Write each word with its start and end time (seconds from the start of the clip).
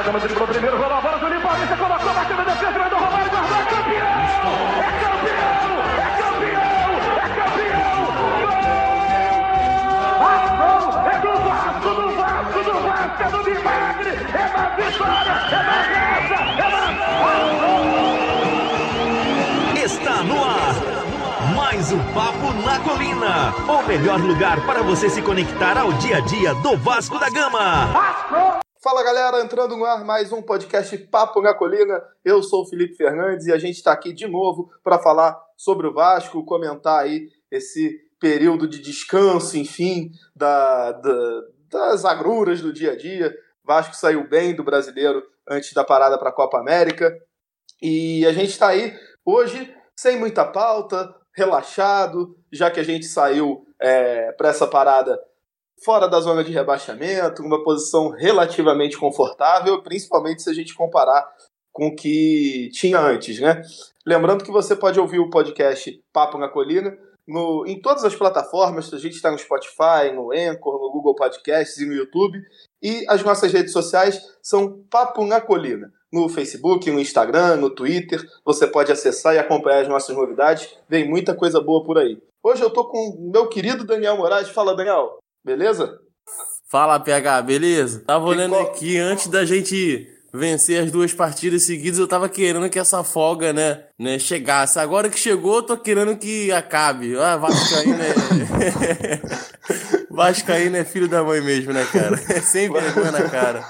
da 0.00 0.06
Gama 0.06 0.20
driblou 0.20 0.48
primeiro, 0.48 0.78
rolou 0.78 0.96
a 0.96 1.00
bola, 1.02 1.18
Juninho 1.18 1.42
Paulista 1.42 1.76
colocou, 1.76 2.14
bateu 2.14 2.36
na 2.36 2.44
defesa, 2.44 2.78
mandou 2.78 2.98
Romário, 2.98 3.30
guardou, 3.30 3.58
é 3.58 3.64
campeão! 3.64 4.08
É 4.80 4.90
campeão! 5.04 5.76
É 6.00 6.08
campeão! 6.16 6.88
É 7.20 7.28
campeão! 7.36 8.00
Gol! 10.56 10.88
É 11.04 11.14
do 11.20 11.32
Vasco, 11.44 11.90
do 11.90 12.06
Vasco, 12.16 12.58
do 12.64 12.72
Vasco, 12.80 13.22
é 13.22 13.28
do 13.28 13.40
milagre, 13.44 14.10
é 14.10 14.44
da 14.48 14.64
vitória, 14.70 15.36
é 15.44 15.60
da 15.68 15.78
graça, 15.90 16.38
é 16.56 16.68
da... 16.70 16.88
Está 19.84 20.16
no 20.22 20.42
ar! 20.42 20.74
Mais 21.54 21.92
um 21.92 22.02
Papo 22.14 22.54
na 22.64 22.78
Colina, 22.80 23.54
o 23.68 23.82
melhor 23.86 24.18
lugar 24.20 24.64
para 24.64 24.82
você 24.82 25.10
se 25.10 25.20
conectar 25.20 25.76
ao 25.76 25.92
dia 25.94 26.16
a 26.16 26.20
dia 26.20 26.54
do 26.54 26.74
Vasco 26.78 27.18
da 27.18 27.28
Gama. 27.28 27.90
Fala 28.90 29.04
galera, 29.04 29.40
entrando 29.40 29.76
no 29.76 29.84
ar 29.84 30.04
mais 30.04 30.32
um 30.32 30.42
podcast 30.42 30.98
Papo 30.98 31.40
na 31.40 31.54
Colina. 31.54 32.02
Eu 32.24 32.42
sou 32.42 32.64
o 32.64 32.66
Felipe 32.66 32.96
Fernandes 32.96 33.46
e 33.46 33.52
a 33.52 33.56
gente 33.56 33.76
está 33.76 33.92
aqui 33.92 34.12
de 34.12 34.26
novo 34.26 34.68
para 34.82 34.98
falar 34.98 35.40
sobre 35.56 35.86
o 35.86 35.94
Vasco, 35.94 36.44
comentar 36.44 37.04
aí 37.04 37.28
esse 37.52 38.00
período 38.18 38.66
de 38.66 38.80
descanso, 38.80 39.56
enfim, 39.56 40.10
da, 40.34 40.90
da, 40.90 41.42
das 41.70 42.04
agruras 42.04 42.60
do 42.62 42.72
dia 42.72 42.90
a 42.90 42.96
dia. 42.96 43.32
Vasco 43.64 43.94
saiu 43.94 44.28
bem 44.28 44.56
do 44.56 44.64
brasileiro 44.64 45.22
antes 45.48 45.72
da 45.72 45.84
parada 45.84 46.18
para 46.18 46.30
a 46.30 46.34
Copa 46.34 46.58
América. 46.58 47.16
E 47.80 48.26
a 48.26 48.32
gente 48.32 48.50
está 48.50 48.70
aí 48.70 48.92
hoje 49.24 49.72
sem 49.94 50.18
muita 50.18 50.44
pauta, 50.44 51.14
relaxado, 51.32 52.36
já 52.52 52.68
que 52.72 52.80
a 52.80 52.84
gente 52.84 53.06
saiu 53.06 53.64
é, 53.80 54.32
para 54.32 54.48
essa 54.48 54.66
parada 54.66 55.16
fora 55.84 56.08
da 56.08 56.20
zona 56.20 56.44
de 56.44 56.52
rebaixamento, 56.52 57.42
uma 57.42 57.62
posição 57.62 58.08
relativamente 58.10 58.98
confortável, 58.98 59.82
principalmente 59.82 60.42
se 60.42 60.50
a 60.50 60.54
gente 60.54 60.74
comparar 60.74 61.26
com 61.72 61.88
o 61.88 61.96
que 61.96 62.68
tinha 62.72 62.98
antes, 62.98 63.40
né? 63.40 63.62
Lembrando 64.04 64.44
que 64.44 64.50
você 64.50 64.74
pode 64.74 64.98
ouvir 64.98 65.18
o 65.18 65.30
podcast 65.30 66.02
Papo 66.12 66.36
na 66.36 66.48
Colina 66.48 66.96
no, 67.30 67.64
em 67.64 67.80
todas 67.80 68.04
as 68.04 68.16
plataformas, 68.16 68.92
a 68.92 68.98
gente 68.98 69.14
está 69.14 69.30
no 69.30 69.38
Spotify, 69.38 70.12
no 70.12 70.32
Anchor, 70.32 70.80
no 70.80 70.90
Google 70.90 71.14
Podcasts 71.14 71.78
e 71.78 71.86
no 71.86 71.94
YouTube. 71.94 72.42
E 72.82 73.04
as 73.08 73.22
nossas 73.22 73.52
redes 73.52 73.72
sociais 73.72 74.20
são 74.42 74.82
Papo 74.90 75.24
na 75.24 75.40
Colina. 75.40 75.92
No 76.12 76.28
Facebook, 76.28 76.90
no 76.90 76.98
Instagram, 76.98 77.54
no 77.54 77.70
Twitter. 77.70 78.20
Você 78.44 78.66
pode 78.66 78.90
acessar 78.90 79.36
e 79.36 79.38
acompanhar 79.38 79.82
as 79.82 79.88
nossas 79.88 80.16
novidades. 80.16 80.76
Vem 80.88 81.08
muita 81.08 81.32
coisa 81.32 81.60
boa 81.60 81.84
por 81.84 81.98
aí. 81.98 82.20
Hoje 82.42 82.62
eu 82.62 82.70
tô 82.70 82.84
com 82.86 83.10
o 83.10 83.30
meu 83.30 83.48
querido 83.48 83.84
Daniel 83.84 84.16
Moraes. 84.16 84.48
Fala, 84.48 84.74
Daniel. 84.74 85.18
Beleza? 85.44 85.98
Fala, 86.70 87.00
PH. 87.00 87.42
Beleza? 87.42 88.04
Tava 88.06 88.24
olhando 88.24 88.56
aqui 88.56 88.98
antes 88.98 89.26
da 89.26 89.44
gente 89.44 90.06
vencer 90.32 90.82
as 90.82 90.90
duas 90.90 91.12
partidas 91.12 91.64
seguidas, 91.64 91.98
eu 91.98 92.06
tava 92.06 92.28
querendo 92.28 92.70
que 92.70 92.78
essa 92.78 93.02
folga, 93.02 93.52
né, 93.52 93.84
né, 93.98 94.18
chegasse. 94.18 94.78
Agora 94.78 95.08
que 95.08 95.18
chegou, 95.18 95.56
eu 95.56 95.62
tô 95.62 95.76
querendo 95.76 96.16
que 96.16 96.52
acabe. 96.52 97.16
Ah, 97.16 97.36
Vascaíno 97.36 97.98
é... 98.00 99.20
Vascaíno 100.10 100.76
é 100.76 100.84
filho 100.84 101.08
da 101.08 101.22
mãe 101.22 101.40
mesmo, 101.40 101.72
né, 101.72 101.84
cara? 101.92 102.20
É 102.30 102.40
sempre 102.40 102.80
vergonha 102.80 103.10
na 103.10 103.28
cara. 103.28 103.64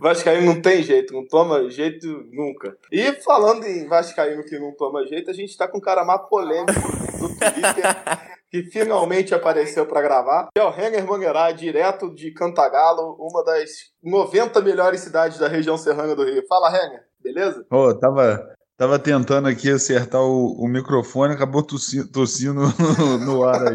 Vascaíno 0.00 0.46
não 0.46 0.60
tem 0.60 0.82
jeito, 0.82 1.12
não 1.12 1.26
toma 1.26 1.70
jeito 1.70 2.06
nunca. 2.32 2.76
E 2.90 3.12
falando 3.22 3.64
em 3.64 3.86
Vascaíno 3.86 4.42
que 4.44 4.58
não 4.58 4.72
toma 4.72 5.06
jeito, 5.06 5.30
a 5.30 5.34
gente 5.34 5.56
tá 5.56 5.68
com 5.68 5.78
um 5.78 5.80
cara 5.80 6.04
mais 6.04 6.22
polêmico 6.28 6.72
do 7.18 7.28
Twitter 7.28 7.84
que 8.54 8.62
finalmente 8.62 9.34
apareceu 9.34 9.84
para 9.84 10.00
gravar, 10.00 10.46
é 10.54 10.62
o 10.62 10.70
Renger 10.70 11.04
Mangueirá, 11.04 11.50
direto 11.50 12.14
de 12.14 12.30
Cantagalo, 12.30 13.16
uma 13.18 13.42
das 13.42 13.90
90 14.00 14.60
melhores 14.60 15.00
cidades 15.00 15.40
da 15.40 15.48
região 15.48 15.76
serrana 15.76 16.14
do 16.14 16.24
Rio. 16.24 16.46
Fala, 16.48 16.70
Renger, 16.70 17.00
beleza? 17.20 17.66
Ô, 17.68 17.88
oh, 17.88 17.94
tava, 17.98 18.48
tava 18.76 18.96
tentando 18.96 19.48
aqui 19.48 19.72
acertar 19.72 20.20
o, 20.20 20.52
o 20.56 20.68
microfone, 20.68 21.34
acabou 21.34 21.64
tossindo, 21.64 22.06
tossindo 22.12 22.60
no, 22.96 23.18
no 23.18 23.44
ar 23.44 23.60
aí. 23.60 23.74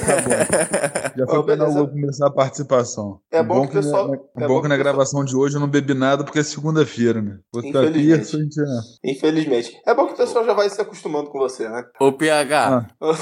Tá 0.00 1.12
Já 1.16 1.26
foi 1.26 1.42
para 1.44 1.64
eu 1.64 1.88
começar 1.88 2.26
a 2.26 2.30
participação. 2.30 3.20
É 3.30 3.42
bom, 3.42 3.60
bom 3.60 3.66
que, 3.66 3.74
pessoal, 3.74 4.08
na, 4.08 4.44
é 4.44 4.48
bom 4.48 4.62
que 4.62 4.68
na 4.68 4.76
gravação 4.76 5.24
de 5.24 5.36
hoje 5.36 5.56
eu 5.56 5.60
não 5.60 5.68
bebi 5.68 5.94
nada 5.94 6.24
porque 6.24 6.38
é 6.38 6.42
segunda-feira, 6.42 7.20
né? 7.20 7.38
Infelizmente. 7.54 8.08
Terça, 8.08 8.38
gente... 8.38 8.60
É. 8.60 9.10
Infelizmente. 9.10 9.80
É 9.86 9.94
bom 9.94 10.06
que 10.06 10.14
o 10.14 10.16
pessoal 10.16 10.44
já 10.44 10.52
vai 10.54 10.68
se 10.68 10.80
acostumando 10.80 11.30
com 11.30 11.38
você, 11.38 11.68
né? 11.68 11.84
Ô, 12.00 12.12
PH. 12.12 12.86
Ah. 13.00 13.12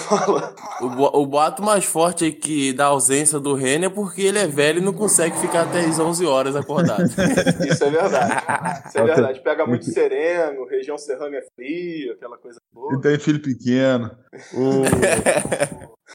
O, 0.80 1.22
o 1.22 1.26
boato 1.26 1.62
mais 1.62 1.84
forte 1.84 2.24
aí 2.24 2.32
que 2.32 2.72
da 2.72 2.86
ausência 2.86 3.38
do 3.38 3.54
Renner 3.54 3.90
é 3.90 3.92
porque 3.92 4.22
ele 4.22 4.38
é 4.38 4.46
velho 4.46 4.78
e 4.78 4.84
não 4.84 4.92
consegue 4.92 5.36
ficar 5.38 5.62
até 5.62 5.80
as 5.80 5.98
11 5.98 6.24
horas 6.24 6.56
acordado. 6.56 7.04
Isso 7.68 7.84
é 7.84 7.90
verdade. 7.90 8.88
Isso 8.88 8.98
é 8.98 9.04
verdade. 9.04 9.40
Pega 9.40 9.66
muito 9.66 9.84
sereno, 9.84 10.66
região 10.66 10.96
serrana 10.96 11.36
é 11.36 11.42
frio, 11.54 12.12
aquela 12.12 12.38
coisa 12.38 12.58
boa. 12.72 12.94
E 12.94 13.00
tem 13.00 13.18
filho 13.18 13.42
pequeno. 13.42 14.10
O... 14.54 14.82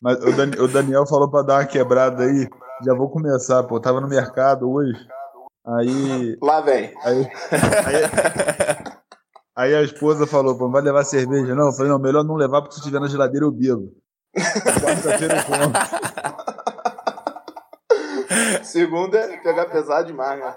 Mas 0.01 0.17
o, 0.23 0.31
Dan, 0.31 0.51
o 0.63 0.67
Daniel 0.67 1.05
falou 1.05 1.29
pra 1.29 1.41
dar 1.41 1.59
uma 1.59 1.65
quebrada 1.65 2.23
aí. 2.23 2.47
Já 2.83 2.93
vou 2.93 3.09
começar, 3.09 3.63
pô. 3.63 3.79
Tava 3.79 4.01
no 4.01 4.07
mercado 4.07 4.69
hoje. 4.69 4.99
Aí. 5.65 6.37
Lá 6.41 6.61
vem. 6.61 6.93
Aí, 7.03 7.31
aí, 7.85 8.03
aí 9.55 9.75
a 9.75 9.81
esposa 9.81 10.27
falou, 10.27 10.57
pô, 10.57 10.65
não 10.65 10.71
vai 10.71 10.81
levar 10.81 11.03
cerveja, 11.03 11.55
não? 11.55 11.67
Eu 11.67 11.73
falei, 11.73 11.91
não, 11.91 11.99
melhor 11.99 12.23
não 12.23 12.35
levar, 12.35 12.61
porque 12.61 12.75
se 12.75 12.83
tiver 12.83 12.99
na 12.99 13.07
geladeira 13.07 13.45
eu 13.45 13.51
bebo. 13.51 13.91
Quarta-feira 14.35 15.35
Segunda 18.63 19.17
é 19.17 19.37
pegar 19.37 19.67
pesado 19.67 20.07
demais, 20.07 20.39
né? 20.39 20.55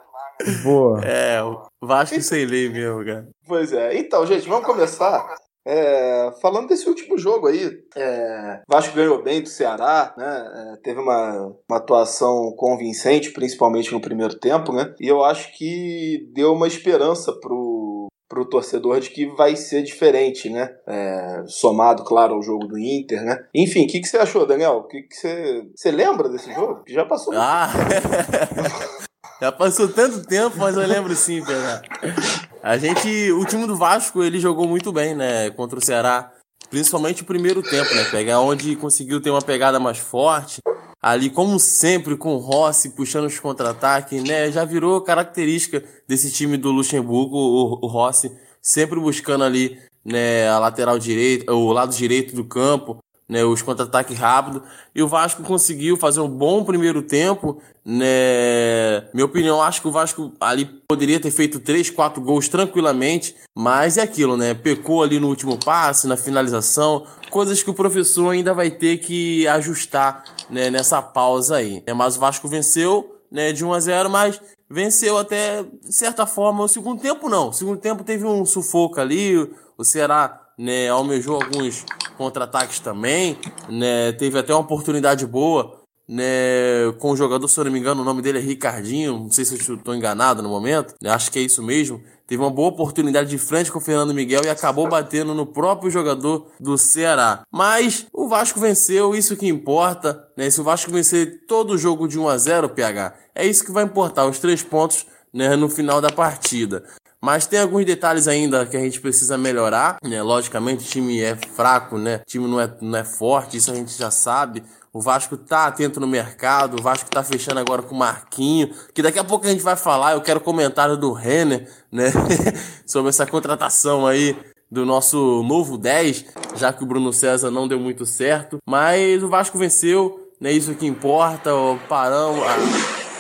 Boa. 0.63 1.01
É, 1.05 1.43
o 1.43 1.67
Vasco 1.83 2.21
sem 2.21 2.45
lei 2.45 2.69
mesmo, 2.69 3.05
cara. 3.05 3.29
Pois 3.47 3.73
é. 3.73 3.99
Então, 3.99 4.27
gente, 4.27 4.49
vamos 4.49 4.67
começar 4.67 5.35
é, 5.71 6.33
falando 6.41 6.69
desse 6.69 6.89
último 6.89 7.19
jogo 7.19 7.47
aí, 7.47 7.71
é, 7.95 8.63
Vasco 8.67 8.97
ganhou 8.97 9.23
bem 9.23 9.43
do 9.43 9.51
Ceará, 9.51 10.15
né? 10.17 10.73
É, 10.73 10.77
teve 10.83 10.99
uma, 10.99 11.55
uma 11.69 11.77
atuação 11.77 12.55
convincente, 12.57 13.33
principalmente 13.33 13.93
no 13.93 14.01
primeiro 14.01 14.39
tempo, 14.39 14.73
né? 14.73 14.95
E 14.99 15.07
eu 15.07 15.23
acho 15.23 15.55
que 15.59 16.27
deu 16.33 16.55
uma 16.55 16.67
esperança 16.67 17.35
pro, 17.39 18.09
pro 18.27 18.49
torcedor 18.49 18.99
de 19.01 19.11
que 19.11 19.27
vai 19.35 19.57
ser 19.57 19.83
diferente, 19.83 20.49
né? 20.49 20.75
É, 20.87 21.43
somado, 21.47 22.03
claro, 22.03 22.37
ao 22.37 22.43
jogo 22.43 22.67
do 22.67 22.79
Inter, 22.79 23.23
né? 23.23 23.45
Enfim, 23.55 23.85
o 23.85 23.89
que, 23.89 24.01
que 24.01 24.09
você 24.09 24.17
achou, 24.17 24.47
Daniel? 24.47 24.79
O 24.79 24.85
que, 24.85 25.03
que 25.03 25.15
você. 25.15 25.69
Você 25.77 25.91
lembra 25.91 26.31
desse 26.31 26.51
jogo? 26.51 26.83
Já 26.89 27.05
passou. 27.05 27.35
Ah! 27.37 27.69
Já 29.41 29.53
passou 29.53 29.87
tanto 29.89 30.27
tempo, 30.27 30.57
mas 30.59 30.77
eu 30.77 30.85
lembro 30.85 31.15
sim, 31.15 31.41
Pedro. 31.45 32.43
A 32.63 32.77
gente, 32.77 33.33
o 33.33 33.45
time 33.45 33.67
do 33.67 33.77
Vasco, 33.77 34.23
ele 34.23 34.41
jogou 34.41 34.67
muito 34.67 34.93
bem, 34.93 35.15
né, 35.15 35.51
contra 35.51 35.79
o 35.79 35.85
Ceará, 35.85 36.33
principalmente 36.69 37.23
o 37.23 37.27
primeiro 37.27 37.63
tempo, 37.63 37.95
né, 37.95 38.05
pegar 38.11 38.41
onde 38.41 38.75
conseguiu 38.75 39.21
ter 39.21 39.31
uma 39.31 39.41
pegada 39.41 39.79
mais 39.79 39.99
forte. 39.99 40.61
Ali, 41.01 41.31
como 41.31 41.59
sempre, 41.61 42.17
com 42.17 42.35
o 42.35 42.39
Rossi 42.39 42.91
puxando 42.91 43.27
os 43.27 43.39
contra-ataques, 43.39 44.23
né, 44.25 44.51
já 44.51 44.65
virou 44.65 45.01
característica 45.01 45.85
desse 46.09 46.33
time 46.33 46.57
do 46.57 46.73
Luxemburgo, 46.73 47.37
o, 47.37 47.85
o 47.85 47.87
Rossi 47.87 48.33
sempre 48.61 48.99
buscando 48.99 49.45
ali, 49.45 49.79
né, 50.05 50.49
a 50.49 50.59
lateral 50.59 50.99
direita, 50.99 51.53
o 51.55 51.73
lado 51.73 51.95
direito 51.95 52.35
do 52.35 52.45
campo, 52.45 52.99
né, 53.29 53.45
os 53.45 53.61
contra-ataques 53.61 54.19
rápidos. 54.19 54.63
E 54.95 55.03
o 55.03 55.09
Vasco 55.09 55.43
conseguiu 55.43 55.97
fazer 55.97 56.21
um 56.21 56.29
bom 56.29 56.65
primeiro 56.65 57.03
tempo. 57.03 57.61
Né? 57.85 59.05
Minha 59.13 59.27
opinião, 59.27 59.63
acho 59.63 59.83
que 59.83 59.89
o 59.89 59.93
Vasco 59.93 60.33
ali 60.41 60.65
poderia 60.89 61.21
ter 61.21 61.31
feito 61.31 61.61
3, 61.61 61.91
4 61.91 62.23
gols 62.23 62.49
tranquilamente, 62.49 63.35
mas 63.55 63.99
é 63.99 64.03
aquilo, 64.03 64.37
né? 64.37 64.55
Pecou 64.55 65.03
ali 65.03 65.21
no 65.21 65.29
último 65.29 65.59
passe, 65.59 66.07
na 66.07 66.17
finalização, 66.17 67.07
coisas 67.31 67.63
que 67.63 67.71
o 67.71 67.75
professor 67.75 68.31
ainda 68.31 68.55
vai 68.55 68.71
ter 68.71 68.99
que 68.99 69.47
ajustar 69.49 70.25
né, 70.49 70.71
nessa 70.71 71.03
pausa 71.03 71.57
aí. 71.57 71.83
É, 71.87 71.93
mas 71.93 72.17
o 72.17 72.21
Vasco 72.21 72.49
venceu 72.49 73.19
né, 73.31 73.53
de 73.53 73.65
1 73.65 73.73
a 73.73 73.81
0, 73.81 74.11
mas 74.11 74.41
venceu 74.71 75.19
até, 75.19 75.63
de 75.63 75.95
certa 75.95 76.27
forma, 76.27 76.65
o 76.65 76.69
segundo 76.69 77.01
tempo 77.01 77.29
não. 77.29 77.49
O 77.49 77.53
segundo 77.53 77.79
tempo 77.79 78.05
teve 78.05 78.25
um 78.25 78.45
sufoco 78.45 79.01
ali, 79.01 79.37
o 79.77 79.85
Ceará 79.85 80.48
né, 80.59 80.89
almejou 80.89 81.37
alguns 81.37 81.85
contra-ataques 82.17 82.81
também, 82.81 83.39
né, 83.69 84.13
teve 84.13 84.39
até 84.39 84.53
uma 84.53 84.61
oportunidade 84.61 85.25
boa, 85.27 85.79
né, 86.09 86.91
com 86.99 87.11
o 87.11 87.17
jogador, 87.17 87.47
se 87.47 87.61
eu 87.61 87.65
não 87.65 87.71
me 87.71 87.79
engano, 87.79 88.03
o 88.03 88.05
nome 88.05 88.23
dele 88.23 88.39
é 88.39 88.41
Ricardinho, 88.41 89.19
não 89.19 89.31
sei 89.31 89.45
se 89.45 89.55
eu 89.71 89.77
estou 89.77 89.95
enganado 89.95 90.43
no 90.43 90.49
momento, 90.49 90.95
né, 91.03 91.11
acho 91.11 91.31
que 91.31 91.39
é 91.39 91.43
isso 91.43 91.63
mesmo. 91.63 92.03
Teve 92.27 92.43
uma 92.43 92.51
boa 92.51 92.69
oportunidade 92.69 93.31
de 93.31 93.39
frente 93.39 93.73
com 93.73 93.79
o 93.79 93.81
Fernando 93.81 94.13
Miguel 94.13 94.43
e 94.45 94.51
acabou 94.51 94.87
batendo 94.87 95.35
no 95.35 95.47
próprio 95.47 95.91
jogador 95.91 96.51
do 96.61 96.77
Ceará. 96.77 97.43
Mas 97.51 98.07
o 98.13 98.29
Vasco 98.29 98.61
venceu, 98.61 99.15
isso 99.15 99.35
que 99.35 99.49
importa, 99.49 100.29
né? 100.37 100.51
Se 100.51 100.61
o 100.61 100.65
Vasco 100.65 100.93
vencer 100.93 101.47
todo 101.47 101.71
o 101.71 101.79
jogo 101.79 102.07
de 102.07 102.19
1 102.19 102.29
a 102.29 102.37
0, 102.37 102.69
PH, 102.69 103.15
é 103.35 103.47
isso 103.47 103.65
que 103.65 103.73
vai 103.73 103.85
importar, 103.85 104.27
os 104.27 104.39
três 104.39 104.63
pontos 104.63 105.07
né, 105.33 105.57
no 105.57 105.71
final 105.71 106.03
da 106.03 106.11
partida. 106.11 106.85
Mas 107.21 107.47
tem 107.47 107.59
alguns 107.59 107.85
detalhes 107.85 108.29
ainda 108.29 108.65
que 108.65 108.77
a 108.77 108.81
gente 108.81 109.01
precisa 109.01 109.37
melhorar, 109.37 109.99
né? 110.03 110.23
Logicamente, 110.23 110.85
o 110.85 110.89
time 110.89 111.21
é 111.21 111.37
fraco, 111.55 111.99
né? 111.99 112.21
O 112.23 112.27
time 112.27 112.47
não 112.47 112.61
é, 112.61 112.73
não 112.81 112.99
é 112.99 113.05
forte, 113.05 113.57
isso 113.57 113.71
a 113.71 113.75
gente 113.75 113.97
já 113.97 114.11
sabe. 114.11 114.63
O 114.93 115.01
Vasco 115.01 115.37
tá 115.37 115.67
atento 115.67 116.01
no 116.01 116.07
mercado, 116.07 116.79
o 116.79 116.83
Vasco 116.83 117.11
tá 117.11 117.23
fechando 117.23 117.61
agora 117.61 117.83
com 117.83 117.95
o 117.95 117.99
Marquinho, 117.99 118.71
que 118.95 119.03
daqui 119.03 119.19
a 119.19 119.25
pouco 119.25 119.47
a 119.47 119.51
gente 119.51 119.63
vai 119.63 119.77
falar, 119.77 120.13
eu 120.13 120.21
quero 120.21 120.41
comentário 120.41 120.97
do 120.97 121.13
Renner, 121.13 121.71
né, 121.93 122.11
sobre 122.87 123.11
essa 123.11 123.27
contratação 123.27 124.07
aí 124.07 124.37
do 124.71 124.87
nosso 124.87 125.43
novo 125.43 125.77
10, 125.77 126.25
já 126.57 126.73
que 126.73 126.83
o 126.83 126.87
Bruno 126.87 127.13
César 127.13 127.51
não 127.51 127.69
deu 127.69 127.79
muito 127.79 128.07
certo, 128.07 128.59
mas 128.67 129.23
o 129.23 129.29
Vasco 129.29 129.59
venceu, 129.59 130.19
né, 130.41 130.53
isso 130.53 130.75
que 130.75 130.87
importa, 130.87 131.51
paramos, 131.89 132.43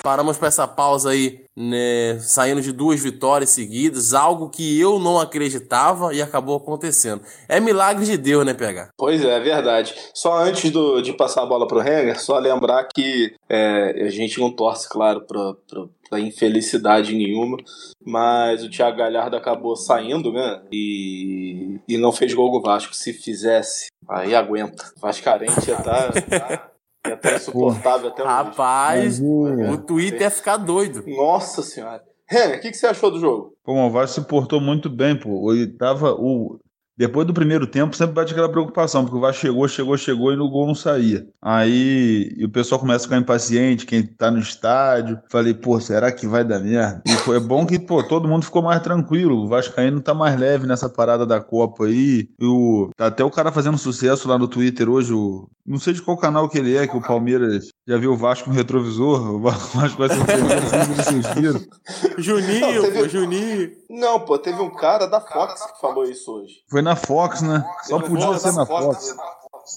paramos 0.02 0.36
para 0.36 0.48
essa 0.48 0.66
pausa 0.66 1.10
aí, 1.10 1.44
né, 1.56 2.18
saindo 2.20 2.60
de 2.60 2.72
duas 2.72 3.00
vitórias 3.00 3.50
seguidas, 3.50 4.14
algo 4.14 4.48
que 4.48 4.78
eu 4.80 4.98
não 4.98 5.18
acreditava 5.18 6.14
e 6.14 6.22
acabou 6.22 6.56
acontecendo. 6.56 7.22
É 7.48 7.60
milagre 7.60 8.04
de 8.04 8.16
Deus, 8.16 8.44
né, 8.44 8.54
PH? 8.54 8.90
Pois 8.96 9.24
é, 9.24 9.36
é 9.36 9.40
verdade. 9.40 9.94
Só 10.14 10.38
antes 10.38 10.70
do, 10.70 11.00
de 11.00 11.12
passar 11.12 11.42
a 11.42 11.46
bola 11.46 11.66
pro 11.66 11.80
Renner, 11.80 12.20
só 12.20 12.38
lembrar 12.38 12.88
que 12.94 13.34
é, 13.48 14.04
a 14.06 14.10
gente 14.10 14.40
não 14.40 14.50
torce, 14.50 14.88
claro, 14.88 15.22
pra, 15.22 15.54
pra, 15.68 15.84
pra 16.08 16.20
infelicidade 16.20 17.14
nenhuma, 17.14 17.56
mas 18.04 18.64
o 18.64 18.70
Thiago 18.70 18.98
Galhardo 18.98 19.36
acabou 19.36 19.76
saindo, 19.76 20.32
né, 20.32 20.62
e, 20.72 21.78
e 21.88 21.98
não 21.98 22.12
fez 22.12 22.32
gol 22.34 22.52
no 22.52 22.62
Vasco. 22.62 22.94
Se 22.94 23.12
fizesse, 23.12 23.88
aí 24.08 24.34
aguenta. 24.34 24.92
Vascarente 25.00 25.66
já 25.66 25.76
tá... 25.80 26.10
tá 26.38 26.77
é 27.08 27.14
até 27.14 27.36
insuportável 27.36 28.08
até 28.08 28.22
Rapaz, 28.22 29.20
o, 29.20 29.72
o 29.72 29.78
Twitter 29.78 30.22
ia 30.22 30.30
ficar 30.30 30.56
doido. 30.56 31.04
Nossa 31.06 31.62
senhora. 31.62 32.02
Renner, 32.30 32.58
o 32.58 32.60
que, 32.60 32.70
que, 32.70 32.76
você 32.76 32.86
achou 32.86 33.10
do 33.10 33.18
jogo? 33.18 33.54
Pô, 33.64 33.72
o 33.72 33.90
Vasco 33.90 34.20
se 34.20 34.26
portou 34.26 34.60
muito 34.60 34.90
bem, 34.90 35.18
pô. 35.18 35.52
Ele 35.52 35.66
tava, 35.66 36.12
o, 36.12 36.58
depois 36.98 37.24
do 37.24 37.32
primeiro 37.32 37.64
tempo, 37.64 37.96
sempre 37.96 38.14
bate 38.14 38.32
aquela 38.32 38.48
preocupação, 38.48 39.04
porque 39.04 39.16
o 39.16 39.20
Vasco 39.20 39.40
chegou, 39.40 39.68
chegou, 39.68 39.96
chegou 39.96 40.32
e 40.32 40.36
no 40.36 40.50
gol 40.50 40.66
não 40.66 40.74
saía. 40.74 41.24
Aí 41.40 42.36
o 42.42 42.48
pessoal 42.48 42.80
começa 42.80 43.04
a 43.04 43.08
ficar 43.08 43.18
impaciente, 43.18 43.86
quem 43.86 44.04
tá 44.04 44.32
no 44.32 44.40
estádio. 44.40 45.20
Falei, 45.30 45.54
pô, 45.54 45.80
será 45.80 46.10
que 46.10 46.26
vai 46.26 46.44
dar 46.44 46.58
merda? 46.58 47.00
E 47.06 47.12
foi 47.18 47.38
bom 47.38 47.64
que, 47.64 47.78
pô, 47.78 48.02
todo 48.02 48.26
mundo 48.26 48.44
ficou 48.44 48.62
mais 48.62 48.82
tranquilo. 48.82 49.44
O 49.44 49.48
Vascaíno 49.48 50.00
tá 50.00 50.12
mais 50.12 50.38
leve 50.38 50.66
nessa 50.66 50.88
parada 50.88 51.24
da 51.24 51.40
Copa 51.40 51.84
aí. 51.84 52.28
E 52.36 52.44
o, 52.44 52.90
tá 52.96 53.06
até 53.06 53.22
o 53.22 53.30
cara 53.30 53.52
fazendo 53.52 53.78
sucesso 53.78 54.28
lá 54.28 54.36
no 54.36 54.48
Twitter 54.48 54.90
hoje, 54.90 55.12
o, 55.12 55.48
não 55.64 55.78
sei 55.78 55.92
de 55.92 56.02
qual 56.02 56.16
canal 56.16 56.48
que 56.48 56.58
ele 56.58 56.76
é, 56.76 56.86
que 56.86 56.96
o 56.96 57.02
Palmeiras 57.02 57.68
já 57.86 57.98
viu 57.98 58.12
o 58.12 58.16
Vasco 58.16 58.48
no 58.48 58.56
retrovisor. 58.56 59.34
O 59.34 59.38
Vasco 59.38 59.98
vai 59.98 60.08
ser 60.08 60.18
o 60.18 60.26
Juninho, 62.18 62.74
não, 62.74 62.82
teve... 62.82 62.98
pô, 62.98 63.08
Juninho. 63.08 63.70
Não, 63.90 64.20
pô, 64.20 64.38
teve 64.38 64.60
um 64.60 64.74
cara 64.74 65.06
da 65.06 65.20
Fox 65.20 65.66
que 65.72 65.80
falou 65.80 66.04
isso 66.04 66.32
hoje. 66.32 66.54
Foi 66.70 66.82
na 66.88 66.96
Fox, 66.96 67.42
né? 67.42 67.64
Só 67.82 68.00
podia 68.00 68.38
ser 68.38 68.52
na 68.52 68.66
Fox. 68.66 69.14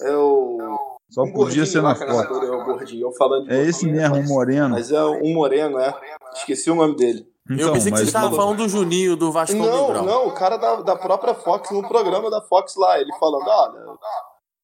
É 0.02 0.16
o. 0.16 0.78
Só 1.10 1.22
um 1.24 1.32
podia 1.32 1.66
ser 1.66 1.82
na 1.82 1.94
Fox. 1.94 2.10
É, 2.10 2.50
o 2.50 2.64
gordinho, 2.64 3.06
eu 3.08 3.12
falando 3.12 3.52
é 3.52 3.62
esse 3.64 3.86
mesmo, 3.86 4.16
um 4.16 4.26
moreno. 4.26 4.70
Mas 4.70 4.90
é 4.90 5.04
um 5.04 5.34
moreno, 5.34 5.78
é. 5.78 5.94
Esqueci 6.34 6.70
o 6.70 6.74
nome 6.74 6.96
dele. 6.96 7.26
Então, 7.50 7.68
eu 7.68 7.72
pensei 7.72 7.92
que 7.92 7.98
você 7.98 8.04
estava 8.04 8.30
falou... 8.30 8.40
falando 8.40 8.58
do 8.58 8.68
Juninho, 8.68 9.16
do 9.16 9.32
Vasco 9.32 9.56
Não, 9.56 10.04
não, 10.04 10.28
o 10.28 10.32
cara 10.32 10.56
da, 10.56 10.76
da 10.76 10.96
própria 10.96 11.34
Fox, 11.34 11.70
no 11.70 11.86
programa 11.86 12.30
da 12.30 12.40
Fox 12.40 12.74
lá, 12.76 13.00
ele 13.00 13.10
falando, 13.18 13.46
olha, 13.46 13.98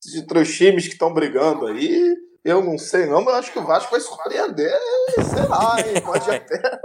de 0.00 0.26
três 0.26 0.56
times 0.56 0.86
que 0.86 0.92
estão 0.92 1.12
brigando 1.12 1.66
aí, 1.66 2.16
eu 2.44 2.64
não 2.64 2.78
sei 2.78 3.06
não, 3.06 3.22
mas 3.22 3.34
acho 3.34 3.52
que 3.52 3.58
o 3.58 3.66
Vasco 3.66 3.90
vai 3.90 4.00
surpreender, 4.00 4.78
sei 5.16 5.46
lá, 5.48 5.76
hein, 5.80 6.00
pode 6.02 6.30
até... 6.30 6.80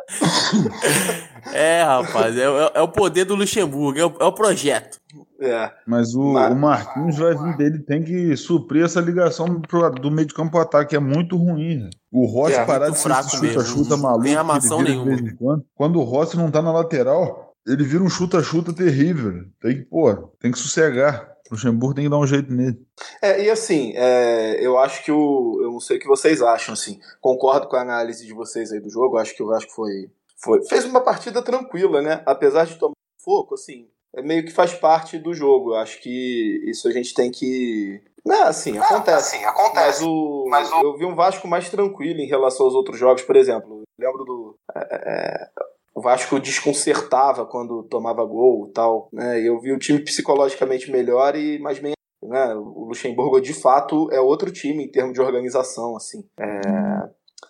é, 1.54 1.84
rapaz, 1.84 2.36
é, 2.38 2.44
é, 2.44 2.72
é, 2.74 2.82
o 2.82 2.88
poder 2.88 3.26
do 3.26 3.36
Luxemburgo, 3.36 4.00
é 4.00 4.06
o, 4.06 4.14
é 4.20 4.26
o 4.26 4.34
projeto. 4.34 5.00
É. 5.44 5.72
Mas 5.86 6.16
o, 6.16 6.34
Mas... 6.34 6.52
o 6.54 6.56
Marquinhos 6.56 7.18
vai 7.18 7.36
vir 7.36 7.58
dele, 7.58 7.80
tem 7.80 8.02
que 8.02 8.36
suprir 8.38 8.86
essa 8.86 9.02
ligação 9.02 9.62
pro, 9.62 9.90
do 9.92 10.10
meio 10.10 10.28
de 10.28 10.34
campo 10.34 10.52
pro 10.52 10.62
ataque, 10.62 10.96
é 10.96 11.00
muito 11.00 11.36
ruim. 11.36 11.80
Né? 11.80 11.90
O 12.12 12.26
Rossi 12.26 12.56
é, 12.56 12.66
parar 12.66 12.90
de 12.90 12.98
ser 12.98 13.14
chuta-chuta 13.14 13.98
maluco. 13.98 14.24
Tem 14.24 14.36
armação 14.36 14.82
nenhuma. 14.82 15.18
Quando. 15.38 15.66
quando 15.76 16.00
o 16.00 16.04
Rossi 16.04 16.38
não 16.38 16.50
tá 16.50 16.62
na 16.62 16.72
lateral, 16.72 17.54
ele 17.68 17.84
vira 17.84 18.04
um 18.04 18.10
chuta-chuta 18.10 18.74
terrível. 18.74 19.46
Tem 19.62 19.78
que, 19.78 19.82
pô, 19.84 20.14
tem 20.40 20.52
que 20.52 20.60
sossegar. 20.60 21.34
O 21.50 21.56
Luxemburgo 21.56 21.94
tem 21.94 22.06
que 22.06 22.10
dar 22.10 22.20
um 22.20 22.26
jeito 22.26 22.52
nele. 22.52 22.80
É, 23.22 23.44
e 23.44 23.50
assim, 23.50 23.92
é, 23.96 24.66
eu 24.66 24.78
acho 24.78 25.04
que 25.04 25.12
o. 25.12 25.60
Eu 25.62 25.72
não 25.72 25.80
sei 25.80 25.98
o 25.98 26.00
que 26.00 26.08
vocês 26.08 26.42
acham, 26.42 26.74
assim. 26.74 27.00
Concordo 27.20 27.68
com 27.68 27.76
a 27.76 27.82
análise 27.82 28.26
de 28.26 28.34
vocês 28.34 28.72
aí 28.72 28.80
do 28.80 28.90
jogo. 28.90 29.18
Acho 29.18 29.36
que 29.36 29.44
o 29.44 29.48
Vasco 29.48 29.72
foi. 29.72 30.10
foi 30.42 30.64
fez 30.66 30.86
uma 30.86 31.02
partida 31.02 31.42
tranquila, 31.42 32.02
né? 32.02 32.24
Apesar 32.26 32.66
de 32.66 32.76
tomar 32.76 32.94
foco, 33.24 33.56
assim 33.56 33.88
meio 34.22 34.46
que 34.46 34.52
faz 34.52 34.74
parte 34.74 35.18
do 35.18 35.34
jogo. 35.34 35.72
Eu 35.72 35.78
acho 35.78 36.02
que 36.02 36.62
isso 36.66 36.88
a 36.88 36.92
gente 36.92 37.14
tem 37.14 37.32
que. 37.32 38.02
Não, 38.26 38.36
é 38.36 38.44
assim, 38.44 38.78
acontece. 38.78 39.36
Assim, 39.36 39.46
acontece. 39.46 39.76
Mas, 39.76 40.02
o, 40.02 40.46
mas 40.50 40.72
o... 40.72 40.82
eu 40.82 40.98
vi 40.98 41.06
um 41.06 41.16
Vasco 41.16 41.48
mais 41.48 41.70
tranquilo 41.70 42.20
em 42.20 42.28
relação 42.28 42.66
aos 42.66 42.76
outros 42.76 42.98
jogos, 42.98 43.24
por 43.24 43.36
exemplo. 43.36 43.82
Lembro 44.00 44.24
do. 44.24 44.58
É, 44.76 44.80
é, 44.80 45.48
o 45.96 46.02
Vasco 46.02 46.40
desconcertava 46.40 47.46
quando 47.46 47.84
tomava 47.84 48.24
gol 48.24 48.68
e 48.68 48.74
tal. 48.74 49.10
Né? 49.12 49.42
E 49.42 49.48
eu 49.48 49.60
vi 49.60 49.72
o 49.72 49.80
time 49.80 50.00
psicologicamente 50.00 50.92
melhor 50.92 51.36
e 51.36 51.60
mais 51.60 51.80
bem. 51.80 51.94
Né? 52.22 52.56
O 52.56 52.86
Luxemburgo, 52.86 53.42
de 53.42 53.54
fato, 53.54 54.10
é 54.12 54.20
outro 54.20 54.52
time 54.52 54.86
em 54.86 54.92
termos 54.92 55.14
de 55.14 55.22
organização. 55.22 55.96
assim. 55.96 56.24
É... 56.40 56.62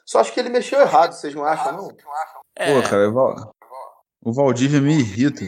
Só 0.06 0.20
acho 0.20 0.34
que 0.34 0.40
ele 0.40 0.50
mexeu 0.50 0.82
errado, 0.82 1.14
vocês 1.14 1.34
não 1.34 1.46
acham, 1.46 1.78
não? 1.78 1.90
É. 2.56 2.74
Pô, 2.74 2.90
cara, 2.90 3.10
o 4.26 4.32
Valdívia 4.32 4.80
me 4.82 4.94
irrita. 5.00 5.44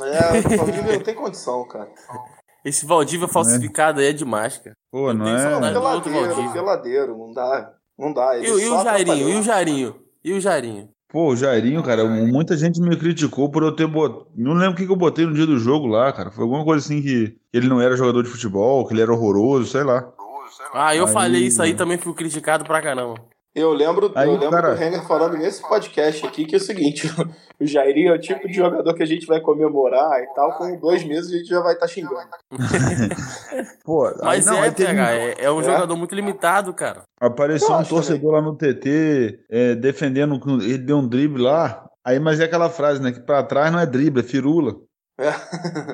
É, 0.00 0.38
o 0.38 0.56
Valdívia 0.56 0.92
não 0.94 1.02
tem 1.02 1.14
condição, 1.14 1.66
cara. 1.66 1.88
Esse 2.64 2.86
Valdívia 2.86 3.28
falsificado 3.28 4.00
aí 4.00 4.06
é 4.06 4.12
demais, 4.12 4.58
cara. 4.58 4.76
Pô, 4.90 5.12
não 5.12 5.26
é? 5.26 5.72
Peladeiro, 5.72 6.52
peladeiro, 6.52 7.18
não 7.18 7.32
dá. 7.32 7.72
Não 7.98 8.12
dá. 8.12 8.38
e, 8.38 8.46
e 8.46 8.50
o 8.50 8.82
Jairinho? 8.82 9.28
E 9.28 9.34
o 9.34 9.42
Jairinho? 9.42 9.96
E 10.24 10.32
o 10.32 10.40
Jairinho? 10.40 10.88
Pô, 11.08 11.28
o 11.28 11.36
Jairinho, 11.36 11.82
cara, 11.82 12.06
muita 12.06 12.56
gente 12.56 12.80
me 12.80 12.96
criticou 12.96 13.50
por 13.50 13.62
eu 13.62 13.76
ter 13.76 13.86
botado. 13.86 14.28
Não 14.34 14.54
lembro 14.54 14.72
o 14.72 14.76
que, 14.76 14.86
que 14.86 14.92
eu 14.92 14.96
botei 14.96 15.26
no 15.26 15.34
dia 15.34 15.46
do 15.46 15.58
jogo 15.58 15.86
lá, 15.86 16.10
cara. 16.10 16.30
Foi 16.30 16.44
alguma 16.44 16.64
coisa 16.64 16.82
assim 16.82 17.02
que 17.02 17.36
ele 17.52 17.68
não 17.68 17.80
era 17.80 17.96
jogador 17.96 18.22
de 18.22 18.30
futebol, 18.30 18.86
que 18.86 18.94
ele 18.94 19.02
era 19.02 19.12
horroroso, 19.12 19.70
sei 19.70 19.84
lá. 19.84 20.10
Ah, 20.72 20.96
eu 20.96 21.06
aí... 21.06 21.12
falei 21.12 21.42
isso 21.42 21.60
aí 21.60 21.74
também, 21.74 21.98
fui 21.98 22.14
criticado 22.14 22.64
pra 22.64 22.80
caramba. 22.80 23.16
Eu 23.54 23.70
lembro, 23.74 24.10
Aí, 24.14 24.28
eu 24.28 24.32
lembro 24.32 24.50
cara... 24.50 24.70
do 24.70 24.78
Renner 24.78 25.06
falando 25.06 25.36
nesse 25.36 25.60
podcast 25.60 26.26
aqui 26.26 26.46
que 26.46 26.54
é 26.54 26.58
o 26.58 26.60
seguinte: 26.60 27.06
o 27.60 27.66
Jairinho 27.66 28.12
é 28.12 28.16
o 28.16 28.20
tipo 28.20 28.48
de 28.48 28.54
jogador 28.54 28.94
que 28.94 29.02
a 29.02 29.06
gente 29.06 29.26
vai 29.26 29.40
comemorar 29.40 30.22
e 30.22 30.26
tal, 30.34 30.56
com 30.56 30.74
dois 30.78 31.04
meses 31.04 31.30
a 31.30 31.36
gente 31.36 31.48
já 31.48 31.60
vai 31.60 31.74
estar 31.74 31.86
tá 31.86 31.92
xingando. 31.92 32.30
Pô, 33.84 34.10
Mas 34.22 34.46
não, 34.46 34.64
é, 34.64 34.70
PH, 34.70 35.12
é, 35.12 35.44
é, 35.44 35.50
um 35.50 35.60
é? 35.60 35.64
jogador 35.64 35.96
muito 35.96 36.14
limitado, 36.14 36.72
cara. 36.72 37.02
Apareceu 37.20 37.74
um 37.74 37.84
torcedor 37.84 38.32
lá 38.32 38.40
no 38.40 38.56
TT 38.56 39.40
é, 39.50 39.74
defendendo, 39.74 40.40
ele 40.62 40.78
deu 40.78 40.96
um 40.96 41.06
drible 41.06 41.42
lá. 41.42 41.86
Aí, 42.04 42.18
mas 42.18 42.40
é 42.40 42.44
aquela 42.44 42.70
frase, 42.70 43.02
né? 43.02 43.12
Que 43.12 43.20
pra 43.20 43.42
trás 43.42 43.70
não 43.70 43.78
é 43.78 43.86
drible, 43.86 44.20
é 44.20 44.24
firula. 44.24 44.74
É. 45.20 45.30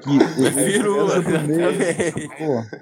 Que, 0.01 0.17
é 0.47 0.51
firula. 0.53 1.17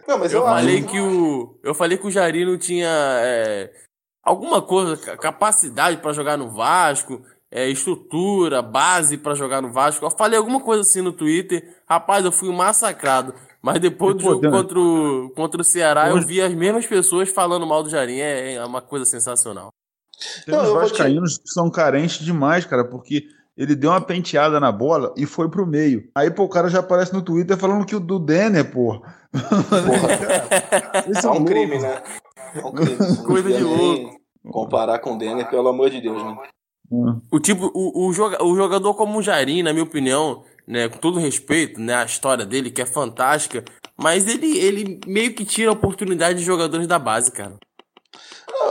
Não, 0.07 0.19
mas 0.19 0.33
eu, 0.33 0.41
eu 0.41 0.47
falei 0.47 0.83
que 0.83 1.01
o. 1.01 1.59
Eu 1.65 1.75
falei 1.75 1.99
que 1.99 2.07
o 2.07 2.11
Jarino 2.11 2.57
tinha. 2.59 2.89
É, 2.89 3.71
alguma 4.27 4.61
coisa, 4.61 4.97
capacidade 5.17 5.99
para 5.99 6.13
jogar 6.13 6.37
no 6.37 6.51
Vasco, 6.51 7.23
é, 7.49 7.71
estrutura, 7.71 8.61
base 8.61 9.17
para 9.17 9.37
jogar 9.37 9.63
no 9.63 9.73
Vasco. 9.73 10.05
Eu 10.05 10.11
falei 10.11 10.37
alguma 10.37 10.61
coisa 10.61 10.83
assim 10.83 11.01
no 11.01 11.13
Twitter. 11.13 11.77
Rapaz, 11.89 12.25
eu 12.25 12.33
fui 12.33 12.53
massacrado. 12.53 13.33
Mas 13.63 13.81
depois 13.81 14.17
do 14.17 14.23
jogo 14.23 14.51
contra 14.51 14.79
o, 14.79 15.31
contra 15.31 15.61
o 15.61 15.65
Ceará, 15.65 16.09
eu 16.09 16.21
vi 16.21 16.41
as 16.41 16.53
mesmas 16.53 16.87
pessoas 16.87 17.29
falando 17.29 17.67
mal 17.67 17.85
do 17.85 17.89
Jarim. 17.89 18.19
É, 18.19 18.55
é 18.55 18.65
uma 18.65 18.83
coisa 18.83 19.05
sensacional. 19.05 19.73
Tem 20.45 20.59
uns 20.59 20.71
vascaínos 20.71 21.35
te... 21.35 21.43
que 21.43 21.49
são 21.51 21.71
carentes 21.71 22.25
demais, 22.25 22.65
cara, 22.65 22.85
porque 22.85 23.25
ele 23.57 23.75
deu 23.75 23.91
uma 23.91 24.01
penteada 24.01 24.59
na 24.59 24.73
bola 24.73 25.15
e 25.17 25.25
foi 25.25 25.49
pro 25.49 25.67
meio. 25.67 26.09
Aí, 26.15 26.31
pô, 26.31 26.45
o 26.45 26.49
cara 26.49 26.69
já 26.69 26.81
aparece 26.81 27.13
no 27.13 27.23
Twitter 27.23 27.57
falando 27.57 27.87
que 27.87 27.97
o 27.97 28.01
do 28.01 28.19
Denner, 28.19 28.71
pô. 28.71 29.01
Porra. 29.01 29.17
é, 31.23 31.27
é 31.27 31.31
um 31.31 31.45
crime, 31.45 31.79
né? 31.79 32.03
Coisa 33.27 33.53
de 33.53 33.63
louco. 33.63 34.17
Comparar 34.51 34.99
com 35.01 35.15
o 35.15 35.19
Denner, 35.19 35.49
pelo 35.51 35.69
amor 35.69 35.91
de 35.91 36.01
Deus, 36.01 36.23
né? 36.23 36.37
Hum. 36.91 37.21
O 37.33 37.41
tipo, 37.41 37.71
o, 37.75 38.07
o, 38.07 38.13
joga, 38.13 38.43
o 38.45 38.55
jogador 38.55 38.95
como 38.95 39.19
o 39.19 39.23
Jarim, 39.23 39.63
na 39.63 39.73
minha 39.73 39.85
opinião, 39.85 40.45
né, 40.67 40.89
com 40.89 40.99
todo 40.99 41.19
respeito, 41.19 41.81
né, 41.81 41.97
a 41.97 42.05
história 42.05 42.47
dele 42.47 42.71
que 42.71 42.81
é 42.81 42.87
fantástica, 42.87 43.65
mas 43.97 44.29
ele, 44.29 44.59
ele 44.59 45.01
meio 45.07 45.35
que 45.35 45.45
tira 45.45 45.71
a 45.71 45.75
oportunidade 45.75 46.39
de 46.39 46.45
jogadores 46.45 46.87
da 46.87 46.99
base, 46.99 47.33
cara. 47.33 47.57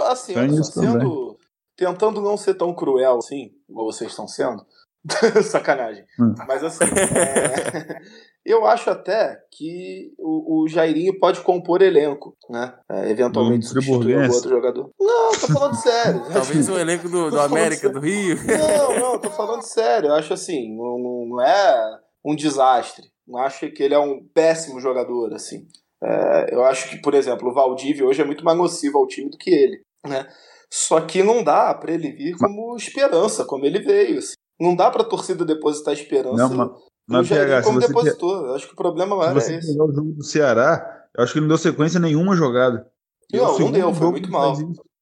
Assim, 0.07 0.33
sendo, 0.63 1.37
tentando 1.75 2.21
não 2.21 2.37
ser 2.37 2.53
tão 2.53 2.73
cruel 2.73 3.17
assim, 3.17 3.51
como 3.67 3.91
vocês 3.91 4.11
estão 4.11 4.27
sendo, 4.27 4.65
sacanagem. 5.43 6.03
Hum. 6.19 6.33
Mas 6.47 6.63
assim, 6.63 6.85
é, 6.85 7.99
eu 8.45 8.65
acho 8.65 8.89
até 8.89 9.37
que 9.51 10.13
o, 10.17 10.63
o 10.63 10.67
Jairinho 10.67 11.17
pode 11.19 11.41
compor 11.41 11.81
elenco, 11.81 12.35
né? 12.49 12.73
É, 12.91 13.11
eventualmente 13.11 13.65
substituir 13.65 14.15
algum 14.15 14.33
outro 14.33 14.49
jogador. 14.49 14.91
Não, 14.99 15.31
tô 15.31 15.47
falando 15.47 15.75
sério. 15.75 16.21
Talvez 16.33 16.69
o 16.69 16.77
elenco 16.77 17.07
do, 17.07 17.29
do 17.29 17.39
América, 17.39 17.89
do 17.89 17.99
Rio. 17.99 18.37
Não, 18.45 18.99
não, 18.99 19.19
tô 19.19 19.29
falando 19.29 19.61
sério. 19.61 20.09
Eu 20.09 20.15
acho 20.15 20.33
assim, 20.33 20.75
não, 20.75 21.27
não 21.29 21.41
é 21.41 21.99
um 22.23 22.35
desastre. 22.35 23.05
Não 23.27 23.39
acho 23.39 23.69
que 23.71 23.83
ele 23.83 23.93
é 23.93 23.99
um 23.99 24.23
péssimo 24.33 24.79
jogador, 24.79 25.33
assim. 25.33 25.67
É, 26.03 26.53
eu 26.53 26.63
acho 26.63 26.89
que, 26.89 27.01
por 27.01 27.13
exemplo, 27.13 27.49
o 27.49 27.53
Valdívia 27.53 28.05
hoje 28.05 28.21
é 28.21 28.25
muito 28.25 28.43
mais 28.43 28.57
nocivo 28.57 28.97
ao 28.97 29.07
time 29.07 29.29
do 29.29 29.37
que 29.37 29.49
ele, 29.49 29.81
né? 30.05 30.27
Só 30.71 30.99
que 31.01 31.23
não 31.23 31.43
dá 31.43 31.73
para 31.73 31.93
ele 31.93 32.11
vir 32.11 32.35
como 32.37 32.75
esperança, 32.75 33.45
como 33.45 33.65
ele 33.65 33.79
veio. 33.79 34.19
Assim. 34.19 34.35
Não 34.59 34.75
dá 34.75 34.89
para 34.89 35.01
a 35.01 35.05
torcida 35.05 35.43
depositar 35.43 35.93
esperança 35.93 36.35
Não, 36.35 36.49
mas, 36.49 36.67
no 36.67 36.77
mas 37.07 37.27
PH, 37.29 37.63
como 37.63 37.79
depositou. 37.79 38.47
Eu 38.47 38.55
acho 38.55 38.67
que 38.67 38.73
o 38.73 38.77
problema 38.77 39.15
maior 39.15 39.31
é 39.31 39.33
você 39.33 39.55
esse. 39.55 39.71
pegar 39.71 39.85
o 39.85 39.93
jogo 39.93 40.11
do 40.13 40.23
Ceará, 40.23 41.07
eu 41.15 41.23
acho 41.23 41.33
que 41.33 41.39
ele 41.39 41.45
não 41.45 41.49
deu 41.49 41.57
sequência 41.57 41.99
nenhuma 41.99 42.35
jogada. 42.35 42.89
É 43.33 43.37
Não, 43.37 43.59
não 43.59 43.71
deu, 43.71 43.93
foi 43.93 44.11
muito 44.11 44.31
mal. 44.31 44.55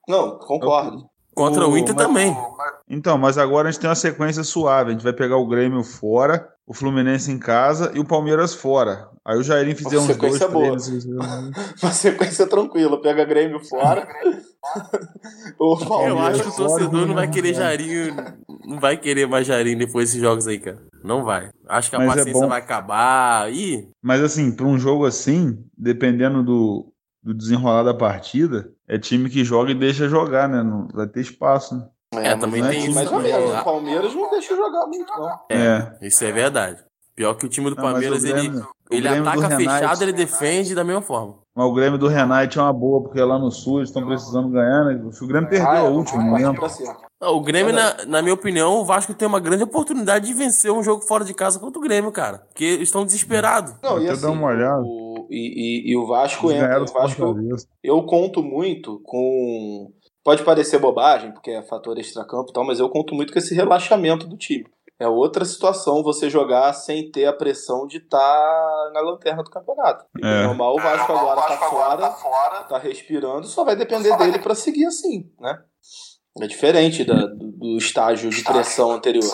Não, 0.08 0.38
concordo. 0.40 1.06
Contra 1.36 1.68
o 1.68 1.78
Inter 1.78 1.96
mas- 1.96 2.06
também. 2.08 2.38
Então, 2.90 3.18
mas 3.18 3.38
agora 3.38 3.68
a 3.68 3.72
gente 3.72 3.82
tem 3.82 3.90
uma 3.90 3.96
sequência 3.96 4.44
suave. 4.44 4.90
A 4.90 4.94
gente 4.94 5.04
vai 5.04 5.13
pegar 5.13 5.38
o 5.38 5.48
Grêmio 5.48 5.84
fora, 5.84 6.48
o 6.68 6.74
Fluminense 6.74 7.32
em 7.32 7.40
casa 7.40 7.92
e 7.96 8.00
o 8.00 8.06
Palmeiras 8.06 8.54
fora. 8.54 9.10
Aí 9.25 9.38
o 9.38 9.44
Jairinho 9.44 9.75
fizer 9.75 9.98
Uma 9.98 10.04
uns 10.12 10.18
dois, 10.18 10.34
sequência 10.38 10.48
boa. 10.48 10.78
três. 10.78 11.06
Uma 11.82 11.92
sequência 11.92 12.46
tranquila. 12.48 13.02
Pega 13.02 13.24
Grêmio 13.25 13.60
fora. 13.66 14.08
o 15.60 15.74
Eu 15.80 15.88
Palmeiras 15.88 16.40
acho 16.40 16.44
que 16.44 16.50
o 16.50 16.56
torcedor 16.68 17.08
não 17.08 17.16
vai 17.16 17.30
querer 17.30 17.54
Jairinho. 17.54 18.16
Não 18.66 18.80
vai 18.80 18.98
querer 18.98 19.28
mais 19.28 19.48
Jairinho 19.48 19.78
depois 19.80 20.10
desses 20.10 20.22
jogos 20.22 20.48
aí, 20.48 20.60
cara. 20.60 20.78
Não 21.04 21.24
vai. 21.24 21.50
Acho 21.68 21.90
que 21.90 21.96
a 21.96 22.00
Mas 22.00 22.12
é 22.12 22.16
paciência 22.18 22.42
bom. 22.42 22.48
vai 22.50 22.60
acabar. 22.60 23.52
Ih, 23.52 23.90
Mas 24.02 24.22
assim, 24.22 24.52
para 24.56 24.66
um 24.66 24.78
jogo 24.78 25.06
assim, 25.06 25.58
dependendo 25.78 26.44
do, 26.44 26.93
do 27.24 27.34
desenrolar 27.34 27.84
da 27.84 27.94
partida, 27.94 28.70
é 28.88 28.98
time 29.00 29.30
que 29.30 29.44
joga 29.44 29.72
e 29.72 29.75
deixa 29.75 30.10
jogar, 30.10 30.48
né? 30.50 30.62
Não 30.62 30.88
vai 30.94 31.08
ter 31.08 31.22
espaço, 31.22 31.75
né? 31.75 31.88
É, 32.15 32.36
também 32.36 32.62
mas 32.62 32.70
tem 32.72 32.82
é 32.82 32.86
isso. 32.86 32.96
Mais 32.96 33.12
ou 33.12 33.18
também. 33.18 33.34
menos. 33.34 33.60
O 33.60 33.63
Palmeiras 33.63 34.13
não 34.15 34.30
deixa 34.30 34.56
jogar 34.56 34.86
muito, 34.88 35.12
não. 35.18 35.39
É. 35.50 35.98
Isso 36.01 36.24
é 36.24 36.32
verdade. 36.32 36.84
Pior 37.15 37.34
que 37.36 37.46
o 37.46 37.50
time 37.50 37.70
do 37.70 37.75
Não, 37.75 37.84
Palmeiras, 37.84 38.24
ele, 38.24 38.34
Grêmio- 38.34 38.68
ele 38.89 39.08
do 39.08 39.30
ataca 39.30 39.48
Renate- 39.48 39.63
fechado, 39.80 40.01
ele 40.03 40.13
defende 40.13 40.74
da 40.75 40.84
mesma 40.84 41.01
forma. 41.01 41.36
Mas 41.56 41.65
o 41.68 41.74
Grêmio 41.74 42.00
do 42.00 42.08
Renate 42.08 42.58
é 42.58 42.62
uma 42.62 42.74
boa, 42.74 43.03
porque 43.03 43.22
lá 43.22 43.38
no 43.38 43.51
Sul 43.51 43.77
eles 43.77 43.89
estão 43.89 44.03
precisando 44.06 44.50
ganhar, 44.50 44.84
né? 44.86 45.00
O 45.22 45.27
Grêmio 45.27 45.48
perdeu 45.48 45.70
Ah, 45.70 45.75
é, 45.77 45.80
a 45.80 45.84
última, 45.84 46.24
não 46.24 46.34
lembro. 46.34 46.65
O 47.22 47.42
Grêmio, 47.42 47.72
na, 47.72 48.03
na 48.08 48.22
minha 48.24 48.34
opinião, 48.34 48.74
o 48.80 48.86
Vasco 48.86 49.13
tem 49.13 49.27
uma 49.27 49.39
grande 49.39 49.63
oportunidade 49.63 50.25
de 50.25 50.34
vencer 50.34 50.72
um 50.72 50.82
jogo 50.84 51.03
fora 51.03 51.24
de 51.24 51.34
casa 51.36 51.60
contra 51.60 51.77
o 51.80 51.84
Grêmio, 51.84 52.12
cara. 52.12 52.39
Porque 52.50 52.65
eles 52.65 52.89
estão 52.89 53.06
desesperados. 53.06 53.75
Não, 53.84 53.98
e 53.98 54.00
Deixa 54.00 54.08
eu 54.08 54.13
assim, 54.13 54.22
dar 54.24 54.32
uma 54.32 54.48
olhada. 54.48 54.82
o- 54.82 55.12
e, 55.34 55.90
e- 55.90 55.92
e 55.92 55.98
o 55.98 56.06
Vasco 56.06 56.52
entra. 56.52 56.84
O 56.84 56.86
Vasco, 56.86 57.36
eu 57.84 58.04
conto 58.04 58.44
muito 58.44 59.00
com. 59.04 59.92
Pode 60.24 60.44
parecer 60.44 60.80
bobagem, 60.80 61.32
porque 61.34 61.52
é 61.52 61.62
fator 61.62 61.98
extracampo 62.00 62.50
e 62.50 62.54
tal, 62.54 62.63
mas 62.66 62.80
eu 62.80 62.90
conto 62.90 63.13
muito 63.13 63.34
com 63.34 63.40
esse 63.40 63.54
relaxamento 63.54 64.25
do 64.28 64.38
time. 64.38 64.66
É 65.00 65.08
outra 65.08 65.44
situação 65.44 66.02
você 66.04 66.30
jogar 66.30 66.72
sem 66.72 67.12
ter 67.12 67.25
a 67.25 67.34
pressão 67.34 67.86
de 67.88 67.98
estar 67.98 68.92
na 68.94 69.02
lanterna 69.02 69.44
do 69.44 69.50
campeonato. 69.50 70.06
É. 70.24 70.44
Normal, 70.46 70.75
o 70.75 70.82
Vasco 70.82 71.12
agora 71.12 71.42
tá 71.42 71.58
fora, 71.58 72.63
tá 72.70 72.78
respirando, 72.78 73.46
só 73.48 73.66
vai 73.66 73.75
depender 73.75 74.16
dele 74.18 74.40
pra 74.40 74.56
seguir 74.56 74.86
assim, 74.86 75.30
né? 75.42 75.58
É 76.42 76.48
diferente 76.48 77.04
da- 77.04 77.25
do, 77.28 77.52
do 77.52 77.78
estágio 77.78 78.30
de 78.30 78.44
pressão 78.44 78.92
anterior. 78.92 79.30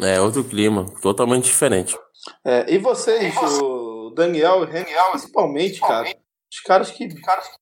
É, 0.00 0.18
outro 0.20 0.42
clima, 0.44 0.86
totalmente 1.02 1.44
diferente. 1.44 1.96
É, 2.44 2.72
e 2.72 2.78
vocês, 2.78 3.34
o 3.36 3.85
Daniel 4.16 4.60
e 4.60 4.64
o 4.64 4.66
Renan, 4.68 5.10
principalmente, 5.12 5.80
cara, 5.80 6.08
os 6.52 6.60
caras 6.60 6.90
que 6.90 7.08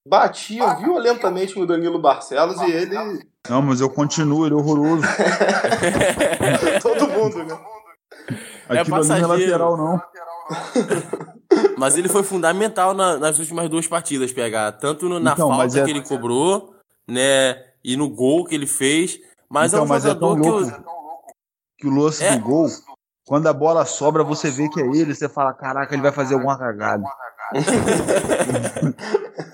batiam 0.08 0.78
violentamente 0.78 1.58
no 1.58 1.66
Danilo 1.66 1.98
Barcelos 2.00 2.60
e 2.62 2.70
ele. 2.70 2.94
Não, 3.48 3.60
mas 3.60 3.80
eu 3.80 3.90
continuo, 3.90 4.46
ele 4.46 4.54
é 4.54 4.56
horroroso. 4.58 5.02
Todo 6.82 7.08
mundo, 7.08 7.44
né? 7.44 7.58
Aquilo 8.68 8.96
ali 8.96 9.08
não 9.08 9.16
é 9.16 9.26
lateral, 9.26 9.76
não. 9.76 10.02
Mas 11.76 11.96
ele 11.96 12.08
foi 12.08 12.22
fundamental 12.22 12.94
na- 12.94 13.18
nas 13.18 13.38
últimas 13.38 13.68
duas 13.68 13.86
partidas, 13.86 14.32
PH. 14.32 14.72
Tanto 14.72 15.08
no- 15.08 15.20
na 15.20 15.32
Então, 15.32 15.48
falta 15.48 15.78
é- 15.80 15.84
que 15.84 15.90
ele 15.90 16.02
cobrou, 16.02 16.74
né? 17.08 17.62
E 17.82 17.96
no 17.96 18.08
gol 18.08 18.44
que 18.44 18.54
ele 18.54 18.66
fez. 18.66 19.18
Mas 19.50 19.72
Então, 19.72 19.82
é 19.82 19.86
um 19.86 19.88
mas 19.88 20.04
é 20.04 20.14
tão 20.14 20.30
jogador 20.36 20.40
que 20.42 20.48
louco. 20.48 20.70
eu. 20.70 20.94
Que 21.78 21.86
o 21.86 21.90
lance 21.94 22.24
É. 22.24 22.36
do 22.36 22.44
gol, 22.44 22.66
quando 23.26 23.46
a 23.46 23.52
bola 23.52 23.84
sobra, 23.84 24.22
você 24.22 24.50
vê 24.50 24.68
que 24.68 24.80
é 24.80 24.86
ele, 24.86 25.14
você 25.14 25.28
fala, 25.28 25.52
caraca, 25.52 25.94
ele 25.94 26.02
vai 26.02 26.12
fazer 26.12 26.34
alguma 26.34 26.58
cagada. 26.58 27.04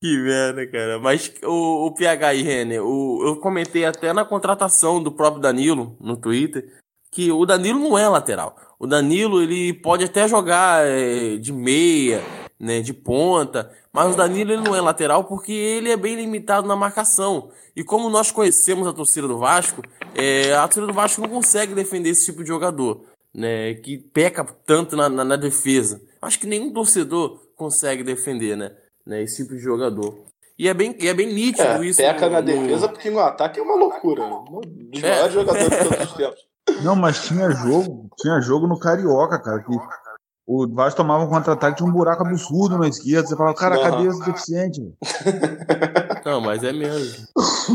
Que 0.00 0.16
merda, 0.16 0.64
cara. 0.70 1.00
Mas 1.00 1.32
o, 1.42 1.86
o 1.86 1.94
PH 1.94 2.34
e 2.34 2.42
Renner, 2.42 2.84
o, 2.84 3.20
eu 3.26 3.36
comentei 3.40 3.84
até 3.84 4.12
na 4.12 4.24
contratação 4.24 5.02
do 5.02 5.10
próprio 5.10 5.42
Danilo 5.42 5.96
no 6.00 6.16
Twitter 6.16 6.64
que 7.10 7.32
o 7.32 7.44
Danilo 7.44 7.80
não 7.80 7.98
é 7.98 8.08
lateral. 8.08 8.54
O 8.78 8.86
Danilo, 8.86 9.42
ele 9.42 9.72
pode 9.72 10.04
até 10.04 10.28
jogar 10.28 10.86
é, 10.86 11.36
de 11.36 11.52
meia, 11.52 12.22
né, 12.58 12.80
de 12.80 12.92
ponta, 12.92 13.70
mas 13.92 14.12
o 14.14 14.16
Danilo 14.16 14.52
ele 14.52 14.62
não 14.62 14.74
é 14.74 14.80
lateral 14.80 15.24
porque 15.24 15.52
ele 15.52 15.90
é 15.90 15.96
bem 15.96 16.16
limitado 16.16 16.66
na 16.66 16.74
marcação. 16.76 17.50
E 17.76 17.84
como 17.84 18.10
nós 18.10 18.30
conhecemos 18.30 18.86
a 18.88 18.92
torcida 18.92 19.28
do 19.28 19.38
Vasco, 19.38 19.82
é, 20.14 20.52
a 20.54 20.62
torcida 20.66 20.86
do 20.86 20.92
Vasco 20.92 21.20
não 21.20 21.28
consegue 21.28 21.74
defender 21.74 22.10
esse 22.10 22.24
tipo 22.26 22.42
de 22.42 22.48
jogador, 22.48 23.04
né, 23.34 23.74
que 23.74 23.98
peca 23.98 24.44
tanto 24.66 24.96
na, 24.96 25.08
na, 25.08 25.24
na 25.24 25.36
defesa. 25.36 26.00
Acho 26.20 26.40
que 26.40 26.46
nenhum 26.46 26.72
torcedor 26.72 27.38
consegue 27.54 28.02
defender, 28.02 28.56
né, 28.56 28.72
né, 29.06 29.22
esse 29.22 29.42
tipo 29.42 29.54
de 29.54 29.60
jogador. 29.60 30.26
E 30.58 30.66
é 30.68 30.74
bem, 30.74 30.96
e 30.98 31.06
é 31.06 31.14
bem 31.14 31.32
nítido 31.32 31.62
É, 31.62 31.86
isso. 31.86 31.98
peca 32.02 32.26
no- 32.26 32.32
na 32.32 32.40
no- 32.40 32.46
defesa 32.46 32.88
porque 32.88 33.08
no 33.10 33.20
ataque 33.20 33.60
é 33.60 33.62
uma 33.62 33.76
loucura. 33.76 34.24
Um 34.24 34.60
dos 34.90 35.00
É. 35.04 35.10
maiores 35.10 35.32
jogadores 35.34 35.70
de 35.70 35.88
todos 35.88 36.04
os 36.10 36.12
tempos. 36.16 36.48
Não, 36.82 36.96
mas 36.96 37.24
tinha 37.26 37.48
jogo, 37.50 38.10
tinha 38.18 38.40
jogo 38.40 38.66
no 38.66 38.76
Carioca, 38.78 39.38
cara, 39.38 39.62
que 39.62 39.72
o 40.50 40.66
Vasco 40.66 40.96
tomava 40.96 41.24
um 41.24 41.28
contra-ataque, 41.28 41.76
tinha 41.76 41.86
um 41.86 41.92
buraco 41.92 42.26
absurdo 42.26 42.78
na 42.78 42.88
esquerda. 42.88 43.28
Você 43.28 43.36
falava, 43.36 43.54
cara, 43.54 43.78
cadê 43.78 44.08
esse 44.08 44.24
deficiente? 44.24 44.80
velho? 44.80 44.96
Não, 46.24 46.40
mas 46.40 46.64
é 46.64 46.72
mesmo. 46.72 47.26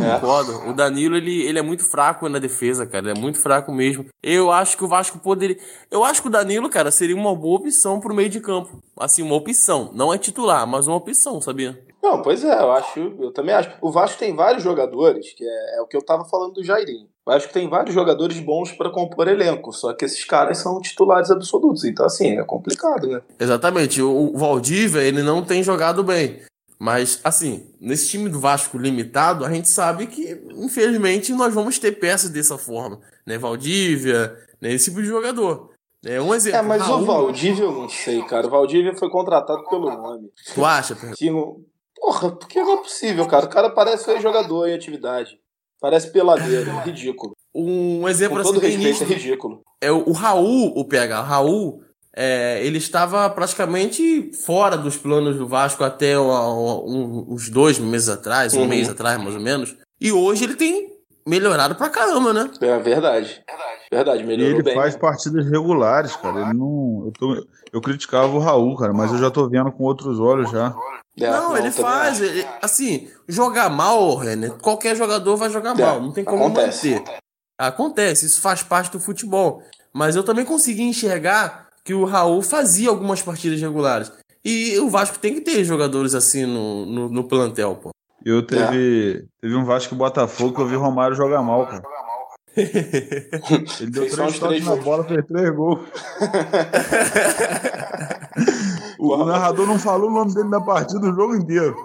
É. 0.03 0.19
Concordo. 0.19 0.67
O 0.67 0.73
Danilo, 0.73 1.15
ele, 1.15 1.43
ele 1.43 1.59
é 1.59 1.61
muito 1.61 1.87
fraco 1.87 2.27
na 2.27 2.39
defesa, 2.39 2.87
cara. 2.87 3.09
Ele 3.09 3.19
é 3.19 3.21
muito 3.21 3.39
fraco 3.39 3.71
mesmo. 3.71 4.07
Eu 4.23 4.51
acho 4.51 4.75
que 4.75 4.83
o 4.83 4.87
Vasco 4.87 5.19
poderia. 5.19 5.55
Eu 5.91 6.03
acho 6.03 6.23
que 6.23 6.27
o 6.27 6.31
Danilo, 6.31 6.67
cara, 6.67 6.89
seria 6.89 7.15
uma 7.15 7.35
boa 7.35 7.59
opção 7.59 7.99
pro 7.99 8.15
meio 8.15 8.29
de 8.29 8.39
campo. 8.39 8.81
Assim, 8.99 9.21
uma 9.21 9.35
opção. 9.35 9.91
Não 9.93 10.11
é 10.11 10.17
titular, 10.17 10.65
mas 10.65 10.87
uma 10.87 10.97
opção, 10.97 11.39
sabia? 11.39 11.79
Não, 12.01 12.23
pois 12.23 12.43
é, 12.43 12.59
eu 12.59 12.71
acho, 12.71 12.99
eu 13.19 13.31
também 13.31 13.53
acho. 13.53 13.69
O 13.81 13.91
Vasco 13.91 14.17
tem 14.17 14.35
vários 14.35 14.63
jogadores, 14.63 15.31
que 15.33 15.43
é, 15.45 15.77
é 15.77 15.81
o 15.81 15.85
que 15.85 15.95
eu 15.95 16.03
tava 16.03 16.25
falando 16.25 16.53
do 16.53 16.63
Jairinho. 16.63 17.07
O 17.25 17.31
Vasco 17.31 17.53
tem 17.53 17.69
vários 17.69 17.95
jogadores 17.95 18.37
bons 18.39 18.73
pra 18.73 18.89
compor 18.89 19.29
elenco, 19.29 19.71
só 19.71 19.93
que 19.93 20.03
esses 20.03 20.25
caras 20.25 20.57
são 20.57 20.81
titulares 20.81 21.31
absolutos. 21.31 21.85
Então, 21.85 22.05
assim, 22.05 22.37
é 22.37 22.43
complicado, 22.43 23.07
né? 23.07 23.21
Exatamente. 23.39 24.01
O, 24.01 24.37
Valdívia, 24.37 24.99
ele 25.01 25.23
não 25.23 25.41
tem 25.41 25.63
jogado 25.63 26.03
bem. 26.03 26.41
Mas, 26.77 27.21
assim, 27.23 27.65
nesse 27.79 28.09
time 28.09 28.27
do 28.27 28.41
Vasco 28.41 28.77
limitado, 28.77 29.45
a 29.45 29.49
gente 29.49 29.69
sabe 29.69 30.05
que, 30.07 30.37
infelizmente, 30.57 31.31
nós 31.31 31.53
vamos 31.53 31.79
ter 31.79 31.93
peças 31.93 32.29
dessa 32.29 32.57
forma. 32.57 32.99
Né? 33.25 33.37
Valdívia, 33.37 34.37
né? 34.59 34.73
esse 34.73 34.89
tipo 34.89 35.01
de 35.01 35.07
jogador. 35.07 35.71
É 36.05 36.19
um 36.21 36.35
exemplo. 36.35 36.59
É, 36.59 36.61
mas 36.61 36.81
Raul, 36.81 37.03
o 37.03 37.05
Valdívia 37.05 37.63
eu 37.63 37.71
não 37.71 37.87
sei, 37.87 38.21
cara. 38.23 38.47
O 38.47 38.49
Valdívia 38.49 38.93
foi 38.97 39.09
contratado 39.09 39.63
pelo 39.69 39.89
nome. 39.89 40.29
Tu 40.53 40.65
acha? 40.65 40.93
Que 41.15 41.29
não- 41.31 41.61
Porra, 41.95 42.31
porque 42.31 42.61
não 42.61 42.73
é 42.73 42.77
possível, 42.77 43.25
cara. 43.25 43.45
O 43.45 43.49
cara 43.49 43.69
parece 43.69 44.19
jogador 44.19 44.67
em 44.67 44.73
atividade. 44.73 45.39
Parece 45.83 46.11
peladeiro, 46.13 46.71
ridículo. 46.85 47.33
Um 47.53 48.07
exemplo 48.07 48.37
Com 48.37 48.41
assim 48.41 48.53
todo 48.53 48.61
respeito, 48.61 48.85
é 48.87 48.89
nítido 48.91 49.13
ridículo. 49.13 49.61
é 49.81 49.91
o, 49.91 50.07
o 50.07 50.11
Raul, 50.13 50.71
o 50.77 50.85
PH. 50.85 51.19
O 51.19 51.23
Raul, 51.25 51.83
é, 52.15 52.65
ele 52.65 52.77
estava 52.77 53.29
praticamente 53.29 54.31
fora 54.45 54.77
dos 54.77 54.95
planos 54.95 55.35
do 55.35 55.45
Vasco 55.45 55.83
até 55.83 56.17
o- 56.17 56.23
o- 56.23 56.89
um- 56.89 57.33
uns 57.33 57.49
dois 57.49 57.77
meses 57.79 58.07
atrás, 58.07 58.53
um 58.53 58.61
Uhum. 58.61 58.67
mês 58.69 58.87
atrás, 58.87 59.21
mais 59.21 59.35
ou 59.35 59.41
menos. 59.41 59.75
E 59.99 60.09
hoje 60.09 60.45
ele 60.45 60.55
tem 60.55 60.87
melhorado 61.27 61.75
pra 61.75 61.89
caramba, 61.89 62.31
né? 62.31 62.49
É 62.61 62.79
verdade. 62.79 63.43
Verdade, 63.91 64.23
E 64.23 64.25
melhorou 64.25 64.53
ele 64.53 64.63
bem. 64.63 64.73
faz 64.75 64.95
partidas 64.95 65.45
regulares, 65.49 66.15
cara. 66.15 66.43
Ele 66.43 66.53
não. 66.53 67.03
Eu, 67.07 67.11
tô- 67.11 67.45
eu 67.73 67.81
criticava 67.81 68.33
o 68.33 68.39
Raul, 68.39 68.75
cara, 68.77 68.93
mas 68.93 69.11
eu 69.11 69.17
já 69.17 69.29
tô 69.29 69.47
vendo 69.49 69.69
com 69.71 69.83
outros 69.83 70.17
olhos 70.17 70.49
já. 70.49 70.73
É, 71.19 71.29
não, 71.29 71.55
ele 71.55 71.69
também 71.69 71.91
faz. 71.91 72.21
ele- 72.21 72.45
assim, 72.61 73.07
jogar 73.27 73.69
mal, 73.69 74.15
Renner, 74.15 74.53
qualquer 74.53 74.95
jogador 74.95 75.35
vai 75.37 75.49
jogar 75.49 75.75
mal. 75.75 76.01
Não 76.01 76.11
tem 76.11 76.23
como 76.23 76.45
acontece. 76.45 76.95
manter. 76.95 77.17
Acontece, 77.57 78.25
isso 78.25 78.41
faz 78.41 78.63
parte 78.63 78.91
do 78.91 78.99
futebol. 78.99 79.61
Mas 79.93 80.15
eu 80.15 80.23
também 80.23 80.43
consegui 80.43 80.81
enxergar 80.83 81.67
que 81.85 81.93
o 81.93 82.03
Raul 82.05 82.41
fazia 82.41 82.89
algumas 82.89 83.21
partidas 83.21 83.61
regulares. 83.61 84.11
E 84.43 84.77
o 84.79 84.89
Vasco 84.89 85.19
tem 85.19 85.35
que 85.35 85.41
ter 85.41 85.63
jogadores 85.63 86.15
assim 86.15 86.45
no, 86.45 86.85
no, 86.85 87.09
no 87.09 87.27
plantel, 87.27 87.75
pô. 87.75 87.91
Eu 88.25 88.45
teve, 88.45 89.25
teve 89.41 89.53
um 89.55 89.65
Vasco 89.65 89.93
e 89.93 89.97
Botafogo 89.97 90.55
que 90.55 90.61
eu 90.61 90.67
vi 90.67 90.75
o 90.75 90.79
Romário 90.79 91.15
jogar 91.15 91.41
mal, 91.43 91.67
cara. 91.67 91.83
Ele 92.55 93.91
deu 93.91 94.09
três 94.09 94.39
toques 94.39 94.65
na 94.65 94.75
bola, 94.77 95.03
fez 95.03 95.25
três 95.25 95.55
gols. 95.55 95.79
o, 99.11 99.25
narrador 99.25 99.65
não 99.67 99.77
falou 99.79 100.09
o 100.09 100.13
nome 100.13 100.33
dele 100.33 100.49
na 100.49 100.61
partida 100.61 100.99
o 101.09 101.13
jogo 101.13 101.35
inteiro. 101.35 101.75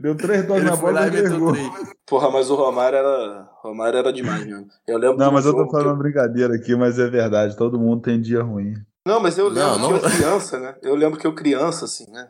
Deu 0.00 0.16
três 0.16 0.48
Ele 0.48 0.60
na 0.62 0.76
bola 0.76 1.06
e 1.06 1.10
três. 1.10 1.32
Porra, 2.06 2.30
mas 2.30 2.50
o 2.50 2.54
Romário 2.54 2.98
era. 2.98 3.48
Romário 3.62 3.98
era 3.98 4.12
demais 4.12 4.44
mesmo. 4.44 4.66
Eu 4.86 4.98
lembro 4.98 5.16
Não, 5.18 5.28
de 5.28 5.34
mas 5.34 5.46
eu 5.46 5.54
tô 5.54 5.64
que- 5.66 5.70
falando 5.70 5.98
brincadeira 5.98 6.54
aqui, 6.54 6.74
mas 6.76 6.98
é 6.98 7.08
verdade. 7.08 7.56
Todo 7.56 7.78
mundo 7.78 8.02
tem 8.02 8.20
dia 8.20 8.42
ruim. 8.42 8.74
Não, 9.06 9.20
mas 9.20 9.38
eu 9.38 9.48
lembro 9.48 9.62
Não, 9.62 9.74
que 9.76 9.80
não- 9.82 9.90
eu 9.96 10.00
criança, 10.16 10.58
né? 10.58 10.74
Eu 10.82 10.94
lembro 10.94 11.18
que 11.18 11.26
eu 11.26 11.34
criança, 11.34 11.84
assim, 11.84 12.10
né? 12.10 12.28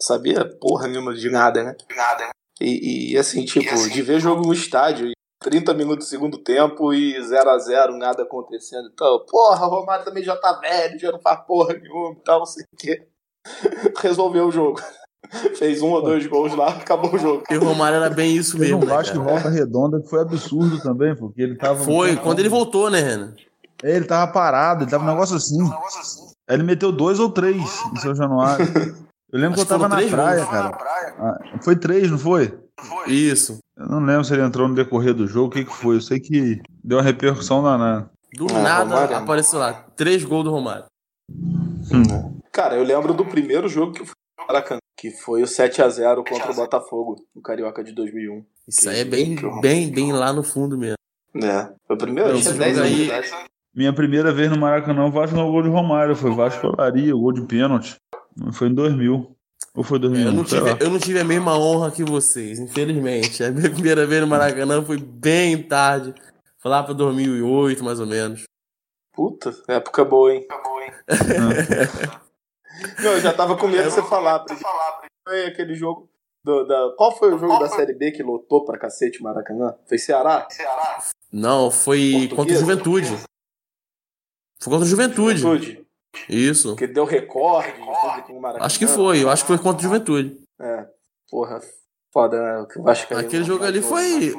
Sabia 0.00 0.44
porra 0.60 0.86
nenhuma 0.88 1.14
de 1.14 1.30
nada, 1.30 1.62
né? 1.62 1.74
Nada. 1.96 2.30
E, 2.60 3.12
e, 3.12 3.18
assim, 3.18 3.44
tipo, 3.44 3.64
E, 3.66 3.68
assim, 3.68 3.90
de 3.90 4.02
ver 4.02 4.20
jogo 4.20 4.46
no 4.46 4.52
estádio, 4.52 5.08
e 5.08 5.12
30 5.42 5.74
minutos 5.74 6.06
do 6.06 6.08
segundo 6.08 6.38
tempo 6.38 6.92
e 6.94 7.20
0 7.22 7.50
a 7.50 7.58
0 7.58 7.96
nada 7.98 8.22
acontecendo. 8.22 8.88
Então, 8.92 9.24
porra, 9.28 9.66
o 9.66 9.70
Romário 9.70 10.04
também 10.04 10.22
já 10.22 10.36
tá 10.36 10.52
velho, 10.60 10.98
já 10.98 11.10
não 11.12 11.20
faz 11.20 11.40
porra 11.46 11.74
nenhuma 11.74 12.12
e 12.12 12.22
tal, 12.24 12.38
não 12.40 12.46
sei 12.46 12.64
o 12.64 12.76
quê. 12.76 13.06
Resolveu 14.00 14.48
o 14.48 14.52
jogo. 14.52 14.80
Fez 15.56 15.82
um 15.82 15.88
ou 15.90 16.02
dois 16.02 16.26
gols 16.26 16.54
lá, 16.54 16.68
acabou 16.68 17.12
o 17.14 17.18
jogo. 17.18 17.42
E 17.50 17.56
o 17.56 17.64
Romário 17.64 17.96
era 17.96 18.10
bem 18.10 18.36
isso 18.36 18.52
Teve 18.58 18.66
mesmo. 18.72 18.78
um 18.78 18.86
né, 18.86 18.94
Vasco 18.94 19.16
cara? 19.18 19.24
em 19.24 19.32
volta 19.32 19.48
redonda 19.50 20.00
que 20.00 20.08
foi 20.08 20.20
absurdo 20.20 20.80
também, 20.80 21.16
porque 21.16 21.42
ele 21.42 21.56
tava. 21.56 21.82
Foi, 21.82 22.16
quando 22.16 22.38
ele 22.38 22.48
voltou, 22.48 22.90
né, 22.90 23.00
Renan? 23.00 23.34
É, 23.82 23.96
ele 23.96 24.04
tava 24.04 24.30
parado, 24.30 24.84
ele 24.84 24.90
tava 24.90 25.02
um 25.04 25.08
negócio 25.08 25.34
assim. 25.36 25.60
Um 25.60 25.68
negócio 25.68 26.00
assim. 26.00 26.22
Aí 26.48 26.56
ele 26.56 26.62
meteu 26.62 26.92
dois 26.92 27.18
ou 27.18 27.30
três 27.30 27.56
em 27.92 27.96
São 27.96 28.14
Januário. 28.14 28.66
Eu 29.32 29.40
lembro 29.40 29.54
Acho 29.54 29.66
que 29.66 29.72
eu 29.72 29.78
tava 29.78 29.88
na 29.88 29.96
três 29.96 30.10
praia, 30.10 30.46
cara. 30.46 30.62
Na 30.64 30.72
praia. 30.72 31.14
Ah, 31.18 31.38
foi 31.62 31.74
três, 31.74 32.08
não 32.10 32.18
foi? 32.18 32.56
Foi. 32.78 33.10
Isso. 33.10 33.58
Eu 33.76 33.86
não 33.88 33.98
lembro 34.04 34.24
se 34.24 34.32
ele 34.32 34.42
entrou 34.42 34.68
no 34.68 34.74
decorrer 34.74 35.14
do 35.14 35.26
jogo, 35.26 35.48
o 35.48 35.50
que, 35.50 35.64
que 35.64 35.72
foi. 35.72 35.96
Eu 35.96 36.00
sei 36.00 36.20
que 36.20 36.60
deu 36.84 36.98
uma 36.98 37.04
repercussão 37.04 37.62
danada. 37.62 38.08
Do 38.36 38.46
Ah, 38.50 38.62
nada 38.62 38.94
Romário. 38.94 39.16
apareceu 39.16 39.58
lá. 39.58 39.84
Três 39.96 40.22
gols 40.22 40.44
do 40.44 40.50
Romário. 40.52 40.84
Cara, 42.54 42.76
eu 42.76 42.84
lembro 42.84 43.12
do 43.12 43.24
primeiro 43.24 43.68
jogo 43.68 43.92
que 43.92 44.04
foi 44.04 44.14
no 44.38 44.46
Maracanã, 44.46 44.78
que 44.96 45.10
foi 45.10 45.42
o 45.42 45.46
7 45.46 45.82
a 45.82 45.88
0 45.88 46.22
contra 46.22 46.52
o 46.52 46.54
Botafogo, 46.54 47.16
no 47.34 47.42
Carioca 47.42 47.82
de 47.82 47.92
2001. 47.92 48.44
Isso 48.68 48.88
aí 48.88 49.00
é 49.00 49.04
bem, 49.04 49.36
bem, 49.60 49.90
bem 49.90 50.12
lá 50.12 50.32
no 50.32 50.44
fundo 50.44 50.78
mesmo. 50.78 50.94
É, 51.34 51.72
foi 51.84 51.96
o 51.96 51.98
primeiro, 51.98 52.30
eu 52.30 52.36
Esse 52.36 52.54
tinha 52.54 52.54
jogo 52.54 52.64
10 52.64 52.78
anos 52.78 52.90
de 52.94 53.12
aí-. 53.12 53.46
Minha 53.74 53.92
primeira 53.92 54.32
vez 54.32 54.48
no 54.48 54.56
Maracanã, 54.56 55.04
o 55.04 55.10
Vasco 55.10 55.34
não 55.36 55.50
gol 55.50 55.64
de 55.64 55.68
Romário. 55.68 56.14
Foi 56.14 56.32
Vasco 56.32 56.68
Olaria, 56.68 57.14
o 57.14 57.20
gol 57.20 57.32
de 57.32 57.44
pênalti. 57.44 57.96
Foi 58.52 58.68
em 58.68 58.74
2000. 58.74 59.36
Ou 59.74 59.82
foi 59.82 59.98
2001? 59.98 60.28
Eu 60.28 60.32
não, 60.32 60.44
tive, 60.44 60.84
eu 60.84 60.90
não 60.90 60.98
tive 61.00 61.18
a 61.18 61.24
mesma 61.24 61.58
honra 61.58 61.90
que 61.90 62.04
vocês, 62.04 62.60
infelizmente. 62.60 63.42
A 63.42 63.50
minha 63.50 63.68
primeira 63.74 64.06
vez 64.06 64.20
no 64.20 64.28
Maracanã 64.28 64.80
foi 64.80 64.98
bem 64.98 65.60
tarde. 65.60 66.14
Foi 66.60 66.70
lá 66.70 66.84
pra 66.84 66.94
2008, 66.94 67.82
mais 67.82 67.98
ou 67.98 68.06
menos. 68.06 68.44
Puta, 69.12 69.52
época 69.66 70.04
boa, 70.04 70.32
hein? 70.32 70.46
Acabou, 70.48 70.80
hein? 70.80 70.92
Não, 73.02 73.12
eu 73.12 73.20
já 73.20 73.32
tava 73.32 73.56
com 73.56 73.66
medo 73.68 73.82
de 73.84 73.90
você 73.90 74.02
falar. 74.02 74.40
Pra 74.40 74.48
porque 74.48 74.62
falar, 74.62 74.92
pra 74.92 75.08
Foi 75.28 75.46
aquele 75.46 75.74
jogo. 75.74 76.08
Do, 76.44 76.64
da... 76.66 76.94
Qual 76.96 77.16
foi 77.16 77.32
o 77.34 77.38
jogo 77.38 77.58
da 77.58 77.68
Série 77.68 77.94
B 77.94 78.10
que 78.12 78.22
lotou 78.22 78.64
pra 78.64 78.78
cacete 78.78 79.20
o 79.20 79.24
Maracanã? 79.24 79.74
Foi 79.86 79.96
Ceará? 79.96 80.46
Ceará. 80.50 81.02
Não, 81.32 81.70
foi 81.70 82.28
Portuguesa? 82.28 82.36
contra 82.36 82.54
o 82.54 82.58
Juventude. 82.58 83.24
Foi 84.60 84.70
contra 84.72 84.86
o 84.86 84.88
Juventude. 84.88 85.38
Juventude. 85.38 85.86
Isso. 86.28 86.76
Que 86.76 86.86
deu 86.86 87.04
recorde 87.04 87.72
no 87.78 88.40
Maracanã. 88.40 88.66
Acho 88.66 88.78
que 88.78 88.86
foi, 88.86 89.22
eu 89.22 89.30
acho 89.30 89.42
que 89.42 89.48
foi 89.48 89.58
contra 89.58 89.78
o 89.80 89.82
Juventude. 89.82 90.38
É, 90.60 90.86
porra, 91.30 91.60
foda, 92.12 92.40
né? 92.40 92.66
O 92.76 92.82
Vasco 92.82 93.14
aí 93.14 93.24
Aquele 93.24 93.44
jogo 93.44 93.64
ali 93.64 93.80
foi. 93.82 94.34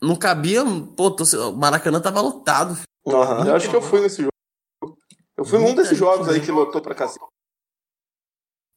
Não 0.00 0.14
cabia. 0.14 0.62
Pô, 0.96 1.08
o 1.08 1.52
Maracanã 1.52 2.00
tava 2.00 2.20
lotado. 2.20 2.78
Aham, 3.06 3.46
Eu 3.46 3.54
acho 3.56 3.70
que 3.70 3.76
eu 3.76 3.82
fui 3.82 4.00
nesse 4.00 4.22
jogo. 4.22 4.98
Eu 5.36 5.44
fui 5.44 5.58
num 5.58 5.74
desses 5.74 5.96
jogos 5.96 6.28
aí 6.28 6.34
mesmo. 6.34 6.46
que 6.46 6.52
lotou 6.52 6.80
pra 6.80 6.94
cacete. 6.94 7.24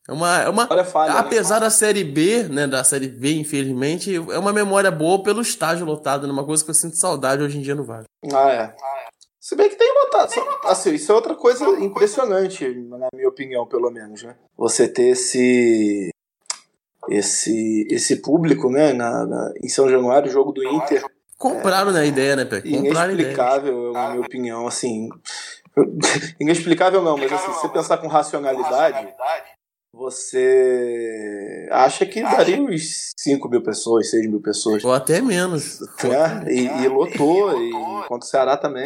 É 0.09 0.13
uma. 0.13 0.41
É 0.41 0.49
uma 0.49 0.83
falha. 0.83 1.13
né? 1.13 1.19
apesar 1.19 1.59
da 1.59 1.69
série 1.69 2.03
B, 2.03 2.43
né? 2.43 2.65
Da 2.65 2.83
série 2.83 3.07
B, 3.07 3.33
infelizmente, 3.35 4.15
é 4.15 4.39
uma 4.39 4.51
memória 4.51 4.89
boa 4.89 5.21
pelo 5.21 5.41
estádio 5.41 5.85
lotado, 5.85 6.25
né? 6.25 6.33
Uma 6.33 6.45
coisa 6.45 6.63
que 6.63 6.69
eu 6.71 6.73
sinto 6.75 6.97
saudade 6.97 7.43
hoje 7.43 7.57
em 7.57 7.61
dia 7.61 7.75
no 7.75 7.83
Vasco. 7.83 8.09
Ah, 8.33 8.49
é. 8.51 8.75
Se 9.39 9.55
bem 9.55 9.69
que 9.69 9.75
tem 9.75 9.93
lotado. 10.03 10.33
Assim, 10.65 10.93
isso 10.95 11.11
é 11.11 11.15
outra 11.15 11.35
coisa 11.35 11.65
impressionante, 11.79 12.67
na 12.89 13.07
minha 13.13 13.29
opinião, 13.29 13.65
pelo 13.67 13.89
menos, 13.91 14.23
né? 14.23 14.35
Você 14.57 14.87
ter 14.87 15.09
esse. 15.09 16.09
Esse, 17.07 17.87
esse 17.89 18.17
público, 18.17 18.69
né, 18.69 18.93
na, 18.93 19.25
na- 19.25 19.53
em 19.63 19.69
São 19.69 19.89
Januário, 19.89 20.29
jogo 20.29 20.51
do 20.51 20.63
Inter, 20.63 21.03
Compraram 21.39 21.91
né, 21.91 22.01
a 22.01 22.05
ideia, 22.05 22.35
né, 22.35 22.41
ideia. 22.41 22.61
inexplicável, 22.65 23.93
na 23.93 24.09
minha 24.09 24.21
opinião, 24.21 24.67
assim. 24.67 25.07
inexplicável 26.39 27.01
não, 27.01 27.17
mas 27.17 27.31
assim, 27.31 27.53
se 27.53 27.61
você 27.61 27.69
pensar 27.69 27.97
com 27.97 28.07
racionalidade, 28.07 29.07
você 29.99 31.67
acha 31.69 32.05
que 32.05 32.21
daria 32.23 32.61
uns 32.61 33.11
5 33.17 33.49
mil 33.49 33.61
pessoas, 33.61 34.09
6 34.09 34.29
mil 34.29 34.41
pessoas. 34.41 34.83
Ou 34.83 34.93
até 34.93 35.21
menos. 35.21 35.81
É, 36.03 36.51
e, 36.51 36.65
e 36.83 36.87
lotou, 36.87 37.61
e 37.61 37.71
contra 38.07 38.25
o 38.25 38.29
Ceará 38.29 38.55
também. 38.55 38.85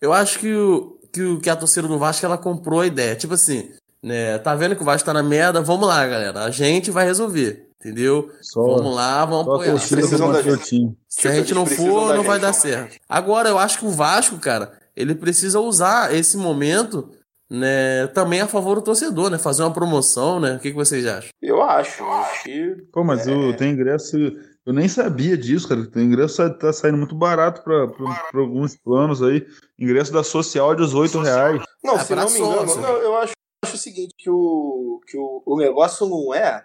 Eu 0.00 0.12
acho 0.12 0.38
que, 0.38 0.54
o, 0.54 0.98
que, 1.12 1.22
o, 1.22 1.40
que 1.40 1.50
a 1.50 1.56
torcida 1.56 1.88
do 1.88 1.98
Vasco 1.98 2.24
ela 2.24 2.38
comprou 2.38 2.80
a 2.80 2.86
ideia. 2.86 3.16
Tipo 3.16 3.34
assim, 3.34 3.72
né? 4.00 4.38
Tá 4.38 4.54
vendo 4.54 4.76
que 4.76 4.82
o 4.82 4.84
Vasco 4.84 5.04
tá 5.04 5.12
na 5.12 5.22
merda? 5.22 5.60
Vamos 5.60 5.88
lá, 5.88 6.06
galera. 6.06 6.44
A 6.44 6.50
gente 6.50 6.90
vai 6.90 7.04
resolver. 7.04 7.68
Entendeu? 7.80 8.30
Só, 8.40 8.62
Vamos 8.62 8.94
lá, 8.94 9.24
vamos 9.24 9.44
só 9.46 9.54
apoiar. 9.54 9.70
torcida 9.72 10.00
Precisam 10.00 10.32
da 10.32 10.40
gente. 10.40 10.96
Se 11.08 11.26
a 11.26 11.34
gente 11.34 11.52
não 11.52 11.66
for, 11.66 12.14
não 12.14 12.22
vai 12.22 12.38
gente, 12.38 12.42
dar 12.42 12.52
certo. 12.52 12.96
Agora, 13.08 13.48
eu 13.48 13.58
acho 13.58 13.80
que 13.80 13.84
o 13.84 13.90
Vasco, 13.90 14.38
cara, 14.38 14.72
ele 14.94 15.16
precisa 15.16 15.58
usar 15.58 16.14
esse 16.14 16.36
momento, 16.36 17.10
né, 17.52 18.06
também 18.08 18.40
a 18.40 18.46
favor 18.48 18.76
do 18.76 18.82
torcedor, 18.82 19.28
né? 19.30 19.38
Fazer 19.38 19.62
uma 19.62 19.72
promoção, 19.72 20.40
né? 20.40 20.54
O 20.56 20.58
que, 20.58 20.70
que 20.70 20.76
vocês 20.76 21.06
acham? 21.06 21.30
Eu 21.40 21.62
acho, 21.62 22.02
eu 22.02 22.10
acho 22.12 22.42
que. 22.44 22.76
Pô, 22.92 23.04
mas 23.04 23.26
É. 23.28 23.34
o, 23.34 23.54
tem 23.56 23.72
ingresso. 23.72 24.16
Eu 24.64 24.72
nem 24.72 24.88
sabia 24.88 25.36
disso, 25.36 25.68
cara. 25.68 25.80
O 25.80 26.00
ingresso 26.00 26.48
tá- 26.54 26.72
saindo 26.72 26.96
muito 26.96 27.14
barato 27.14 27.62
pra 27.62 27.88
alguns 28.34 28.76
planos 28.76 29.22
aí. 29.22 29.44
Ingresso 29.78 30.12
da 30.12 30.22
social 30.24 30.72
é 30.72 30.76
18 30.76 31.18
reais. 31.20 31.62
Não, 31.84 31.96
É, 31.96 31.98
se 31.98 32.14
não 32.14 32.30
me 32.30 32.38
engano, 32.38 32.68
sócio. 32.68 32.80
eu 32.86 33.16
acho, 33.16 33.32
acho 33.64 33.74
o 33.74 33.78
seguinte: 33.78 34.14
que, 34.16 34.30
o, 34.30 35.00
que 35.06 35.18
o, 35.18 35.42
o 35.44 35.56
negócio 35.58 36.08
não 36.08 36.32
é 36.32 36.64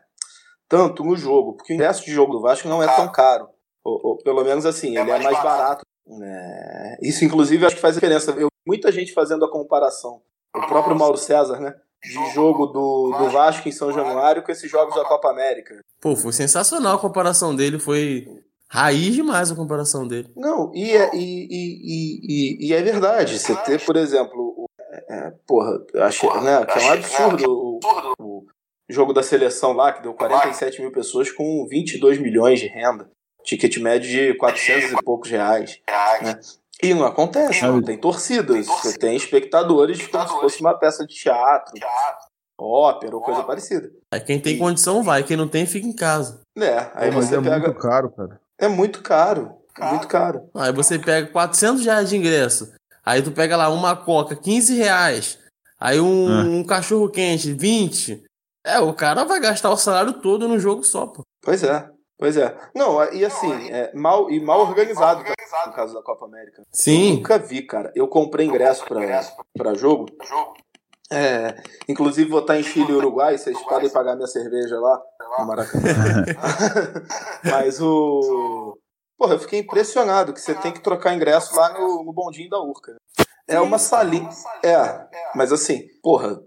tanto 0.69 1.03
no 1.03 1.15
jogo, 1.17 1.53
porque 1.53 1.73
o 1.73 1.75
ingresso 1.75 2.05
de 2.05 2.11
jogo 2.11 2.33
do 2.33 2.41
Vasco 2.41 2.67
não 2.69 2.81
é 2.81 2.87
tão 2.95 3.11
caro. 3.11 3.47
Ou, 3.83 3.99
ou 4.03 4.17
pelo 4.19 4.43
menos 4.43 4.65
assim, 4.65 4.89
ele 4.97 5.09
é 5.11 5.19
mais 5.19 5.41
barato. 5.43 5.81
É, 6.21 6.97
isso, 7.01 7.25
inclusive, 7.25 7.65
acho 7.65 7.75
que 7.75 7.81
faz 7.81 7.95
diferença. 7.95 8.31
Eu, 8.31 8.47
muita 8.65 8.91
gente 8.91 9.13
fazendo 9.13 9.43
a 9.43 9.51
comparação. 9.51 10.21
O 10.57 10.67
próprio 10.67 10.95
Mauro 10.95 11.17
César, 11.17 11.59
né? 11.59 11.73
De 12.03 12.33
jogo 12.33 12.67
do, 12.67 13.15
do 13.17 13.29
Vasco 13.29 13.67
em 13.67 13.71
São 13.71 13.91
Januário 13.91 14.43
com 14.43 14.51
esses 14.51 14.69
jogos 14.69 14.95
da 14.95 15.03
Copa 15.03 15.29
América. 15.29 15.79
Pô, 15.99 16.15
foi 16.15 16.31
sensacional 16.31 16.95
a 16.95 16.99
comparação 16.99 17.55
dele, 17.55 17.79
foi 17.79 18.27
raiz 18.69 19.15
demais 19.15 19.51
a 19.51 19.55
comparação 19.55 20.07
dele. 20.07 20.29
Não, 20.35 20.71
e 20.75 20.91
é, 20.91 21.09
e, 21.15 21.47
e, 21.49 22.67
e, 22.67 22.67
e- 22.69 22.73
é 22.73 22.81
verdade. 22.81 23.37
Você 23.39 23.55
ter, 23.63 23.83
por 23.83 23.95
exemplo, 23.95 24.39
o, 24.57 24.65
é, 24.79 25.03
é, 25.27 25.33
porra, 25.47 25.79
eu 25.93 26.03
achei, 26.03 26.29
né, 26.41 26.65
que 26.65 26.79
é 26.79 26.83
um 26.83 26.91
absurdo 26.91 27.51
o, 27.51 27.79
o 28.19 28.45
jogo 28.87 29.11
da 29.11 29.23
seleção 29.23 29.73
lá, 29.73 29.91
que 29.91 30.03
deu 30.03 30.13
47 30.13 30.81
mil 30.81 30.91
pessoas 30.91 31.31
com 31.31 31.65
22 31.67 32.19
milhões 32.19 32.59
de 32.59 32.67
renda. 32.67 33.09
Ticket 33.43 33.77
médio 33.77 34.09
de 34.09 34.33
400 34.37 34.91
e 34.91 35.03
poucos 35.03 35.29
reais. 35.29 35.79
Né? 36.21 36.39
E 36.81 36.93
não 36.93 37.05
acontece, 37.05 37.61
não 37.63 37.81
tem 37.81 37.97
torcidas. 37.97 38.67
Você 38.67 38.97
tem 38.97 39.15
espectadores 39.15 40.05
como 40.07 40.27
se 40.27 40.33
fosse 40.39 40.61
uma 40.61 40.77
peça 40.77 41.05
de 41.05 41.15
teatro, 41.15 41.73
ópera 42.59 43.15
ou 43.15 43.21
coisa 43.21 43.43
parecida. 43.43 43.89
Aí 44.13 44.19
quem 44.19 44.39
tem 44.39 44.57
condição 44.57 45.01
vai, 45.03 45.23
quem 45.23 45.35
não 45.37 45.47
tem 45.47 45.65
fica 45.65 45.87
em 45.87 45.95
casa. 45.95 46.41
É, 46.57 46.91
aí 46.93 47.09
Pô, 47.09 47.17
mas 47.17 47.25
você 47.25 47.35
é 47.35 47.41
pega. 47.41 47.59
muito 47.67 47.79
caro, 47.79 48.11
cara. 48.11 48.39
É 48.59 48.67
muito 48.67 49.01
caro. 49.01 49.55
É 49.79 49.85
muito 49.89 50.07
caro. 50.07 50.49
Aí 50.55 50.71
você 50.73 50.97
pega 50.97 51.27
400 51.31 51.85
reais 51.85 52.09
de 52.09 52.17
ingresso. 52.17 52.71
Aí 53.05 53.21
tu 53.21 53.31
pega 53.31 53.55
lá 53.55 53.69
uma 53.69 53.95
coca, 53.95 54.35
15 54.35 54.75
reais. 54.75 55.39
Aí 55.79 55.99
um, 55.99 56.27
Ah. 56.27 56.43
um 56.43 56.63
cachorro 56.63 57.09
quente, 57.09 57.53
20. 57.53 58.23
É, 58.65 58.79
o 58.79 58.93
cara 58.93 59.23
vai 59.23 59.39
gastar 59.39 59.69
o 59.69 59.77
salário 59.77 60.13
todo 60.13 60.47
no 60.47 60.59
jogo 60.59 60.83
só, 60.83 61.05
pô. 61.07 61.21
Pois 61.43 61.63
é, 61.63 61.87
pois 62.17 62.37
é. 62.37 62.57
Não, 62.75 63.03
e 63.13 63.23
assim, 63.23 63.69
é 63.71 63.91
mal, 63.93 64.29
e 64.29 64.39
mal 64.39 64.61
organizado 64.61 65.19
também, 65.21 65.35
no 65.65 65.73
caso 65.73 65.93
da 65.93 66.01
Copa 66.01 66.25
América. 66.25 66.61
Eu 66.61 66.65
Sim. 66.71 67.17
nunca 67.17 67.37
vi, 67.37 67.61
cara. 67.61 67.91
Eu 67.95 68.07
comprei 68.07 68.45
ingresso 68.47 68.85
pra, 68.85 68.99
pra 69.55 69.73
jogo. 69.73 70.05
É, 71.09 71.55
inclusive 71.87 72.29
vou 72.29 72.41
estar 72.41 72.59
em 72.59 72.63
Chile 72.63 72.91
e 72.91 72.95
Uruguai, 72.95 73.37
vocês 73.37 73.57
podem 73.63 73.89
pagar 73.89 74.15
minha 74.15 74.27
cerveja 74.27 74.77
lá 74.77 75.01
no 75.39 75.45
Maracanã. 75.45 76.25
Mas 77.45 77.81
o. 77.81 78.77
Porra, 79.17 79.35
eu 79.35 79.39
fiquei 79.39 79.59
impressionado 79.59 80.33
que 80.33 80.41
você 80.41 80.53
tem 80.53 80.71
que 80.71 80.81
trocar 80.81 81.15
ingresso 81.15 81.55
lá 81.55 81.73
no, 81.73 82.03
no 82.03 82.13
bondinho 82.13 82.49
da 82.49 82.61
Urca. 82.61 82.91
né? 82.91 82.97
É 83.47 83.59
uma 83.61 83.79
salinha. 83.79 84.29
É, 84.61 85.07
mas 85.33 85.51
assim, 85.53 85.87
porra, 86.03 86.39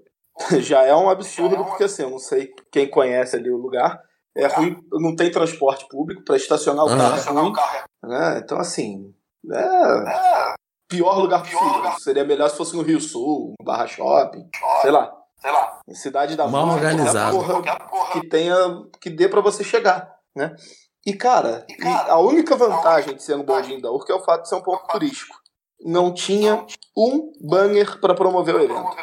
já 0.60 0.82
é 0.84 0.94
um 0.94 1.08
absurdo, 1.08 1.64
porque 1.64 1.84
assim, 1.84 2.02
eu 2.02 2.10
não 2.10 2.18
sei 2.18 2.52
quem 2.70 2.88
conhece 2.88 3.34
ali 3.36 3.50
o 3.50 3.56
lugar. 3.56 3.98
É 4.40 4.46
ruim, 4.46 4.76
não 4.92 5.14
tem 5.14 5.30
transporte 5.30 5.86
público 5.88 6.22
para 6.24 6.36
estacionar 6.36 6.84
o 6.84 6.88
Aham. 6.88 6.98
carro. 6.98 7.12
É 7.16 7.30
ruim, 7.40 7.52
né? 8.02 8.40
Então, 8.42 8.58
assim, 8.58 9.14
é. 9.52 10.54
Pior 10.88 11.18
lugar 11.18 11.42
possível. 11.42 11.92
Seria 12.00 12.24
melhor 12.24 12.50
se 12.50 12.56
fosse 12.56 12.74
no 12.74 12.82
Rio 12.82 13.00
Sul, 13.00 13.54
no 13.60 13.64
Barra 13.64 13.86
Shopping, 13.86 14.48
sei 14.82 14.90
lá. 14.90 15.12
Sei 15.40 15.50
lá. 15.50 15.80
Em 15.88 15.94
Cidade 15.94 16.36
da 16.36 16.46
Mal 16.46 16.78
porra. 17.88 18.12
que 18.12 18.28
tenha 18.28 18.56
que 19.00 19.08
dê 19.08 19.28
pra 19.28 19.40
você 19.40 19.64
chegar, 19.64 20.16
né? 20.34 20.54
E 21.06 21.14
cara, 21.14 21.64
e 21.68 21.82
a 21.86 22.18
única 22.18 22.56
vantagem 22.56 23.14
de 23.14 23.22
ser 23.22 23.36
um 23.36 23.42
bondinho 23.42 23.80
da 23.80 23.90
Urca 23.90 24.12
é 24.12 24.16
o 24.16 24.22
fato 24.22 24.42
de 24.42 24.48
ser 24.50 24.56
um 24.56 24.62
ponto 24.62 24.86
turístico. 24.88 25.34
Não 25.82 26.12
tinha 26.12 26.66
um 26.94 27.32
banner 27.40 27.98
pra 28.00 28.14
promover 28.14 28.54
o 28.54 28.60
evento. 28.60 28.96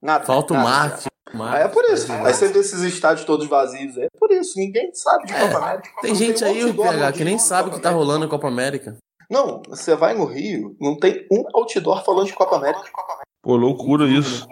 Nada. 0.00 0.24
Falta 0.24 0.54
o 0.54 0.56
nada. 0.56 0.98
Aí 1.42 1.62
é 1.62 1.68
por 1.68 1.84
isso. 1.84 2.12
Aí 2.12 2.34
você 2.34 2.48
vê 2.48 2.58
esses 2.60 2.80
estádios 2.80 3.26
todos 3.26 3.46
vazios. 3.46 3.96
É 3.96 4.08
por 4.18 4.30
isso. 4.30 4.58
Ninguém 4.58 4.92
sabe 4.94 5.26
de 5.26 5.32
Copa 5.32 5.58
América. 5.58 5.90
Tem 6.00 6.14
gente 6.14 6.44
aí, 6.44 6.64
o 6.64 6.74
PH, 6.74 7.12
que 7.12 7.24
nem 7.24 7.38
sabe 7.38 7.68
o 7.68 7.72
que 7.72 7.80
tá 7.80 7.90
rolando 7.90 8.24
em 8.24 8.28
Copa 8.28 8.48
América. 8.48 8.96
Não, 9.30 9.62
você 9.68 9.96
vai 9.96 10.14
no 10.14 10.26
Rio, 10.26 10.76
não 10.80 10.98
tem 10.98 11.26
um 11.32 11.44
outdoor 11.54 12.04
falando 12.04 12.26
de 12.26 12.34
Copa 12.34 12.56
América. 12.56 12.84
Pô, 13.42 13.56
loucura 13.56 14.06
isso. 14.06 14.46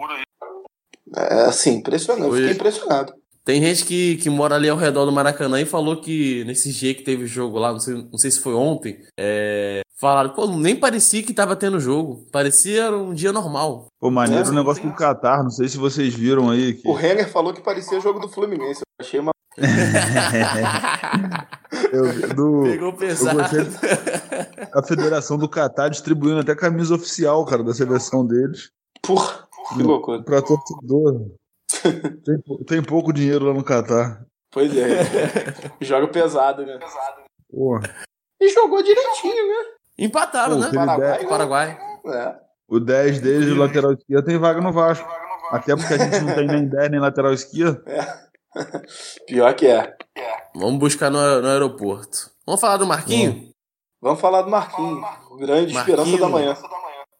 É 1.15 1.45
assim, 1.45 1.75
impressionante. 1.75 2.25
Eu 2.25 2.29
Foi. 2.29 2.39
fiquei 2.39 2.55
impressionado. 2.55 3.13
Tem 3.45 3.61
gente 3.61 3.83
que, 3.85 4.15
que 4.17 4.29
mora 4.29 4.55
ali 4.55 4.69
ao 4.69 4.77
redor 4.77 5.05
do 5.05 5.11
Maracanã 5.11 5.59
e 5.59 5.65
falou 5.65 5.97
que 5.99 6.45
nesse 6.45 6.71
dia 6.71 6.93
que 6.93 7.03
teve 7.03 7.25
jogo 7.27 7.59
lá, 7.59 7.73
não 7.73 7.79
sei, 7.79 7.95
não 7.95 8.17
sei 8.17 8.31
se 8.31 8.39
foi 8.39 8.53
ontem, 8.53 8.99
é, 9.19 9.81
falaram, 9.99 10.29
pô, 10.29 10.47
nem 10.47 10.75
parecia 10.77 11.21
que 11.21 11.33
tava 11.33 11.53
tendo 11.55 11.77
jogo. 11.79 12.25
Parecia 12.31 12.89
um 12.91 13.13
dia 13.13 13.33
normal. 13.33 13.87
Pô, 13.99 14.09
maneiro 14.09 14.49
o 14.49 14.53
negócio 14.53 14.81
do 14.83 14.95
Qatar. 14.95 15.43
Não 15.43 15.49
sei 15.49 15.67
se 15.67 15.77
vocês 15.77 16.13
viram 16.13 16.49
aí. 16.49 16.75
Que 16.75 16.87
O 16.87 16.93
Renner 16.93 17.29
falou 17.29 17.53
que 17.53 17.61
parecia 17.61 17.99
jogo 17.99 18.19
do 18.19 18.29
Fluminense. 18.29 18.81
Eu 18.81 19.05
achei 19.05 19.19
uma. 19.19 19.33
eu- 21.91 22.35
do, 22.35 22.63
Pegou 22.63 22.89
eu 22.89 22.93
pesado. 22.93 23.37
gostei 23.37 23.61
a 24.73 24.83
Federação 24.83 25.37
do 25.37 25.49
Qatar 25.49 25.89
distribuindo 25.89 26.39
até 26.39 26.55
camisa 26.55 26.95
oficial, 26.95 27.45
cara, 27.45 27.63
da 27.63 27.73
seleção 27.73 28.25
deles. 28.25 28.69
Porra, 29.01 29.47
que 29.75 29.83
loucura. 29.83 30.23
Pra 30.23 30.41
torcedor. 30.41 31.31
Tem, 31.81 32.41
tem 32.65 32.83
pouco 32.83 33.11
dinheiro 33.13 33.45
lá 33.45 33.53
no 33.53 33.63
Qatar. 33.63 34.25
Pois 34.51 34.75
é. 34.77 34.99
Joga 35.81 36.07
pesado, 36.07 36.65
né? 36.65 36.77
Pô, 37.49 37.79
E 38.39 38.49
jogou 38.49 38.83
direitinho, 38.83 39.47
né? 39.47 39.65
Empataram, 39.97 40.55
Pô, 40.55 40.61
né? 40.61 40.71
Paraguai, 40.73 41.09
dez- 41.11 41.23
né? 41.23 41.29
Paraguai. 41.29 41.77
É. 42.05 42.35
o 42.67 42.79
10 42.79 43.21
deles, 43.21 43.49
o 43.49 43.55
lateral 43.55 43.93
esquerdo, 43.93 44.25
tem 44.25 44.37
vaga 44.37 44.59
no 44.61 44.71
Vasco. 44.73 45.07
Até 45.51 45.75
porque 45.75 45.93
a 45.93 45.97
gente 45.97 46.19
não 46.21 46.35
tem 46.35 46.47
nem 46.47 46.67
10 46.67 46.91
nem 46.91 46.99
lateral 46.99 47.33
esquerdo. 47.33 47.81
Pior 49.27 49.53
que 49.55 49.67
é. 49.67 49.95
Vamos 50.55 50.79
buscar 50.79 51.09
no, 51.09 51.41
no 51.41 51.47
aeroporto. 51.47 52.29
Vamos 52.45 52.59
falar 52.61 52.77
do 52.77 52.85
Marquinho? 52.87 53.51
Vamos 54.01 54.19
falar 54.19 54.41
do 54.41 54.49
Marquinhos. 54.51 55.01
Grande 55.39 55.75
esperança 55.75 56.09
Marquinhos. 56.11 56.19
da 56.21 56.27
manhã. 56.29 56.57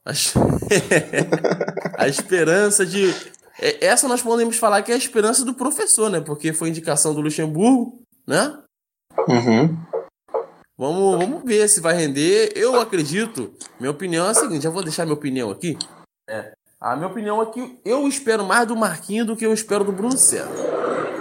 A 1.97 2.07
esperança 2.07 2.85
de. 2.85 3.13
É- 3.59 3.85
Essa 3.85 4.07
nós 4.07 4.21
podemos 4.21 4.57
falar 4.57 4.81
que 4.81 4.91
é 4.91 4.95
a 4.95 4.97
esperança 4.97 5.45
do 5.45 5.53
professor, 5.53 6.09
né? 6.09 6.19
Porque 6.19 6.53
foi 6.53 6.69
indicação 6.69 7.13
do 7.13 7.21
Luxemburgo, 7.21 8.01
né? 8.27 8.57
Uhum. 9.27 9.77
Vamos, 10.77 11.17
vamos 11.19 11.43
ver 11.43 11.67
se 11.69 11.79
vai 11.79 11.95
render. 11.95 12.51
Eu 12.55 12.79
acredito. 12.79 13.53
Minha 13.79 13.91
opinião 13.91 14.25
é 14.25 14.29
a 14.29 14.33
seguinte: 14.33 14.63
já 14.63 14.69
vou 14.69 14.83
deixar 14.83 15.05
minha 15.05 15.13
opinião 15.13 15.51
aqui. 15.51 15.77
É. 16.27 16.53
A 16.81 16.95
minha 16.95 17.07
opinião 17.07 17.41
é 17.41 17.45
que 17.45 17.79
eu 17.85 18.07
espero 18.07 18.43
mais 18.43 18.67
do 18.67 18.75
Marquinho 18.75 19.25
do 19.25 19.37
que 19.37 19.45
eu 19.45 19.53
espero 19.53 19.85
do 19.85 19.91
Bruno 19.93 20.17
César. 20.17 20.51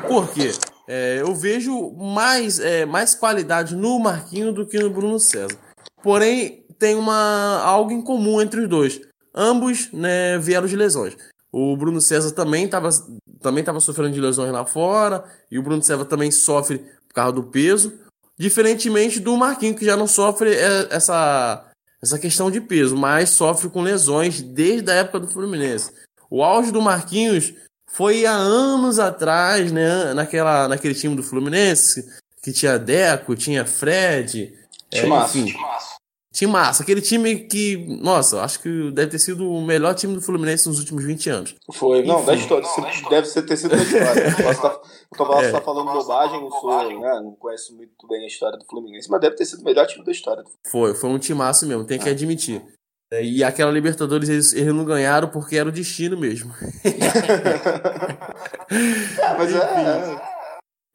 Por 0.08 0.28
quê? 0.32 0.50
É, 0.88 1.20
eu 1.20 1.32
vejo 1.34 1.92
mais, 1.92 2.58
é, 2.58 2.84
mais 2.84 3.14
qualidade 3.14 3.76
no 3.76 4.00
Marquinho 4.00 4.52
do 4.52 4.66
que 4.66 4.78
no 4.78 4.90
Bruno 4.90 5.20
César. 5.20 5.56
Porém, 6.02 6.66
tem 6.78 6.96
uma, 6.96 7.60
algo 7.62 7.92
em 7.92 8.02
comum 8.02 8.42
entre 8.42 8.62
os 8.62 8.68
dois. 8.68 9.00
Ambos 9.32 9.90
né, 9.92 10.36
vieram 10.38 10.66
de 10.66 10.74
lesões. 10.74 11.16
O 11.52 11.76
Bruno 11.76 12.00
César 12.00 12.30
também 12.30 12.64
estava 12.64 12.88
também 13.42 13.62
tava 13.62 13.78
sofrendo 13.78 14.14
de 14.14 14.20
lesões 14.20 14.50
lá 14.50 14.64
fora. 14.64 15.24
E 15.50 15.58
o 15.58 15.62
Bruno 15.62 15.82
César 15.82 16.06
também 16.06 16.30
sofre 16.30 16.78
por 16.78 17.14
causa 17.14 17.32
do 17.32 17.42
peso. 17.42 17.92
Diferentemente 18.38 19.20
do 19.20 19.36
Marquinhos, 19.36 19.78
que 19.78 19.84
já 19.84 19.96
não 19.96 20.06
sofre 20.06 20.54
é, 20.54 20.88
essa, 20.90 21.70
essa 22.02 22.18
questão 22.18 22.50
de 22.50 22.60
peso, 22.60 22.96
mas 22.96 23.30
sofre 23.30 23.68
com 23.68 23.82
lesões 23.82 24.40
desde 24.40 24.90
a 24.90 24.94
época 24.94 25.20
do 25.20 25.28
Fluminense. 25.28 25.92
O 26.30 26.42
auge 26.42 26.72
do 26.72 26.80
Marquinhos 26.80 27.52
foi 27.86 28.24
há 28.24 28.32
anos 28.32 28.98
atrás, 28.98 29.70
né? 29.70 30.14
Naquela, 30.14 30.66
naquele 30.66 30.94
time 30.94 31.14
do 31.14 31.22
Fluminense, 31.22 32.08
que 32.42 32.50
tinha 32.50 32.78
Deco, 32.78 33.36
tinha 33.36 33.66
Fred. 33.66 34.54
é, 34.90 35.06
enfim, 35.06 35.54
time 36.32 36.50
massa. 36.52 36.82
Aquele 36.82 37.00
time 37.00 37.36
que, 37.40 37.76
nossa, 38.00 38.40
acho 38.42 38.60
que 38.60 38.90
deve 38.90 39.10
ter 39.12 39.18
sido 39.18 39.48
o 39.48 39.60
melhor 39.64 39.94
time 39.94 40.14
do 40.14 40.22
Fluminense 40.22 40.66
nos 40.68 40.78
últimos 40.78 41.04
20 41.04 41.30
anos. 41.30 41.54
Foi. 41.72 42.02
Não, 42.04 42.24
da 42.24 42.34
Enfim. 42.34 42.42
história. 42.42 42.66
Isso 42.66 43.10
Deve 43.10 43.26
ser 43.28 43.42
ter 43.42 43.56
sido 43.56 43.70
da 43.76 43.82
história. 43.82 44.24
Posso 44.34 44.50
estar 44.50 44.68
eu 45.18 45.26
posso 45.26 45.44
É. 45.56 45.60
falando 45.60 45.92
bobagem, 45.92 46.40
não 46.40 46.50
sou, 46.50 47.00
né? 47.00 47.20
Não 47.22 47.32
conheço 47.38 47.76
muito 47.76 48.08
bem 48.08 48.24
a 48.24 48.26
história 48.26 48.58
do 48.58 48.64
Fluminense, 48.64 49.10
mas 49.10 49.20
deve 49.20 49.36
ter 49.36 49.44
sido 49.44 49.60
o 49.60 49.64
melhor 49.64 49.86
time 49.86 50.04
da 50.04 50.10
história. 50.12 50.42
Foi, 50.70 50.94
foi 50.94 51.10
um 51.10 51.18
timaço 51.18 51.66
mesmo, 51.66 51.84
tem 51.84 51.98
que 51.98 52.08
admitir. 52.08 52.62
É, 53.12 53.22
E 53.22 53.44
aquela 53.44 53.70
Libertadores 53.70 54.30
eles, 54.30 54.54
eles 54.54 54.72
não 54.74 54.86
ganharam 54.86 55.28
porque 55.28 55.56
era 55.58 55.68
o 55.68 55.72
destino 55.72 56.16
mesmo. 56.16 56.50
É, 59.20 59.36
mas 59.36 59.54
é, 59.54 60.16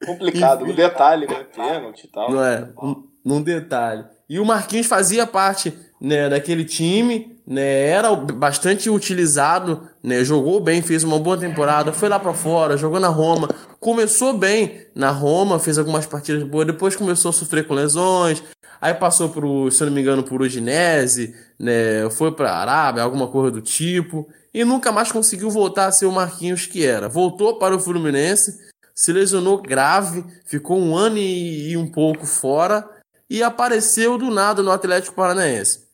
é 0.02 0.06
complicado. 0.06 0.64
O 0.66 0.74
detalhe, 0.76 1.28
né? 1.28 1.44
Pênalti 1.56 2.06
e 2.06 2.12
tal. 2.12 2.32
Não 2.32 2.44
é? 2.44 2.70
Um- 2.82 3.08
Num 3.28 3.42
detalhe. 3.42 4.06
E 4.30 4.40
o 4.40 4.46
Marquinhos 4.46 4.88
fazia 4.88 5.28
parte 5.28 5.74
né, 6.00 6.30
daquele 6.30 6.64
time, 6.64 7.38
né, 7.46 7.90
era 7.90 8.16
bastante 8.16 8.90
utilizado, 8.90 9.82
né, 10.02 10.24
jogou 10.24 10.62
bem, 10.62 10.82
fez 10.82 11.04
uma 11.04 11.20
boa 11.20 11.38
temporada, 11.38 11.92
foi 11.92 12.08
lá 12.08 12.18
pra 12.18 12.34
fora, 12.34 12.78
jogou 12.78 13.02
na 13.02 13.10
Roma, 13.10 13.50
começou 13.82 14.32
bem 14.32 14.86
na 14.96 15.10
Roma, 15.10 15.60
fez 15.60 15.78
algumas 15.78 16.06
partidas 16.06 16.44
boas, 16.44 16.68
depois 16.68 16.96
começou 16.96 17.30
a 17.30 17.34
sofrer 17.34 17.68
com 17.68 17.74
lesões, 17.74 18.42
aí 18.80 18.94
passou 18.94 19.28
pro, 19.28 19.70
se 19.72 19.84
não 19.84 19.92
me 19.92 20.00
engano, 20.00 20.24
por 20.24 20.42
Udinese, 20.42 21.36
né, 21.60 22.10
foi 22.12 22.32
pra 22.32 22.54
Arábia, 22.56 23.04
alguma 23.04 23.28
coisa 23.28 23.52
do 23.52 23.62
tipo, 23.62 24.26
e 24.54 24.64
nunca 24.64 24.90
mais 24.90 25.12
conseguiu 25.12 25.50
voltar 25.50 25.88
a 25.88 25.92
ser 25.92 26.06
o 26.06 26.14
Marquinhos 26.14 26.66
que 26.66 26.86
era. 26.86 27.10
Voltou 27.10 27.60
para 27.60 27.76
o 27.76 27.80
Fluminense, 27.80 28.58
se 28.96 29.12
lesionou 29.12 29.62
grave, 29.62 30.24
ficou 30.46 30.80
um 30.80 30.96
ano 30.96 31.18
e, 31.18 31.72
e 31.72 31.78
um 31.78 31.92
pouco 31.92 32.26
fora 32.26 32.97
e 33.30 33.44
apareceu 33.44 34.18
do 34.18 34.30
nada 34.30 34.64
no 34.64 34.72
Atlético 34.72 35.16
Paranaense. 35.16 35.86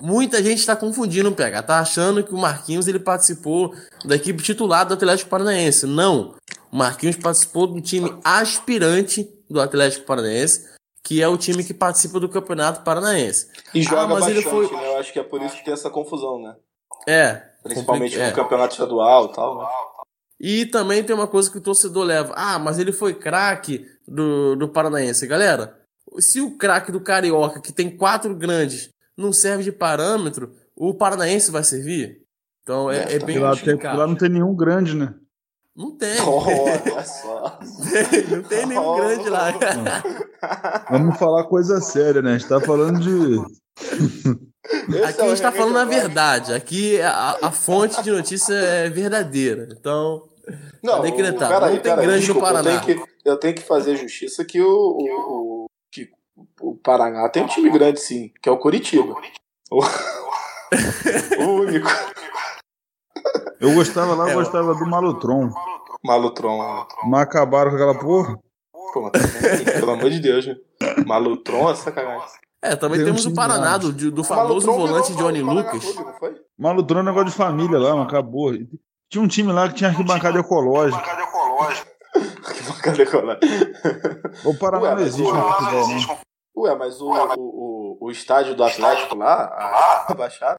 Muita 0.00 0.42
gente 0.42 0.58
está 0.58 0.76
confundindo 0.76 1.32
PH, 1.32 1.62
tá 1.62 1.80
achando 1.80 2.22
que 2.22 2.34
o 2.34 2.38
Marquinhos 2.38 2.86
ele 2.86 2.98
participou 2.98 3.74
da 4.04 4.16
equipe 4.16 4.42
titular 4.42 4.86
do 4.86 4.94
Atlético 4.94 5.30
Paranaense. 5.30 5.86
Não. 5.86 6.34
O 6.70 6.76
Marquinhos 6.76 7.16
participou 7.16 7.66
do 7.66 7.80
time 7.80 8.14
aspirante 8.22 9.26
do 9.48 9.60
Atlético 9.60 10.04
Paranaense, 10.04 10.68
que 11.02 11.22
é 11.22 11.28
o 11.28 11.38
time 11.38 11.64
que 11.64 11.72
participa 11.72 12.20
do 12.20 12.28
Campeonato 12.28 12.82
Paranaense. 12.82 13.48
E 13.74 13.82
joga 13.82 14.02
Ah, 14.02 14.06
mas 14.06 14.20
bastante, 14.20 14.38
ele 14.38 14.50
foi- 14.50 14.70
né? 14.70 14.86
Eu 14.92 14.98
acho 14.98 15.12
que 15.12 15.18
é 15.18 15.22
por 15.22 15.40
isso 15.40 15.56
que 15.56 15.64
tem 15.64 15.72
essa 15.72 15.88
confusão, 15.88 16.42
né? 16.42 16.56
É. 17.08 17.42
Principalmente 17.62 18.20
é. 18.20 18.28
no 18.30 18.34
campeonato 18.34 18.74
estadual 18.74 19.26
e 19.26 19.32
tal, 19.32 19.58
né? 19.58 19.66
E 20.38 20.66
também 20.66 21.02
tem 21.02 21.16
uma 21.16 21.26
coisa 21.26 21.50
que 21.50 21.56
o 21.56 21.62
torcedor 21.62 22.04
leva. 22.04 22.34
Ah, 22.36 22.58
mas 22.58 22.78
ele 22.78 22.92
foi 22.92 23.14
craque 23.14 23.86
do, 24.06 24.54
do 24.56 24.68
Paranaense. 24.68 25.26
Galera, 25.26 25.80
se 26.18 26.40
o 26.40 26.56
craque 26.56 26.92
do 26.92 27.00
Carioca, 27.00 27.60
que 27.60 27.72
tem 27.72 27.96
quatro 27.96 28.34
grandes, 28.34 28.90
não 29.16 29.32
serve 29.32 29.64
de 29.64 29.72
parâmetro, 29.72 30.52
o 30.74 30.94
Paranaense 30.94 31.50
vai 31.50 31.64
servir? 31.64 32.22
Então 32.62 32.90
é, 32.90 33.14
é 33.14 33.18
bem 33.18 33.38
lá, 33.38 33.56
tem, 33.56 33.76
lá 33.76 34.06
não 34.06 34.16
tem 34.16 34.28
nenhum 34.28 34.54
grande, 34.54 34.94
né? 34.94 35.14
Não 35.76 35.96
tem. 35.96 36.18
Olha 36.20 37.04
só. 37.04 37.60
não 38.30 38.42
tem 38.42 38.66
nenhum 38.66 38.96
grande 38.96 39.28
lá. 39.28 39.52
Vamos 40.90 41.18
falar 41.18 41.44
coisa 41.44 41.80
séria, 41.80 42.22
né? 42.22 42.34
A 42.34 42.38
gente 42.38 42.48
tá 42.48 42.60
falando 42.60 42.98
de. 42.98 43.66
Esse 44.88 45.04
Aqui 45.04 45.20
é 45.20 45.24
a 45.24 45.28
gente 45.28 45.42
tá 45.42 45.52
falando 45.52 45.78
a 45.78 45.84
verdade. 45.84 46.52
Aqui 46.54 47.00
a, 47.00 47.38
a 47.42 47.52
fonte 47.52 48.02
de 48.02 48.10
notícia 48.10 48.54
é 48.54 48.88
verdadeira. 48.88 49.68
Então, 49.70 50.22
Não, 50.82 51.02
decretado. 51.02 51.52
peraí, 51.52 51.74
Não 51.74 51.82
tem 51.82 51.92
peraí, 51.92 52.06
grande 52.06 52.20
no 52.20 52.34
desculpa, 52.34 52.46
Paraná. 52.46 52.70
Eu 52.72 52.80
tenho, 52.80 53.04
que, 53.04 53.10
eu 53.24 53.36
tenho 53.36 53.54
que 53.54 53.62
fazer 53.62 53.96
justiça 53.96 54.44
que 54.44 54.60
o, 54.60 54.66
o, 54.66 55.66
o, 56.60 56.76
Paraná 56.76 57.28
tem 57.28 57.42
um 57.42 57.46
time 57.46 57.70
grande, 57.70 58.00
sim, 58.00 58.30
que 58.42 58.48
é 58.48 58.52
o 58.52 58.58
Curitiba. 58.58 59.14
O, 59.70 59.80
o 61.44 61.50
único. 61.62 61.88
Eu 63.60 63.74
gostava 63.74 64.14
lá, 64.14 64.28
É, 64.28 64.32
eu 64.32 64.38
gostava 64.38 64.74
do 64.74 64.86
Malutron. 64.86 65.50
Malutron. 66.04 66.86
Mas 67.04 67.22
acabaram 67.22 67.70
com 67.70 67.76
aquela 67.76 67.98
porra. 67.98 68.38
Pô, 68.92 69.02
mas 69.02 69.12
também, 69.12 69.64
pelo 69.64 69.90
amor 69.92 70.10
de 70.10 70.20
Deus, 70.20 70.46
né? 70.46 70.56
Malutron 71.06 71.70
é 71.70 71.74
sacanagem. 71.74 72.28
é, 72.62 72.76
também 72.76 72.98
Tem 72.98 73.04
um 73.04 73.10
temos 73.10 73.26
o 73.26 73.34
Paraná, 73.34 73.72
lá. 73.72 73.78
do, 73.78 73.92
do 73.92 74.24
famoso 74.24 74.66
Malutron 74.66 74.86
volante 74.86 75.14
Johnny 75.16 75.40
Lucas. 75.42 75.84
Foi? 76.18 76.40
Malutron 76.58 76.98
é 77.00 77.02
um 77.02 77.06
negócio 77.06 77.30
de 77.30 77.36
família 77.36 77.78
lá, 77.78 77.96
mas 77.96 78.06
acabou. 78.06 78.52
Tinha 79.10 79.22
um 79.22 79.28
time 79.28 79.52
lá 79.52 79.68
que 79.68 79.74
tinha 79.74 79.90
arquibancada 79.90 80.38
ecológica. 80.38 81.02
Que 81.02 81.08
bacana 81.08 81.95
colar. 83.10 83.38
O 84.44 84.54
Paraná 84.58 84.82
Ué, 84.84 84.90
não 84.90 84.96
mas 84.96 85.06
existe 85.08 85.30
o- 85.30 85.34
no 85.34 85.52
futebol, 85.52 85.88
não. 85.88 86.18
Ué, 86.64 86.74
mas 86.74 87.00
o, 87.00 87.08
o, 87.10 87.36
o, 87.38 87.98
o 88.06 88.10
estádio 88.10 88.54
do 88.54 88.64
Atlético 88.64 89.14
lá, 89.16 90.06
a 90.08 90.14
Baixada, 90.14 90.56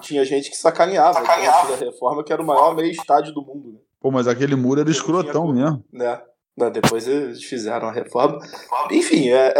tinha 0.00 0.24
gente 0.24 0.50
que 0.50 0.56
sacaneava, 0.56 1.20
sacaneava. 1.20 1.70
da 1.70 1.76
reforma, 1.76 2.24
que 2.24 2.32
era 2.32 2.40
o 2.42 2.46
maior 2.46 2.74
meio 2.74 2.90
estádio 2.90 3.34
do 3.34 3.42
mundo, 3.42 3.72
né? 3.72 3.78
Pô, 4.00 4.10
mas 4.10 4.26
aquele 4.28 4.54
muro 4.56 4.80
era 4.80 4.90
escrotão 4.90 5.52
mesmo. 5.52 5.84
né? 5.92 6.22
Né, 6.58 6.70
Depois 6.70 7.06
eles 7.06 7.44
fizeram 7.44 7.88
a 7.88 7.92
reforma. 7.92 8.38
Enfim, 8.90 9.28
é, 9.28 9.52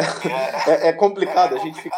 é, 0.66 0.88
é 0.88 0.92
complicado. 0.94 1.54
A 1.54 1.58
gente 1.58 1.82
fica 1.82 1.94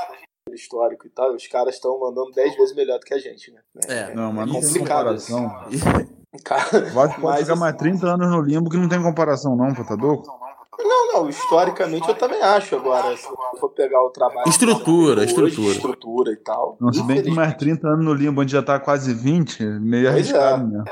histórico 0.53 1.07
e 1.07 1.11
tal. 1.11 1.35
Os 1.35 1.47
caras 1.47 1.75
estão 1.75 2.01
mandando 2.01 2.33
10 2.33 2.57
vezes 2.57 2.75
melhor 2.75 2.99
do 2.99 3.05
que 3.05 3.15
a 3.15 3.19
gente, 3.19 3.53
né? 3.53 3.61
É, 3.87 4.13
Não, 4.15 4.33
mas 4.33 4.47
não 4.49 4.55
tem 4.55 4.63
complicado 4.65 4.99
comparação. 5.05 5.69
Cara, 6.45 6.91
Vasco 6.91 7.21
pode 7.21 7.23
mas, 7.23 7.41
ficar 7.41 7.57
mais 7.57 7.75
assim, 7.75 7.85
30 7.85 8.07
anos 8.07 8.31
no 8.31 8.43
limbo 8.43 8.69
que 8.69 8.77
não 8.77 8.89
tem 8.89 9.03
comparação, 9.03 9.57
não, 9.57 9.75
pô, 9.75 9.83
tá? 9.85 9.97
Não, 9.97 11.13
não, 11.13 11.29
historicamente 11.29 12.09
eu 12.09 12.15
também 12.15 12.41
acho 12.41 12.77
agora. 12.77 13.17
Se 13.17 13.27
eu 13.27 13.37
for 13.59 13.71
pegar 13.71 14.01
o 14.03 14.11
trabalho. 14.11 14.49
Estrutura, 14.49 15.23
hoje, 15.23 15.31
estrutura. 15.31 15.73
estrutura 15.75 16.33
e 16.33 16.37
tal. 16.37 16.77
Não, 16.81 16.93
se 16.93 17.03
bem 17.03 17.23
que 17.23 17.31
mais 17.31 17.55
30 17.57 17.89
anos 17.89 18.05
no 18.05 18.15
limbo, 18.15 18.43
onde 18.43 18.53
já 18.53 18.63
tá 18.63 18.79
quase 18.79 19.13
20, 19.13 19.65
meio 19.65 20.13
Pois 20.13 20.31
é. 20.31 20.39
arriscado 20.39 20.69
mesmo. 20.69 20.85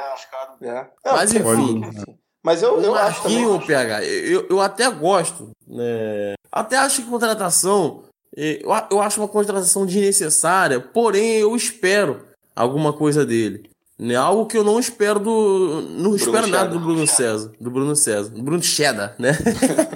É. 0.62 0.86
Mas 1.04 1.32
porque- 1.32 1.48
enfim. 1.62 2.18
Mas 2.42 2.62
eu, 2.62 2.80
eu 2.80 2.94
acho 2.94 3.22
também. 3.22 3.44
Marquinho, 3.44 3.66
PH, 3.66 4.04
eu, 4.04 4.46
eu 4.48 4.60
até 4.60 4.88
gosto, 4.90 5.50
né? 5.66 6.34
Até 6.50 6.78
acho 6.78 7.02
que 7.02 7.10
contratação, 7.10 8.04
eh, 8.36 8.60
eu, 8.62 8.70
eu 8.92 9.00
acho 9.02 9.20
uma 9.20 9.28
contratação 9.28 9.84
desnecessária, 9.84 10.80
porém 10.80 11.38
eu 11.38 11.54
espero 11.56 12.22
alguma 12.54 12.92
coisa 12.92 13.26
dele. 13.26 13.68
Né? 13.98 14.14
Algo 14.14 14.46
que 14.46 14.58
eu 14.58 14.64
não 14.64 14.78
espero 14.78 15.18
do. 15.18 15.82
Não 15.82 16.14
espero 16.14 16.46
nada 16.46 16.70
do 16.70 16.78
Bruno 16.78 17.06
César. 17.06 17.52
Do 17.60 17.70
Bruno 17.70 17.96
César. 17.96 18.30
Do 18.30 18.42
Bruno 18.42 18.62
Cheddar, 18.62 19.14
né? 19.18 19.32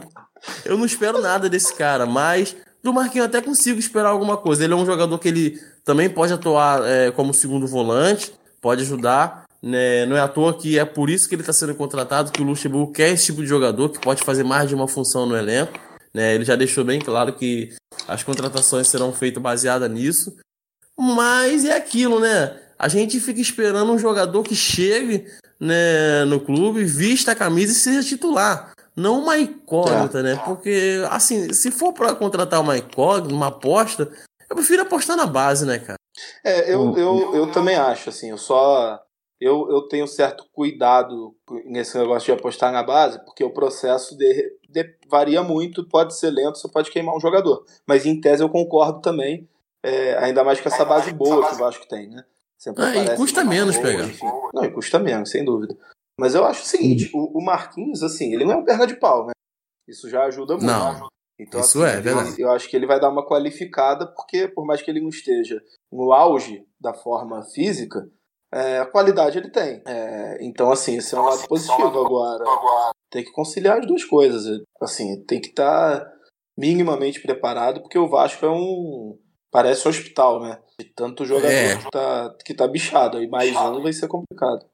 eu 0.65 0.79
não 0.79 0.87
espero 0.87 1.21
nada 1.21 1.49
desse 1.51 1.75
cara, 1.75 2.07
mas 2.07 2.57
do 2.83 2.93
Marquinho 2.93 3.23
eu 3.23 3.27
até 3.27 3.43
consigo 3.43 3.79
esperar 3.79 4.09
alguma 4.09 4.37
coisa. 4.37 4.65
Ele 4.65 4.73
é 4.73 4.77
um 4.77 4.87
jogador 4.87 5.19
que 5.19 5.29
ele 5.29 5.61
também 5.85 6.09
pode 6.09 6.33
atuar 6.33 6.83
eh, 6.85 7.11
como 7.11 7.35
segundo 7.35 7.67
volante, 7.67 8.33
pode 8.61 8.83
ajudar. 8.83 9.45
Né? 9.63 10.07
Não 10.07 10.17
é 10.17 10.21
à 10.21 10.29
toa 10.29 10.57
que 10.57 10.79
é 10.79 10.85
por 10.85 11.11
isso 11.11 11.29
que 11.29 11.35
ele 11.35 11.43
está 11.43 11.53
sendo 11.53 11.75
contratado, 11.75 12.33
que 12.33 12.41
o 12.41 12.45
Luxemburgo 12.45 12.93
quer 12.93 13.11
esse 13.11 13.27
tipo 13.27 13.43
de 13.43 13.47
jogador 13.47 13.91
que 13.91 13.99
pode 13.99 14.23
fazer 14.23 14.45
mais 14.45 14.69
de 14.69 14.75
uma 14.75 14.89
função 14.89 15.27
no 15.27 15.37
elenco. 15.37 15.79
Né? 16.15 16.35
Ele 16.35 16.45
já 16.45 16.57
deixou 16.57 16.85
bem 16.85 16.99
claro 16.99 17.35
que 17.35 17.75
as 18.09 18.23
contratações 18.23 18.89
serão 18.89 19.13
feitas 19.13 19.43
baseadas 19.43 19.91
nisso. 19.91 20.35
Mas 20.99 21.65
é 21.65 21.77
aquilo, 21.77 22.19
né? 22.19 22.57
A 22.81 22.89
gente 22.89 23.21
fica 23.21 23.39
esperando 23.43 23.93
um 23.93 23.99
jogador 23.99 24.43
que 24.43 24.57
chegue 24.57 25.27
né, 25.61 26.25
no 26.25 26.41
clube, 26.41 26.83
vista 26.83 27.33
a 27.33 27.37
camisa 27.37 27.73
e 27.73 27.75
seja 27.75 28.03
titular. 28.03 28.73
Não 28.97 29.21
uma 29.21 29.37
incógnita, 29.39 30.23
né? 30.23 30.41
Porque, 30.47 31.05
assim, 31.11 31.53
se 31.53 31.71
for 31.71 31.93
para 31.93 32.15
contratar 32.15 32.59
uma 32.59 32.79
incógnita, 32.79 33.35
uma 33.35 33.49
aposta, 33.49 34.11
eu 34.49 34.57
prefiro 34.57 34.81
apostar 34.81 35.15
na 35.15 35.27
base, 35.27 35.67
né, 35.67 35.79
cara? 35.79 35.99
É, 36.43 36.73
eu, 36.73 36.81
Hum. 36.81 36.97
eu, 36.97 37.35
eu 37.35 37.53
também 37.53 37.77
acho, 37.77 38.09
assim, 38.09 38.31
eu 38.31 38.39
só. 38.39 38.99
Eu, 39.39 39.71
eu 39.71 39.83
tenho 39.83 40.07
certo 40.07 40.45
cuidado 40.51 41.35
nesse 41.67 41.99
negócio 41.99 42.27
de 42.27 42.33
apostar 42.33 42.73
na 42.73 42.83
base, 42.83 43.23
porque 43.27 43.45
o 43.45 43.53
processo 43.53 44.17
de, 44.17 44.53
de- 44.71 44.95
varia 45.07 45.43
muito, 45.43 45.87
pode 45.87 46.15
ser 46.15 46.31
lento, 46.31 46.57
você 46.59 46.69
pode 46.69 46.91
queimar 46.91 47.15
um 47.15 47.21
jogador. 47.21 47.63
Mas 47.87 48.07
em 48.07 48.19
tese 48.19 48.43
eu 48.43 48.49
concordo 48.49 49.01
também, 49.01 49.47
é, 49.83 50.17
ainda 50.19 50.43
mais 50.43 50.61
com 50.61 50.69
essa 50.69 50.85
base 50.85 51.13
boa 51.13 51.47
que 51.47 51.55
o 51.55 51.59
Vasco 51.59 51.87
tem, 51.87 52.09
né? 52.09 52.23
Sempre 52.61 52.85
Ah, 52.85 52.95
e 52.97 53.17
custa 53.17 53.43
menos 53.43 53.77
boa, 53.77 53.89
pegar. 53.89 54.05
enfim. 54.05 54.27
Não, 54.53 54.65
e 54.65 54.71
custa 54.71 54.99
menos, 54.99 55.31
sem 55.31 55.45
dúvida. 55.45 55.75
Mas 56.19 56.35
eu 56.35 56.45
acho 56.45 56.63
o 56.63 56.67
seguinte, 56.67 57.11
o, 57.15 57.39
o 57.39 57.43
Marquinhos, 57.43 58.03
assim, 58.03 58.35
ele 58.35 58.45
não 58.45 58.53
é 58.53 58.57
um 58.57 58.65
perna 58.65 58.87
de 58.87 58.97
pau, 59.01 59.27
né? 59.27 59.33
Isso 59.89 60.11
já 60.11 60.25
ajuda 60.25 60.55
muito. 60.55 60.67
Não. 60.67 61.09
Então, 61.39 61.61
Isso 61.61 61.83
assim, 61.83 61.97
é 61.97 62.01
verdade. 62.03 62.39
Eu 62.39 62.51
acho 62.51 62.69
que 62.69 62.77
ele 62.77 62.87
vai 62.87 63.01
dar 63.01 63.09
uma 63.09 63.27
qualificada, 63.27 64.07
porque 64.07 64.47
por 64.47 64.67
mais 64.67 64.83
que 64.83 64.91
ele 64.91 65.01
não 65.01 65.09
esteja 65.09 65.59
no 65.91 66.13
auge 66.13 66.63
da 66.79 66.93
forma 66.93 67.43
física, 67.55 68.07
é, 68.53 68.79
a 68.79 68.85
qualidade 68.87 69.39
ele 69.39 69.51
tem. 69.51 69.83
É, 69.87 70.37
então, 70.45 70.71
assim, 70.71 70.99
esse 70.99 71.15
é 71.15 71.19
um 71.19 71.25
lado 71.25 71.49
positivo. 71.49 71.99
Agora, 72.05 72.45
tem 73.11 73.25
que 73.25 73.33
conciliar 73.33 73.79
as 73.79 73.87
duas 73.87 74.05
coisas. 74.05 74.61
Assim, 74.83 75.25
tem 75.25 75.41
que 75.41 75.49
estar 75.49 76.07
minimamente 76.59 77.23
preparado, 77.23 77.81
porque 77.81 77.99
o 77.99 78.09
Vasco 78.09 78.45
é 78.45 78.51
um. 78.51 79.19
Parece 79.51 79.89
hospital, 79.89 80.41
né? 80.41 80.59
De 80.79 80.87
tanto 80.95 81.25
jogador 81.25 81.51
É. 81.53 81.77
que, 81.77 81.91
tá, 81.91 82.35
que 82.45 82.55
tá 82.55 82.69
bichado. 82.69 83.19
Aí 83.19 83.29
mais 83.29 83.55
um 83.57 83.83
vai 83.83 83.93
ser 83.93 84.07
complicado. 84.07 84.65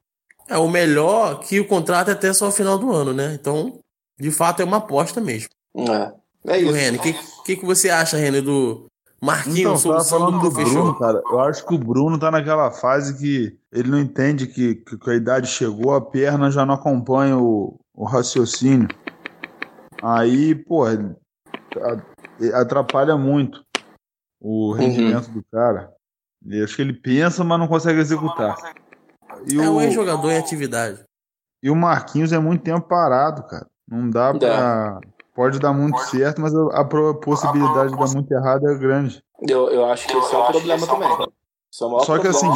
É 0.48 0.58
o 0.58 0.68
melhor 0.68 1.40
que 1.40 1.58
o 1.58 1.66
contrato 1.66 2.08
é 2.08 2.12
até 2.12 2.32
só 2.32 2.48
o 2.48 2.52
final 2.52 2.78
do 2.78 2.92
ano, 2.92 3.12
né? 3.12 3.36
Então, 3.40 3.80
de 4.18 4.30
fato, 4.30 4.60
é 4.60 4.64
uma 4.64 4.76
aposta 4.76 5.20
mesmo. 5.20 5.48
É, 5.76 6.12
é 6.46 6.56
o 6.58 6.60
isso. 6.62 6.72
René, 6.72 6.98
o 6.98 7.00
que, 7.00 7.14
que, 7.44 7.56
que 7.56 7.66
você 7.66 7.90
acha, 7.90 8.16
René, 8.16 8.40
do 8.40 8.86
Marquinhos, 9.20 9.84
Então, 9.84 10.04
falando 10.04 10.40
do 10.40 10.50
do 10.50 10.54
fechou? 10.54 10.72
Bruno, 10.72 10.98
cara. 10.98 11.22
Eu 11.30 11.40
acho 11.40 11.66
que 11.66 11.74
o 11.74 11.78
Bruno 11.78 12.18
tá 12.18 12.30
naquela 12.30 12.70
fase 12.70 13.18
que 13.18 13.58
ele 13.72 13.90
não 13.90 13.98
entende 13.98 14.46
que, 14.46 14.76
que, 14.76 15.10
a 15.10 15.14
idade 15.14 15.48
chegou, 15.48 15.94
a 15.94 16.00
perna 16.00 16.50
já 16.50 16.64
não 16.64 16.74
acompanha 16.74 17.36
o, 17.36 17.78
o 17.94 18.04
raciocínio. 18.04 18.88
Aí, 20.02 20.54
pô, 20.54 20.84
atrapalha 22.54 23.16
muito 23.16 23.65
o 24.46 24.72
rendimento 24.72 25.28
do 25.30 25.44
cara. 25.52 25.92
Eu 26.46 26.64
acho 26.64 26.76
que 26.76 26.82
ele 26.82 26.92
pensa, 26.92 27.42
mas 27.42 27.58
não 27.58 27.66
consegue 27.66 27.98
executar. 27.98 28.56
E 29.50 29.56
É 29.60 29.68
o, 29.68 29.74
um 29.74 29.80
ex-jogador 29.80 30.30
em 30.30 30.38
atividade. 30.38 31.02
e 31.62 31.68
o 31.68 31.74
Marquinhos 31.74 32.32
é 32.32 32.38
muito 32.38 32.62
tempo 32.62 32.86
parado, 32.86 33.42
cara. 33.48 33.66
Não 33.88 34.08
dá 34.08 34.32
pra. 34.32 35.00
Pode 35.34 35.58
dar 35.58 35.72
muito 35.72 35.98
certo, 35.98 36.40
mas 36.40 36.54
a, 36.54 36.84
possibilidade 36.84 37.92
de 37.92 37.98
dar 37.98 38.08
muito 38.14 38.32
errado 38.32 38.68
é 38.70 38.74
grande. 38.78 39.22
Eu, 39.46 39.68
eu 39.68 39.84
acho 39.86 40.06
que 40.06 40.16
esse 40.16 40.34
é 40.34 40.38
um 40.38 40.46
problema 40.46 40.86
também. 40.86 41.08
Isso 41.70 41.84
é 41.84 41.86
o 41.86 41.90
maior 41.90 42.04
Só 42.04 42.18
que 42.18 42.26
assim, 42.28 42.46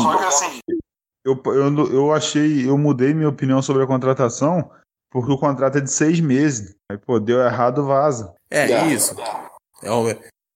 eu, 1.25 1.39
eu, 1.47 1.93
eu 1.93 2.13
achei, 2.15 2.67
eu 2.69 2.79
mudei 2.79 3.13
minha 3.13 3.29
opinião 3.29 3.61
sobre 3.61 3.83
a 3.83 3.87
contratação 3.87 4.71
porque 5.11 5.31
o 5.31 5.37
contrato 5.39 5.77
é 5.77 5.81
de 5.81 5.91
seis 5.91 6.21
meses. 6.21 6.75
Aí, 6.91 6.97
pô, 6.97 7.19
deu 7.21 7.41
errado, 7.41 7.85
vaza. 7.85 8.33
É, 8.51 8.71
É. 8.71 8.87
isso. 8.87 9.15
É, 9.83 9.91
o- 9.91 10.09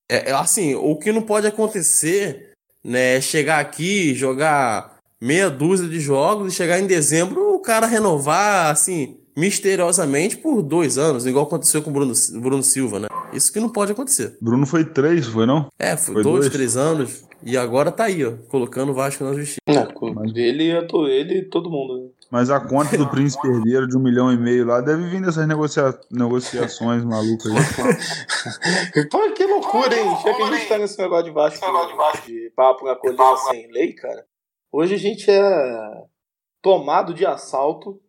é- 0.09 0.31
é 0.31 0.33
assim, 0.33 0.75
o 0.75 0.97
que 0.97 1.13
não 1.13 1.23
pode 1.23 1.47
acontecer, 1.47 2.51
né, 2.85 3.17
é 3.17 3.21
chegar 3.21 3.59
aqui, 3.61 4.15
jogar 4.15 4.99
meia 5.21 5.49
dúzia 5.51 5.89
de 5.89 6.01
jogos 6.01 6.53
e 6.53 6.57
chegar 6.57 6.79
em 6.79 6.87
dezembro 6.87 7.55
o 7.55 7.61
cara 7.61 7.87
renovar, 7.87 8.71
assim, 8.71 9.17
misteriosamente 9.37 10.37
por 10.37 10.63
dois 10.63 10.99
anos, 10.99 11.27
igual 11.27 11.45
aconteceu 11.47 11.83
com 11.83 11.91
o 11.91 11.93
Bruno, 11.93 12.13
Bruno 12.41 12.63
Silva, 12.63 13.01
né? 13.01 13.09
Isso 13.33 13.53
que 13.53 13.59
não 13.61 13.69
pode 13.69 13.93
acontecer. 13.93 14.37
Bruno 14.41 14.67
foi 14.67 14.85
três, 14.85 15.27
foi 15.27 15.47
não? 15.47 15.69
É, 15.79 15.97
foi, 15.97 16.15
Foi 16.15 16.23
dois, 16.23 16.41
dois? 16.41 16.53
três 16.53 16.77
anos 16.77 17.25
e 17.43 17.57
agora 17.57 17.91
tá 17.91 18.05
aí, 18.05 18.25
ó, 18.25 18.33
colocando 18.49 18.91
o 18.91 18.95
Vasco 18.95 19.25
na 19.25 19.33
justiça. 19.35 19.59
É, 19.67 19.87
ele, 20.37 20.65
e 20.65 21.11
ele 21.11 21.39
e 21.39 21.43
todo 21.45 21.71
mundo. 21.71 22.11
Mas 22.35 22.51
a 22.51 22.59
conta 22.59 22.99
do 22.99 23.09
Príncipe 23.09 23.47
Herdeiro 23.47 23.87
de 23.87 23.97
um 23.97 24.01
milhão 24.01 24.33
e 24.33 24.37
meio 24.37 24.67
lá 24.67 24.81
deve 24.81 25.07
vir 25.09 25.23
dessas 25.23 25.47
negocia 25.47 25.97
negociações 26.11 27.05
malucas 27.05 27.47
aí. 27.47 29.07
Pô, 29.09 29.31
que 29.31 29.47
loucura, 29.47 29.97
hein? 29.97 30.17
Já 30.21 30.35
que 30.35 30.43
a 30.43 30.53
gente 30.53 30.69
tá 30.69 30.79
nesse 30.79 30.99
negócio 30.99 31.27
de 31.27 31.31
Vasco, 31.31 32.27
de 32.27 32.53
papo 32.57 32.87
na 32.87 32.97
colina 32.97 33.37
sem 33.37 33.71
lei, 33.71 33.93
cara. 33.93 34.27
Hoje 34.73 34.97
a 34.97 34.99
gente 34.99 35.31
é 35.31 36.05
tomado 36.61 37.15
de 37.15 37.25
assalto 37.25 38.03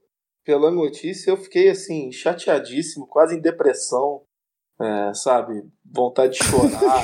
pela 0.43 0.71
notícia. 0.71 1.29
Eu 1.29 1.37
fiquei, 1.37 1.69
assim, 1.69 2.11
chateadíssimo, 2.11 3.05
quase 3.05 3.35
em 3.35 3.39
depressão, 3.39 4.23
é, 4.81 5.13
sabe? 5.13 5.69
Vontade 5.85 6.39
de 6.39 6.43
chorar. 6.43 7.03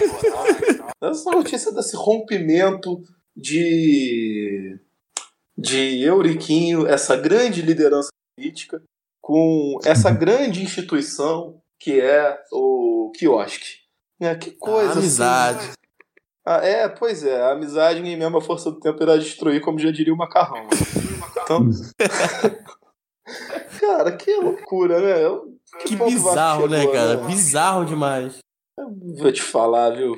Essa 0.99 1.29
notícia 1.29 1.71
desse 1.71 1.95
rompimento 1.95 2.99
de, 3.37 4.75
de 5.61 6.01
Euriquinho, 6.03 6.87
essa 6.87 7.15
grande 7.15 7.61
liderança 7.61 8.09
política, 8.35 8.81
com 9.21 9.77
essa 9.85 10.09
grande 10.11 10.63
instituição 10.63 11.61
que 11.79 11.99
é 11.99 12.39
o 12.51 13.11
quiosque. 13.15 13.81
É, 14.19 14.35
que 14.35 14.51
coisa. 14.51 14.89
A 14.89 14.93
amizade. 14.93 15.59
assim. 15.59 15.73
Ah, 16.45 16.57
é, 16.65 16.89
pois 16.89 17.23
é, 17.23 17.39
a 17.41 17.51
amizade 17.51 18.01
nem 18.01 18.17
mesmo 18.17 18.37
a 18.37 18.41
força 18.41 18.71
do 18.71 18.79
tempo 18.79 19.01
irá 19.03 19.15
destruir, 19.15 19.61
como 19.61 19.77
já 19.79 19.91
diria 19.91 20.13
o 20.13 20.17
macarrão. 20.17 20.67
Então. 21.43 21.69
cara, 23.79 24.11
que 24.17 24.33
loucura, 24.35 24.99
né? 24.99 25.23
Eu- 25.23 25.55
Que 25.85 25.95
Vasco 25.95 26.11
bizarro, 26.19 26.67
né, 26.67 26.85
cara? 26.87 27.15
né? 27.17 27.27
Bizarro 27.27 27.85
demais. 27.85 28.39
Vou 29.17 29.31
te 29.31 29.41
falar, 29.41 29.91
viu? 29.91 30.15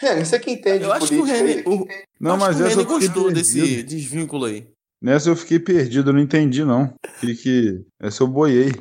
Renan, 0.00 0.24
você 0.24 0.40
que 0.40 0.50
entende 0.50 0.84
Eu 0.84 0.90
de 0.90 0.96
acho 0.96 1.08
que 1.08 1.16
o 1.16 1.24
René, 1.24 1.52
aí. 1.52 1.64
o, 1.66 1.86
Não, 2.18 2.36
mas 2.38 2.56
que 2.56 2.62
o 2.62 2.70
fiquei 2.70 2.84
gostou 2.84 3.24
perdido. 3.24 3.32
desse 3.32 3.82
desvínculo 3.82 4.46
aí. 4.46 4.66
Nessa 5.02 5.28
eu 5.28 5.36
fiquei 5.36 5.58
perdido, 5.58 6.10
eu 6.10 6.14
não 6.14 6.20
entendi 6.20 6.64
não. 6.64 6.92
Que, 7.20 7.34
que... 7.34 7.84
Essa 8.00 8.22
eu 8.22 8.26
boiei. 8.26 8.72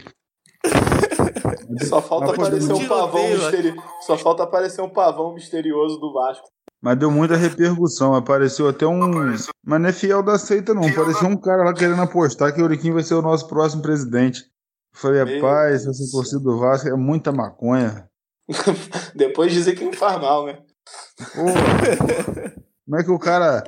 Só 1.88 2.01
falta 2.01 2.32
aparecer 2.32 2.73
um 2.73 2.88
pavão. 2.88 3.21
Só 4.01 4.17
falta 4.17 4.43
aparecer 4.43 4.82
um 4.82 4.89
pavão 4.89 5.34
misterioso 5.34 5.97
do 5.99 6.13
Vasco. 6.13 6.47
Mas 6.82 6.97
deu 6.97 7.12
muita 7.12 7.36
repercussão. 7.36 8.15
Apareceu 8.15 8.67
até 8.67 8.88
um. 8.88 8.97
Mas 9.65 9.82
não 9.82 9.89
é 9.89 9.93
fiel 9.93 10.23
da 10.23 10.38
seita, 10.38 10.73
não. 10.73 10.88
Apareceu 10.88 11.27
um 11.27 11.38
cara 11.38 11.63
lá 11.63 11.73
querendo 11.73 12.01
apostar 12.01 12.53
que 12.53 12.62
o 12.62 12.63
Euriquim 12.63 12.91
vai 12.91 13.03
ser 13.03 13.15
o 13.15 13.21
nosso 13.21 13.47
próximo 13.47 13.82
presidente. 13.82 14.41
Eu 14.93 14.99
falei, 14.99 15.23
rapaz, 15.23 15.86
essa 15.86 16.12
torcida 16.12 16.39
do 16.41 16.58
Vasco 16.58 16.88
é 16.88 16.95
muita 16.95 17.32
maconha. 17.32 18.10
Depois 19.15 19.53
dizer 19.53 19.75
que 19.75 19.86
não 19.86 19.93
faz 19.93 20.19
mal, 20.19 20.45
né? 20.45 20.60
Pô, 21.17 21.45
como 22.86 22.99
é 22.99 23.04
que 23.04 23.12
o 23.12 23.19
cara. 23.19 23.63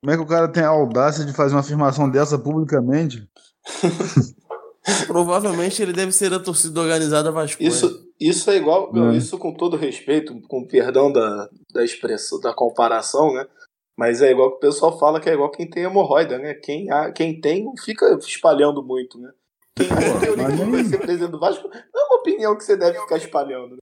Como 0.00 0.12
é 0.12 0.16
que 0.16 0.22
o 0.22 0.26
cara 0.26 0.48
tem 0.48 0.62
a 0.62 0.68
audácia 0.68 1.24
de 1.26 1.32
fazer 1.34 1.54
uma 1.54 1.60
afirmação 1.60 2.08
dessa 2.10 2.38
publicamente? 2.38 3.28
Provavelmente 5.06 5.82
ele 5.82 5.92
deve 5.92 6.10
ser 6.10 6.30
da 6.30 6.40
torcida 6.40 6.80
organizada 6.80 7.30
Vasco. 7.30 7.62
Isso, 7.62 8.08
isso 8.18 8.50
é 8.50 8.56
igual. 8.56 8.90
É. 9.10 9.16
Isso 9.16 9.36
com 9.38 9.52
todo 9.52 9.76
respeito, 9.76 10.40
com 10.48 10.66
perdão 10.66 11.12
da, 11.12 11.48
da 11.72 11.84
expressão, 11.84 12.40
da 12.40 12.54
comparação, 12.54 13.34
né? 13.34 13.46
Mas 13.96 14.22
é 14.22 14.30
igual 14.30 14.52
que 14.52 14.56
o 14.56 14.60
pessoal 14.60 14.98
fala 14.98 15.20
que 15.20 15.28
é 15.28 15.34
igual 15.34 15.50
quem 15.50 15.68
tem 15.68 15.82
hemorroida, 15.82 16.38
né? 16.38 16.54
Quem, 16.54 16.86
quem 17.14 17.38
tem 17.38 17.64
não 17.64 17.74
fica 17.76 18.18
espalhando 18.20 18.82
muito, 18.82 19.18
né? 19.18 19.30
Quem 19.76 19.88
tem 19.88 20.28
Euriquinho 20.28 20.70
vai 20.70 20.84
ser 20.84 20.98
presidente 20.98 21.30
do 21.30 21.38
Vasco 21.38 21.68
não 21.68 22.02
é 22.02 22.06
uma 22.06 22.20
opinião 22.20 22.56
que 22.56 22.64
você 22.64 22.76
deve 22.76 22.98
ficar 22.98 23.18
espalhando. 23.18 23.76
Né? 23.76 23.78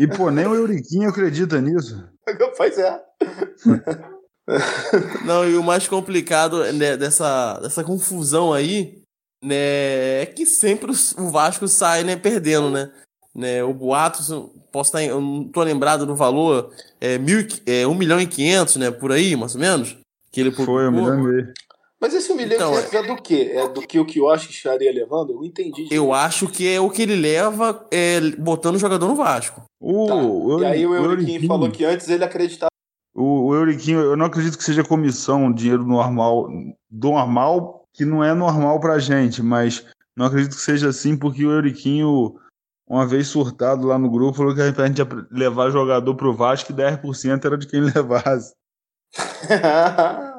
E, 0.00 0.06
pô, 0.06 0.30
nem 0.30 0.46
o 0.46 0.54
Euriquinho 0.54 1.10
acredita 1.10 1.60
nisso. 1.60 2.02
pois 2.56 2.78
é. 2.78 2.98
Não, 5.26 5.46
e 5.46 5.54
o 5.56 5.62
mais 5.62 5.86
complicado 5.86 6.64
né, 6.72 6.96
dessa, 6.96 7.60
dessa 7.60 7.84
confusão 7.84 8.50
aí, 8.50 9.02
né, 9.44 10.22
é 10.22 10.26
que 10.26 10.46
sempre 10.46 10.90
o 10.90 11.30
Vasco 11.30 11.68
sai, 11.68 12.02
né, 12.02 12.16
perdendo, 12.16 12.70
né? 12.70 12.90
né 13.34 13.62
o 13.62 13.74
boato, 13.74 14.50
posso 14.72 14.88
estar, 14.88 15.04
eu 15.04 15.20
não 15.20 15.44
tô 15.44 15.62
lembrado 15.62 16.06
do 16.06 16.16
valor, 16.16 16.72
é, 16.98 17.18
mil, 17.18 17.46
é 17.66 17.86
1 17.86 17.94
milhão 17.94 18.18
e 18.18 18.26
500, 18.26 18.76
né, 18.76 18.90
por 18.90 19.12
aí, 19.12 19.36
mais 19.36 19.54
ou 19.54 19.60
menos, 19.60 19.98
que 20.32 20.40
ele 20.40 20.50
Foi, 20.50 20.88
um 20.88 20.92
milhão 20.92 21.20
e 21.20 21.22
meio. 21.22 21.52
Mas 22.00 22.14
esse 22.14 22.32
1 22.32 22.36
milhão 22.36 22.54
então, 22.54 22.74
é... 22.74 22.96
é 22.96 23.02
do 23.02 23.22
quê? 23.22 23.52
É 23.54 23.68
do 23.68 23.82
que 23.82 23.98
o 23.98 24.06
Kiosk 24.06 24.48
estaria 24.48 24.90
levando? 24.90 25.32
Eu 25.32 25.36
não 25.36 25.44
entendi. 25.44 25.86
Eu 25.90 26.14
acho 26.14 26.48
que 26.48 26.66
é 26.66 26.80
o 26.80 26.88
que 26.88 27.02
ele 27.02 27.14
leva 27.14 27.86
é, 27.90 28.18
botando 28.38 28.76
o 28.76 28.78
jogador 28.78 29.06
no 29.06 29.14
Vasco. 29.14 29.62
Uh, 29.78 30.06
tá. 30.06 30.14
o, 30.14 30.62
e 30.62 30.64
aí 30.64 30.86
o 30.86 30.94
Euriquinho 30.94 31.46
falou 31.46 31.70
que 31.70 31.84
antes 31.84 32.08
ele 32.08 32.24
acreditava. 32.24 32.70
O, 33.14 33.48
o 33.48 33.54
Euriquinho, 33.54 34.00
eu 34.00 34.16
não 34.16 34.26
acredito 34.26 34.56
que 34.56 34.64
seja 34.64 34.82
comissão, 34.82 35.52
dinheiro 35.52 35.84
normal, 35.84 36.48
normal, 36.90 37.84
que 37.92 38.06
não 38.06 38.24
é 38.24 38.32
normal 38.32 38.80
pra 38.80 38.98
gente, 38.98 39.42
mas 39.42 39.84
não 40.16 40.26
acredito 40.26 40.56
que 40.56 40.62
seja 40.62 40.88
assim, 40.88 41.18
porque 41.18 41.44
o 41.44 41.50
Euriquinho, 41.50 42.34
uma 42.88 43.06
vez 43.06 43.26
surtado 43.26 43.86
lá 43.86 43.98
no 43.98 44.10
grupo, 44.10 44.38
falou 44.38 44.54
que 44.54 44.62
a 44.62 44.86
gente 44.86 44.98
ia 44.98 45.08
levar 45.30 45.70
jogador 45.70 46.14
pro 46.14 46.34
Vasco 46.34 46.72
e 46.72 46.74
10% 46.74 47.44
era 47.44 47.58
de 47.58 47.66
quem 47.66 47.80
levasse. 47.92 48.54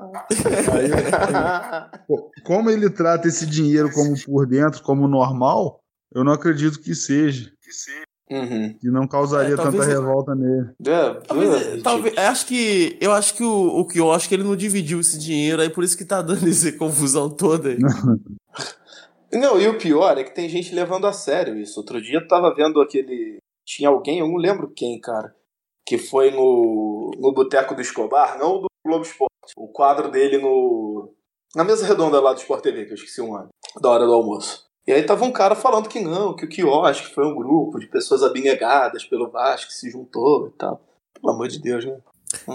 Aí, 0.73 0.89
como 2.43 2.69
ele 2.69 2.89
trata 2.89 3.27
esse 3.27 3.45
dinheiro 3.45 3.91
como 3.91 4.13
por 4.23 4.45
dentro, 4.45 4.83
como 4.83 5.07
normal, 5.07 5.79
eu 6.13 6.23
não 6.23 6.33
acredito 6.33 6.81
que 6.81 6.93
seja. 6.93 7.51
Uhum. 8.31 8.77
Que 8.79 8.87
não 8.89 9.07
causaria 9.07 9.55
é, 9.55 9.57
tanta 9.57 9.83
revolta 9.83 10.33
nele. 10.33 10.69
É, 10.87 11.13
talvez, 11.27 11.67
é, 11.67 11.81
talvez, 11.81 12.17
acho 12.17 12.45
que 12.45 12.97
eu 13.01 13.11
acho 13.11 13.33
que 13.33 13.43
o, 13.43 13.79
o 13.79 13.85
que 13.85 13.99
eu 13.99 14.09
acho 14.09 14.29
que 14.29 14.35
ele 14.35 14.43
não 14.43 14.55
dividiu 14.55 15.01
esse 15.01 15.19
dinheiro 15.19 15.61
aí 15.61 15.69
por 15.69 15.83
isso 15.83 15.97
que 15.97 16.05
tá 16.05 16.21
dando 16.21 16.47
essa 16.47 16.71
confusão 16.71 17.29
toda 17.29 17.69
aí. 17.69 17.77
não, 19.33 19.59
e 19.59 19.67
o 19.67 19.77
pior 19.77 20.17
é 20.17 20.23
que 20.23 20.33
tem 20.33 20.47
gente 20.47 20.73
levando 20.73 21.07
a 21.07 21.13
sério 21.13 21.57
isso. 21.57 21.77
Outro 21.81 22.01
dia 22.01 22.19
eu 22.19 22.27
tava 22.27 22.53
vendo 22.55 22.79
aquele 22.81 23.37
tinha 23.65 23.89
alguém, 23.89 24.19
eu 24.19 24.27
não 24.27 24.37
lembro 24.37 24.71
quem, 24.73 24.99
cara, 24.99 25.35
que 25.85 25.97
foi 25.97 26.31
no 26.31 27.11
no 27.19 27.33
boteco 27.33 27.75
do 27.75 27.81
Escobar, 27.81 28.39
não 28.39 28.61
do 28.61 28.70
Globo 28.85 29.05
Esporte 29.05 29.31
o 29.57 29.67
quadro 29.67 30.09
dele 30.09 30.37
no. 30.37 31.13
Na 31.55 31.63
mesa 31.63 31.85
redonda 31.85 32.19
lá 32.21 32.33
do 32.33 32.39
Sport 32.39 32.61
TV, 32.61 32.85
que 32.85 32.91
eu 32.91 32.95
esqueci 32.95 33.19
o 33.19 33.27
nome, 33.27 33.49
da 33.81 33.89
hora 33.89 34.05
do 34.05 34.13
almoço. 34.13 34.65
E 34.87 34.91
aí 34.91 35.03
tava 35.03 35.25
um 35.25 35.31
cara 35.31 35.53
falando 35.53 35.89
que 35.89 35.99
não, 35.99 36.35
que 36.35 36.45
o 36.45 36.49
quiosque 36.49 37.13
foi 37.13 37.25
um 37.25 37.35
grupo 37.35 37.77
de 37.77 37.87
pessoas 37.87 38.23
abnegadas 38.23 39.03
pelo 39.03 39.29
Vasco 39.29 39.67
que 39.67 39.73
se 39.73 39.91
juntou 39.91 40.47
e 40.47 40.51
tal. 40.51 40.81
Pelo 41.13 41.33
amor 41.33 41.47
de 41.47 41.59
Deus, 41.59 41.85
né? 41.85 41.99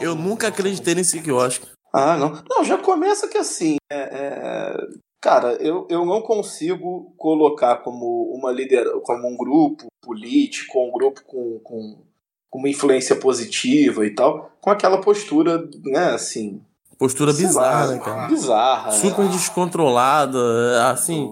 Eu 0.01 0.15
nunca 0.15 0.49
acreditei 0.49 0.95
nesse 0.95 1.21
quiosque. 1.21 1.69
Ah, 1.93 2.17
não. 2.17 2.43
Não, 2.49 2.65
já 2.65 2.79
começa 2.79 3.29
que 3.29 3.39
assim. 3.39 3.77
É, 3.93 3.97
é... 3.97 4.77
Cara, 5.21 5.53
eu, 5.55 5.87
eu 5.91 6.05
não 6.05 6.23
consigo 6.23 7.13
colocar 7.17 7.79
como 7.79 8.33
uma 8.35 8.51
líder, 8.51 8.87
como 9.03 9.29
um 9.29 9.37
grupo 9.37 9.87
político, 10.03 10.81
um 10.81 10.91
grupo 10.91 11.23
com, 11.25 11.61
com 11.61 12.06
uma 12.57 12.69
influência 12.69 13.17
positiva 13.17 14.07
e 14.07 14.11
tal, 14.11 14.51
com 14.61 14.71
aquela 14.71 15.01
postura, 15.01 15.69
né, 15.85 16.11
assim, 16.15 16.61
Postura 16.99 17.33
bizarra, 17.33 17.89
né, 17.89 17.99
cara? 17.99 18.29
Bizarra. 18.29 18.93
Super 18.93 19.27
é. 19.27 19.29
descontrolada, 19.29 20.91
assim, 20.91 21.31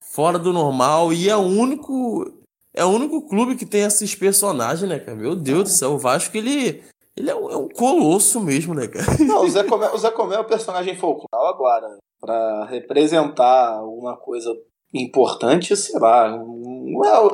fora 0.00 0.38
do 0.38 0.52
normal. 0.52 1.12
E 1.12 1.30
é 1.30 1.36
o 1.36 1.40
único. 1.40 2.30
É 2.74 2.84
o 2.84 2.88
único 2.88 3.26
clube 3.26 3.56
que 3.56 3.64
tem 3.64 3.82
esses 3.82 4.14
personagens, 4.14 4.88
né, 4.88 4.98
cara? 4.98 5.16
Meu 5.16 5.34
Deus 5.34 5.64
do 5.64 5.68
céu, 5.70 5.92
o 5.92 5.98
Vasco, 5.98 6.36
ele. 6.36 6.82
Ele 7.16 7.30
é 7.30 7.34
um, 7.34 7.50
é 7.50 7.56
um 7.56 7.68
colosso 7.68 8.40
mesmo, 8.40 8.74
né, 8.74 8.86
cara? 8.86 9.06
Não, 9.18 9.44
o 9.44 9.48
Zé 9.48 9.64
Comé, 9.64 9.90
o 9.90 9.98
Zé 9.98 10.10
Comé 10.10 10.36
é 10.36 10.40
o 10.40 10.44
personagem 10.44 10.94
folclórico 10.94 11.34
agora. 11.34 11.96
Pra 12.20 12.66
representar 12.66 13.78
alguma 13.78 14.16
coisa 14.16 14.54
importante, 14.92 15.74
sei 15.74 15.98
lá. 15.98 16.38
Não 16.92 17.04
é, 17.04 17.30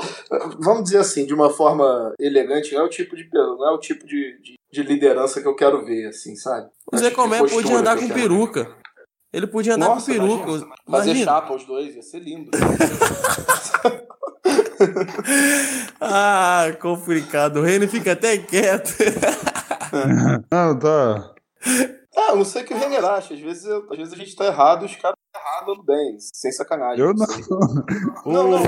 vamos 0.58 0.84
dizer 0.84 0.98
assim, 0.98 1.26
de 1.26 1.34
uma 1.34 1.50
forma 1.50 2.12
elegante, 2.18 2.74
não 2.74 2.82
é 2.82 2.84
o 2.84 2.88
tipo 2.90 3.16
de, 3.16 3.28
não 3.32 3.68
é 3.68 3.72
o 3.72 3.78
tipo 3.78 4.06
de, 4.06 4.38
de 4.42 4.54
de 4.74 4.82
liderança 4.82 5.40
que 5.40 5.46
eu 5.46 5.54
quero 5.54 5.84
ver, 5.84 6.08
assim, 6.08 6.34
sabe? 6.34 6.68
O 6.92 6.98
Zé 6.98 7.12
Comé 7.12 7.38
podia 7.38 7.76
andar 7.76 7.96
com 7.96 8.08
peruca. 8.08 8.64
Ver. 8.64 8.74
Ele 9.32 9.46
podia 9.46 9.76
andar 9.76 9.86
Nossa, 9.86 10.12
com 10.12 10.18
peruca. 10.18 10.44
Imagina, 10.48 10.74
fazer 10.90 11.10
imagina. 11.10 11.24
chapa 11.24 11.54
os 11.54 11.64
dois, 11.64 11.94
ia 11.94 12.02
ser 12.02 12.18
lindo. 12.18 12.50
ah, 16.00 16.76
complicado. 16.80 17.58
O 17.58 17.62
Reino 17.62 17.88
fica 17.88 18.12
até 18.12 18.36
quieto. 18.36 18.94
não, 20.50 20.78
tá. 20.78 21.34
Ah, 22.16 22.34
não 22.34 22.44
sei 22.44 22.62
o 22.62 22.64
que 22.66 22.74
o 22.74 22.78
Renner 22.78 23.04
acha. 23.04 23.34
Às 23.34 23.40
vezes, 23.40 23.64
às 23.66 23.96
vezes 23.96 24.12
a 24.12 24.16
gente 24.16 24.34
tá 24.34 24.46
errado 24.46 24.82
e 24.82 24.86
os 24.86 24.96
caras 24.96 25.16
errado 25.34 25.82
bem, 25.84 26.16
sem 26.18 26.52
sacanagem. 26.52 27.04
Eu 27.04 27.14
não. 27.14 27.26
Não, 28.24 28.50
não. 28.50 28.58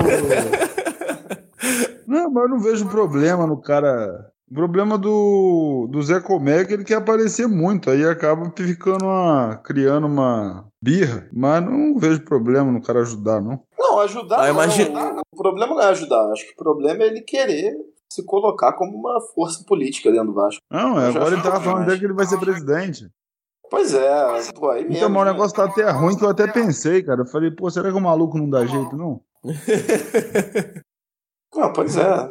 não, 2.07 2.31
mas 2.31 2.43
eu 2.43 2.49
não 2.49 2.59
vejo 2.59 2.87
problema 2.89 3.47
no 3.47 3.59
cara 3.59 4.31
o 4.49 4.53
problema 4.53 4.97
do, 4.97 5.89
do 5.91 6.01
Zé 6.01 6.21
Comé 6.21 6.61
é 6.61 6.65
que 6.65 6.73
ele 6.73 6.85
quer 6.85 6.95
aparecer 6.95 7.47
muito, 7.47 7.89
aí 7.89 8.05
acaba 8.05 8.49
ficando 8.55 9.03
uma, 9.03 9.57
criando 9.57 10.07
uma 10.07 10.65
birra, 10.81 11.27
mas 11.33 11.61
não 11.61 11.99
vejo 11.99 12.23
problema 12.23 12.71
no 12.71 12.81
cara 12.81 13.01
ajudar, 13.01 13.41
não. 13.41 13.61
Não, 13.77 13.99
ajudar 13.99 14.39
ah, 14.39 14.49
imagina... 14.49 15.11
não. 15.11 15.21
O 15.33 15.37
problema 15.37 15.75
não 15.75 15.81
é 15.81 15.87
ajudar, 15.87 16.31
acho 16.31 16.45
que 16.45 16.53
o 16.53 16.55
problema 16.55 17.03
é 17.03 17.07
ele 17.07 17.21
querer 17.21 17.75
se 18.09 18.23
colocar 18.23 18.71
como 18.73 18.97
uma 18.97 19.19
força 19.35 19.65
política 19.67 20.09
dentro 20.09 20.27
do 20.27 20.33
Vasco. 20.33 20.61
Não, 20.71 20.97
é, 20.97 21.09
agora 21.09 21.33
ele 21.33 21.43
tava 21.43 21.59
falando 21.59 21.83
até 21.83 21.97
que 21.97 22.05
ele 22.05 22.13
vai 22.13 22.25
ser 22.25 22.39
presidente. 22.39 23.09
Pois 23.69 23.93
é, 23.93 24.51
pô, 24.53 24.69
aí 24.69 24.83
mesmo. 24.83 24.97
Então, 24.97 25.09
mas 25.09 25.21
o 25.21 25.25
negócio 25.25 25.55
tá 25.55 25.65
até 25.65 25.89
ruim 25.89 26.17
que 26.17 26.23
eu 26.23 26.29
até 26.29 26.47
pensei, 26.47 27.03
cara. 27.03 27.21
Eu 27.21 27.27
falei, 27.27 27.51
pô, 27.51 27.69
será 27.69 27.91
que 27.91 27.97
o 27.97 28.01
maluco 28.01 28.37
não 28.37 28.49
dá 28.49 28.65
jeito, 28.65 28.95
não? 28.95 29.21
não, 31.53 31.73
pois 31.73 31.97
é. 31.97 32.29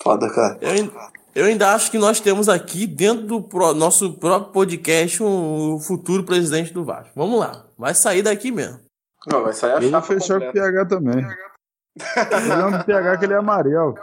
Foda, 0.00 0.32
cara. 0.32 0.58
Eu, 0.60 0.92
eu 1.34 1.46
ainda 1.46 1.74
acho 1.74 1.90
que 1.90 1.98
nós 1.98 2.20
temos 2.20 2.48
aqui, 2.48 2.86
dentro 2.86 3.26
do 3.26 3.42
pro, 3.42 3.74
nosso 3.74 4.16
próprio 4.18 4.52
podcast, 4.52 5.20
um 5.22 5.80
futuro 5.80 6.24
presidente 6.24 6.72
do 6.72 6.84
Vasco. 6.84 7.12
Vamos 7.16 7.40
lá. 7.40 7.66
Vai 7.76 7.94
sair 7.94 8.22
daqui 8.22 8.52
mesmo. 8.52 8.80
Não, 9.26 9.42
vai 9.42 9.52
sair 9.52 9.72
a 9.72 9.80
vou 9.80 10.02
fechar 10.02 10.40
com 10.40 10.48
o 10.48 10.52
PH 10.52 10.86
também. 10.86 11.24
O 11.24 12.26
problema 12.26 12.78
do 12.78 12.84
PH 12.84 13.12
é 13.12 13.16
que 13.16 13.24
ele 13.24 13.34
é 13.34 13.36
amarelo. 13.36 13.94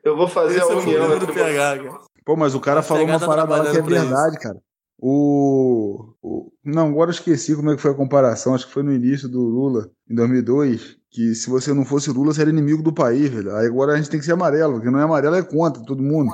Eu 0.04 0.16
vou 0.16 0.28
fazer 0.28 0.58
Esse 0.58 0.72
a 0.72 0.76
união 0.76 1.14
é 1.14 1.20
do 1.20 1.28
PH, 1.28 1.84
cara. 1.84 2.00
Pô, 2.26 2.36
mas 2.36 2.56
o 2.56 2.60
cara 2.60 2.82
falou 2.82 3.06
uma 3.06 3.20
tá 3.20 3.28
parada 3.28 3.56
lá 3.56 3.72
que 3.72 3.78
é 3.78 3.82
verdade, 3.82 4.36
isso. 4.36 4.40
cara. 4.40 4.58
O, 5.02 6.14
o, 6.22 6.52
Não, 6.64 6.90
agora 6.90 7.10
eu 7.10 7.14
esqueci 7.14 7.56
como 7.56 7.72
é 7.72 7.76
que 7.76 7.82
foi 7.82 7.92
a 7.92 7.96
comparação. 7.96 8.54
Acho 8.54 8.68
que 8.68 8.74
foi 8.74 8.84
no 8.84 8.92
início 8.92 9.30
do 9.30 9.40
Lula, 9.40 9.90
em 10.10 10.16
2002 10.16 11.00
que 11.12 11.34
se 11.34 11.50
você 11.50 11.74
não 11.74 11.84
fosse 11.84 12.12
Lula, 12.12 12.34
você 12.34 12.42
era 12.42 12.52
inimigo 12.52 12.84
do 12.84 12.94
país, 12.94 13.30
velho. 13.30 13.56
Aí 13.56 13.66
agora 13.66 13.94
a 13.94 13.98
gente 13.98 14.10
tem 14.10 14.20
que 14.20 14.26
ser 14.26 14.34
amarelo, 14.34 14.74
porque 14.74 14.92
não 14.92 15.00
é 15.00 15.04
amarelo, 15.04 15.36
é 15.36 15.42
contra 15.42 15.84
todo 15.84 16.04
mundo. 16.04 16.32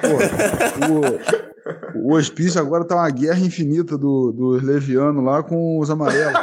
Pô, 0.00 1.98
o, 1.98 2.10
o 2.10 2.14
hospício 2.14 2.60
agora 2.60 2.84
tá 2.84 2.94
uma 2.94 3.10
guerra 3.10 3.40
infinita 3.40 3.98
do, 3.98 4.32
dos 4.32 4.62
levianos 4.62 5.24
lá 5.24 5.42
com 5.42 5.80
os 5.80 5.90
amarelos. 5.90 6.40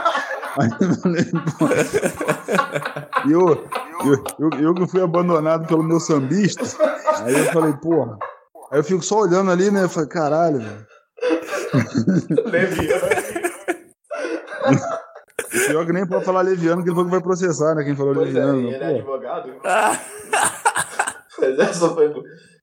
Eu, 3.30 3.66
eu, 4.06 4.24
eu, 4.40 4.50
eu 4.60 4.74
que 4.74 4.88
fui 4.88 5.02
abandonado 5.02 5.68
pelo 5.68 5.84
meu 5.84 6.00
sambista, 6.00 6.64
aí 7.24 7.34
eu 7.34 7.46
falei, 7.52 7.74
porra. 7.74 8.18
Aí 8.76 8.80
eu 8.80 8.84
fico 8.84 9.02
só 9.02 9.22
olhando 9.22 9.50
ali, 9.50 9.72
né? 9.72 9.84
Eu 9.84 9.90
falei, 9.90 10.10
caralho, 10.10 10.60
velho. 10.60 10.86
Leviano. 12.46 13.08
Pior 15.68 15.84
é 15.84 15.86
que 15.86 15.94
nem 15.94 16.06
pode 16.06 16.26
falar 16.26 16.42
leviano, 16.42 16.84
que 16.84 16.90
ele 16.90 16.96
falou 16.96 17.06
que 17.06 17.16
vai 17.16 17.22
processar, 17.22 17.74
né? 17.74 17.86
Quem 17.86 17.96
falou 17.96 18.14
pois 18.14 18.26
leviano. 18.28 18.68
É, 18.68 18.74
ele 18.74 18.84
é 18.84 18.88
advogado. 18.98 19.54
Mas 21.40 21.58
essa 21.58 21.88
foi. 21.88 22.14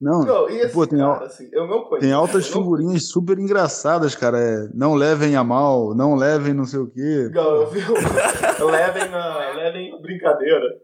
Não, 0.02 0.20
não 0.20 0.50
esse 0.50 0.74
pô, 0.74 0.86
tem, 0.86 0.98
cara, 0.98 1.24
assim, 1.24 1.48
eu 1.50 1.66
não 1.66 1.84
conheço, 1.84 2.00
tem 2.00 2.12
altas 2.12 2.46
figurinhas 2.46 3.08
super 3.08 3.38
engraçadas, 3.38 4.14
cara. 4.14 4.38
É, 4.38 4.68
não 4.74 4.92
levem 4.92 5.34
a 5.34 5.42
mal, 5.42 5.94
não 5.94 6.14
levem 6.14 6.52
não 6.52 6.66
sei 6.66 6.80
o 6.80 6.90
quê. 6.90 7.30
Não, 7.32 7.56
eu 7.56 7.70
vi, 7.70 7.80
levem, 7.80 9.08
na, 9.08 9.50
levem 9.54 9.98
brincadeira. 10.02 10.78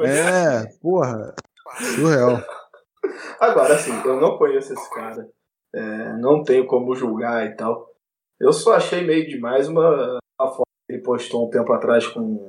é, 0.00 0.58
assim. 0.58 0.78
porra. 0.78 1.34
Surreal. 1.94 2.42
Agora, 3.40 3.74
assim, 3.74 3.92
eu 4.04 4.20
não 4.20 4.36
conheço 4.38 4.72
esse 4.72 4.90
cara. 4.94 5.28
É, 5.74 6.12
não 6.18 6.42
tenho 6.42 6.66
como 6.66 6.94
julgar 6.94 7.46
e 7.46 7.54
tal. 7.56 7.86
Eu 8.40 8.52
só 8.52 8.74
achei 8.74 9.04
meio 9.04 9.26
demais 9.28 9.68
uma, 9.68 10.18
uma 10.40 10.48
foto 10.50 10.62
ele 10.88 11.02
postou 11.02 11.46
um 11.46 11.50
tempo 11.50 11.70
atrás 11.72 12.06
com, 12.06 12.48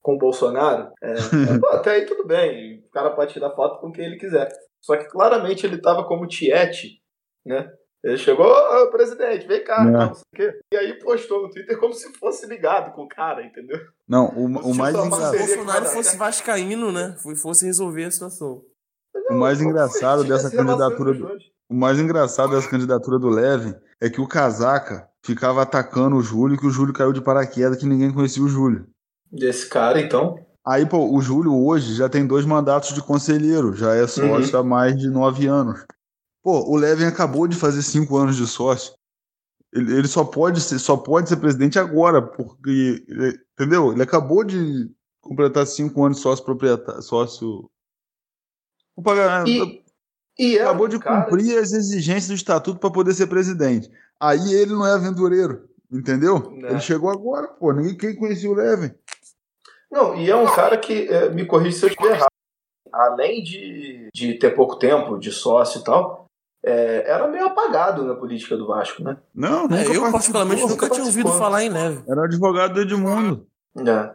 com 0.00 0.14
o 0.14 0.18
Bolsonaro, 0.18 0.92
é, 1.02 1.12
é, 1.12 1.14
pô, 1.60 1.66
até 1.68 1.90
aí 1.92 2.06
tudo 2.06 2.24
bem. 2.26 2.78
O 2.86 2.90
cara 2.90 3.10
pode 3.10 3.32
tirar 3.32 3.50
foto 3.50 3.80
com 3.80 3.90
quem 3.90 4.04
ele 4.04 4.16
quiser. 4.18 4.48
Só 4.84 4.96
que 4.96 5.06
claramente 5.06 5.66
ele 5.66 5.76
estava 5.76 6.04
como 6.04 6.26
tiete, 6.28 7.00
né? 7.44 7.68
Ele 8.04 8.16
chegou, 8.16 8.46
ô 8.46 8.90
presidente, 8.90 9.46
vem 9.46 9.62
cá, 9.62 9.80
É. 9.82 9.84
não 9.90 10.12
sei 10.14 10.22
o 10.32 10.36
quê. 10.36 10.60
E 10.72 10.76
aí 10.76 10.98
postou 10.98 11.42
no 11.42 11.50
Twitter 11.50 11.78
como 11.78 11.92
se 11.92 12.12
fosse 12.18 12.46
ligado 12.46 12.92
com 12.94 13.02
o 13.02 13.08
cara, 13.08 13.44
entendeu? 13.44 13.78
Não, 14.08 14.26
o, 14.36 14.46
o 14.46 14.74
mais 14.74 14.94
só 14.94 15.02
Se 15.02 15.08
o 15.08 15.14
engraçado. 15.14 15.38
Bolsonaro 15.38 15.84
que- 15.84 15.90
fosse 15.92 16.16
vascaíno, 16.16 16.90
né? 16.92 17.16
Fosse 17.40 17.64
resolver 17.64 18.04
a 18.04 18.10
situação. 18.10 18.64
O 19.30 19.34
mais 19.34 19.60
engraçado 19.60 20.24
dessa 20.28 20.50
candidatura 20.50 21.14
do-. 21.14 21.38
O 21.68 21.74
mais 21.74 21.98
engraçado 21.98 22.50
dessa 22.50 22.68
candidatura 22.68 23.18
do 23.18 23.28
Levin 23.28 23.74
é 24.00 24.10
que 24.10 24.20
o 24.20 24.26
casaca 24.28 25.08
ficava 25.24 25.62
atacando 25.62 26.16
o 26.16 26.22
Júlio, 26.22 26.58
que 26.58 26.66
o 26.66 26.70
Júlio 26.70 26.92
caiu 26.92 27.12
de 27.12 27.20
paraquedas, 27.20 27.78
que 27.78 27.86
ninguém 27.86 28.12
conhecia 28.12 28.42
o 28.42 28.48
Júlio. 28.48 28.86
Desse 29.30 29.68
cara, 29.68 30.00
então. 30.00 30.38
Aí, 30.64 30.84
pô, 30.86 31.10
o 31.12 31.20
Júlio 31.22 31.54
hoje 31.64 31.94
já 31.94 32.08
tem 32.08 32.26
dois 32.26 32.44
mandatos 32.44 32.92
de 32.94 33.02
conselheiro, 33.02 33.74
já 33.74 33.94
é 33.94 34.06
sócio 34.06 34.58
há 34.58 34.62
mais 34.62 34.96
de 34.98 35.08
nove 35.08 35.46
anos. 35.46 35.84
Pô, 36.42 36.60
o 36.70 36.76
Levin 36.76 37.04
acabou 37.04 37.46
de 37.48 37.56
fazer 37.56 37.82
cinco 37.82 38.16
anos 38.16 38.36
de 38.36 38.46
sócio. 38.46 38.92
Ele, 39.72 39.96
ele 39.96 40.08
só, 40.08 40.24
pode 40.24 40.60
ser, 40.60 40.78
só 40.78 40.96
pode 40.96 41.28
ser 41.28 41.36
presidente 41.36 41.78
agora, 41.78 42.20
porque. 42.20 43.02
ele- 43.08 43.38
entendeu? 43.58 43.92
Ele 43.92 44.02
acabou 44.02 44.44
de 44.44 44.90
completar 45.22 45.66
cinco 45.66 46.04
anos 46.04 46.18
de 46.18 46.22
sócio 46.22 46.44
proprietário. 46.44 47.00
Sócio. 47.00 47.70
Vou 48.96 49.02
pagar- 49.04 49.46
E, 49.46 49.82
e 50.38 50.58
é 50.58 50.62
acabou 50.62 50.88
de 50.88 50.98
cara- 50.98 51.24
cumprir 51.24 51.58
as 51.58 51.72
exigências 51.72 52.28
do 52.28 52.34
estatuto 52.34 52.78
para 52.78 52.90
poder 52.90 53.14
ser 53.14 53.26
presidente. 53.26 53.90
Aí 54.20 54.54
ele 54.54 54.72
não 54.72 54.86
é 54.86 54.92
aventureiro, 54.92 55.68
entendeu? 55.90 56.50
Né. 56.52 56.70
Ele 56.70 56.80
chegou 56.80 57.10
agora, 57.10 57.48
pô. 57.48 57.72
Ninguém 57.72 57.96
quem 57.96 58.16
conhecia 58.16 58.50
o 58.50 58.54
Levin. 58.54 58.92
Não, 59.90 60.16
e 60.16 60.30
é 60.30 60.36
um 60.36 60.46
cara 60.46 60.78
que, 60.78 61.06
é, 61.08 61.28
me 61.30 61.44
corrija 61.44 61.76
se 61.78 61.84
eu 61.84 61.88
estiver 61.90 62.12
errado, 62.12 62.30
além 62.92 63.42
de, 63.42 64.08
de 64.14 64.34
ter 64.38 64.54
pouco 64.54 64.76
tempo 64.76 65.18
de 65.18 65.30
sócio 65.30 65.80
e 65.80 65.84
tal, 65.84 66.26
é, 66.64 67.10
era 67.10 67.26
meio 67.28 67.44
apagado 67.46 68.04
na 68.04 68.14
política 68.14 68.56
do 68.56 68.66
Vasco, 68.66 69.02
né? 69.02 69.18
Não, 69.34 69.62
nunca 69.64 69.76
É, 69.82 69.96
eu, 69.96 70.10
particularmente, 70.12 70.62
nunca 70.62 70.88
tinha 70.88 71.04
ouvido 71.04 71.32
falar 71.32 71.64
em 71.64 71.68
Neve. 71.68 72.02
Era 72.08 72.24
advogado 72.24 72.74
do 72.74 72.80
Edmundo. 72.82 73.46
É. 73.76 74.14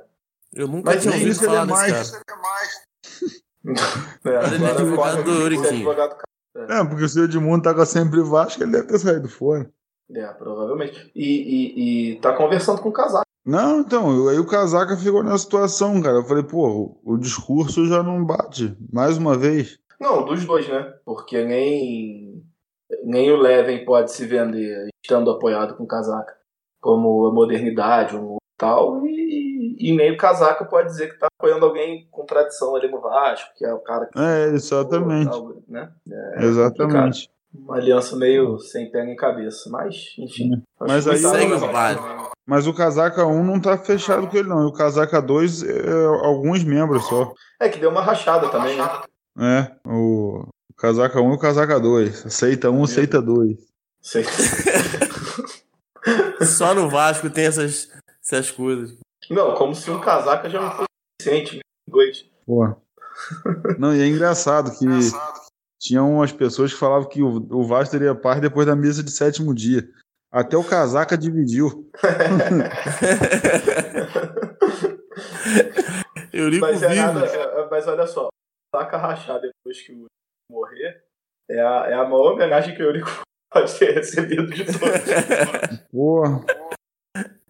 Eu 0.53 0.67
nunca 0.67 0.91
Mas 0.93 1.01
tinha 1.03 1.13
ouvido 1.13 1.35
falar 1.35 1.63
é 1.63 1.65
desse 1.65 1.91
mais. 1.91 2.11
cara. 2.11 2.23
É, 4.25 4.29
Agora 4.29 4.55
ele 4.55 4.63
é 4.65 4.67
agora 4.69 4.81
advogado 4.81 5.23
do 5.23 5.31
o 5.31 5.33
risco 5.33 5.33
de 5.33 5.33
ser 5.33 5.43
Euriquinho. 5.43 5.91
advogado 5.91 6.17
É, 6.55 6.83
porque 6.85 7.07
se 7.07 7.19
o 7.19 7.23
Edmundo 7.25 7.63
tava 7.63 7.85
sempre 7.85 8.21
Vasco, 8.21 8.63
ele 8.63 8.71
deve 8.71 8.87
ter 8.87 8.99
saído 8.99 9.27
fora. 9.29 9.69
É, 10.13 10.25
provavelmente. 10.27 11.11
E, 11.15 11.25
e, 11.25 12.11
e 12.13 12.19
tá 12.21 12.33
conversando 12.33 12.81
com 12.81 12.89
o 12.89 12.93
casaco. 12.93 13.25
Não, 13.45 13.79
então, 13.81 14.13
eu- 14.15 14.29
aí 14.29 14.39
o 14.39 14.45
Casaca 14.47 14.97
ficou 14.97 15.23
nessa 15.23 15.37
situação, 15.39 16.01
cara. 16.01 16.17
Eu 16.17 16.23
falei, 16.25 16.43
pô, 16.43 16.97
o, 17.05 17.13
o 17.13 17.17
discurso 17.17 17.85
já 17.87 18.03
não 18.03 18.23
bate. 18.25 18.75
Mais 18.91 19.17
uma 19.17 19.37
vez. 19.37 19.77
Não, 19.99 20.25
dos 20.25 20.45
dois, 20.45 20.67
né? 20.67 20.93
Porque 21.05 21.43
nem, 21.45 22.43
nem 23.05 23.31
o 23.31 23.37
Leven 23.37 23.85
pode 23.85 24.11
se 24.11 24.25
vender 24.25 24.87
estando 25.03 25.31
apoiado 25.31 25.75
com 25.77 25.83
o 25.83 25.87
casaca 25.87 26.35
como 26.81 27.25
a 27.25 27.33
modernidade 27.33 28.15
ou 28.15 28.36
tal, 28.57 29.05
e, 29.05 29.75
e 29.79 29.95
nem 29.95 30.11
o 30.11 30.17
casaca 30.17 30.65
pode 30.65 30.87
dizer 30.87 31.11
que 31.11 31.19
tá 31.19 31.27
apoiando 31.37 31.65
alguém 31.65 32.07
com 32.09 32.25
tradição 32.25 32.75
ali 32.75 32.89
no 32.89 32.99
Vasco, 32.99 33.51
que 33.55 33.65
é 33.65 33.73
o 33.73 33.79
cara 33.79 34.07
que. 34.07 34.19
É, 34.19 34.47
exatamente. 34.47 35.29
Tal, 35.29 35.53
né? 35.67 35.91
exatamente. 36.37 37.29
Uma 37.53 37.77
aliança 37.77 38.15
meio 38.15 38.59
sem 38.59 38.91
pé 38.91 39.03
nem 39.05 39.15
cabeça. 39.15 39.69
Mas, 39.69 40.13
enfim. 40.17 40.61
acho 40.79 40.93
Mas 40.93 41.07
aí 41.07 41.17
segue 41.17 41.53
o 41.53 41.71
baile. 41.71 41.99
Mas 42.45 42.67
o 42.67 42.73
Casaca 42.73 43.25
1 43.25 43.43
não 43.43 43.59
tá 43.59 43.77
fechado 43.77 44.27
com 44.27 44.37
ele, 44.37 44.47
não. 44.47 44.63
E 44.63 44.67
o 44.67 44.73
Casaca 44.73 45.21
2 45.21 45.63
é 45.63 46.05
alguns 46.23 46.63
membros 46.63 47.05
só. 47.05 47.33
É 47.59 47.67
que 47.67 47.79
deu 47.79 47.89
uma 47.89 48.01
rachada 48.01 48.49
também, 48.49 48.77
né? 48.77 48.89
É, 49.39 49.71
o, 49.85 50.47
Casaca 50.77 51.19
1 51.19 51.31
e 51.31 51.35
o 51.35 51.39
Casaca 51.39 51.79
2. 51.79 52.25
Aceita 52.25 52.69
um, 52.69 52.83
aceita 52.83 53.21
dois. 53.21 53.57
Sei. 54.01 54.23
Só 56.45 56.73
no 56.73 56.89
Vasco 56.89 57.29
tem 57.29 57.45
essas, 57.45 57.89
essas 58.35 58.51
coisas. 58.51 58.97
Não, 59.29 59.53
como 59.55 59.73
se 59.75 59.89
um 59.91 59.99
casaca 59.99 60.49
já 60.49 60.61
não 60.61 60.71
fosse 60.71 60.85
suficiente. 61.21 61.55
né? 61.57 61.61
Dois. 61.87 62.25
Pô. 62.45 62.75
Não, 63.79 63.95
e 63.95 64.01
é 64.01 64.07
engraçado 64.07 64.71
que 64.77 64.85
tinham 65.79 66.13
umas 66.15 66.31
pessoas 66.31 66.71
que 66.73 66.79
falavam 66.79 67.07
que 67.09 67.21
o, 67.21 67.37
o 67.51 67.63
Vasco 67.65 67.91
teria 67.91 68.13
paz 68.15 68.39
depois 68.41 68.65
da 68.67 68.75
missa 68.75 69.03
de 69.03 69.11
sétimo 69.11 69.53
dia. 69.55 69.87
Até 70.31 70.57
o 70.57 70.63
Casaca 70.63 71.17
dividiu. 71.17 71.89
Eurico 76.33 76.61
Mas, 76.65 76.83
é 76.83 76.95
nada, 76.95 77.25
é- 77.25 77.67
mas 77.69 77.87
olha 77.87 78.05
só, 78.05 78.27
saca 78.75 78.97
rachar 78.97 79.39
depois 79.39 79.81
que 79.81 79.91
o 79.91 79.95
Eurico 79.95 80.07
morrer 80.51 81.03
é 81.49 81.59
a, 81.61 81.85
é 81.89 81.93
a 81.93 82.03
maior 82.03 82.33
homenagem 82.33 82.75
que 82.75 82.83
o 82.83 82.85
Eurico 82.85 83.21
pode 83.51 83.77
ter 83.79 83.93
recebido 83.95 84.47
de 84.47 84.65
todos. 84.65 85.81
Porra. 85.91 86.45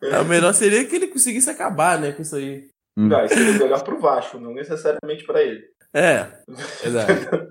É, 0.01 0.19
o 0.19 0.25
melhor 0.25 0.53
seria 0.53 0.85
que 0.85 0.95
ele 0.95 1.07
conseguisse 1.07 1.49
acabar, 1.49 1.99
né, 1.99 2.11
com 2.11 2.21
isso 2.21 2.35
aí. 2.35 2.67
Não, 2.95 3.23
isso 3.25 3.33
seria 3.35 3.53
melhor 3.59 3.83
pro 3.83 3.99
Vasco, 3.99 4.39
não 4.39 4.53
necessariamente 4.53 5.23
pra 5.25 5.41
ele. 5.41 5.63
É, 5.93 6.27
exato. 6.85 7.47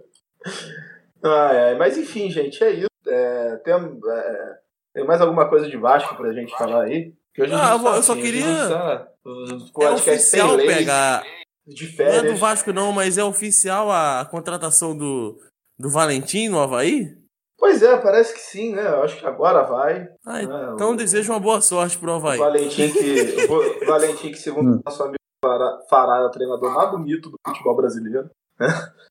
Ah, 1.25 1.51
é, 1.53 1.75
mas 1.75 1.97
enfim, 1.97 2.31
gente, 2.31 2.63
é 2.63 2.71
isso. 2.73 2.87
É, 3.07 3.57
tem, 3.65 3.73
é, 3.75 4.55
tem 4.95 5.05
mais 5.05 5.21
alguma 5.21 5.49
coisa 5.49 5.69
de 5.69 5.77
Vasco 5.77 6.15
pra 6.17 6.33
gente 6.33 6.57
falar 6.57 6.85
aí? 6.85 7.13
Que 7.35 7.43
hoje 7.43 7.53
a 7.53 7.57
Ah, 7.57 7.73
gente 7.73 7.79
eu 7.85 7.91
tá 7.91 7.97
eu 7.97 8.03
só 8.03 8.13
assim, 8.13 8.23
queria- 8.23 8.41
gente 8.47 8.69
tá, 8.69 9.09
o 9.25 9.83
É 9.83 9.91
oficial 9.91 10.57
pegar. 10.57 11.23
de 11.67 11.85
Não 11.85 11.91
é 11.93 11.97
férias. 11.97 12.33
do 12.33 12.39
Vasco, 12.39 12.73
não, 12.73 12.93
mas 12.93 13.19
é 13.19 13.25
oficial 13.25 13.91
a 13.91 14.25
contratação 14.31 14.97
do, 14.97 15.39
do 15.79 15.89
Valentim 15.91 16.49
no 16.49 16.61
Havaí? 16.61 17.17
Pois 17.59 17.83
é, 17.83 17.97
parece 17.97 18.35
que 18.35 18.41
sim, 18.41 18.75
né? 18.75 18.87
Eu 18.87 19.03
acho 19.03 19.19
que 19.19 19.27
agora 19.27 19.63
vai. 19.63 20.09
Ah, 20.27 20.41
É, 20.41 20.45
então 20.45 20.91
o- 20.93 20.97
desejo 20.97 21.33
uma 21.33 21.41
boa 21.41 21.61
sorte 21.61 21.99
pro 21.99 22.13
O 22.13 22.15
Havaí. 22.17 22.39
Valentim 22.39 22.93
que, 22.93 23.37
o 23.83 23.87
Valentim 23.87 24.31
que 24.31 24.37
segundo 24.39 24.77
Hum. 24.77 24.81
nosso 24.85 25.03
amigo 25.03 25.17
Fará, 25.45 25.79
Fará, 25.89 26.17
é 26.19 26.25
o 26.25 26.31
treinador 26.31 26.73
mais 26.75 26.91
bonito 26.91 27.31
do 27.31 27.37
futebol 27.47 27.77
brasileiro. 27.77 28.29
Né? 28.59 28.67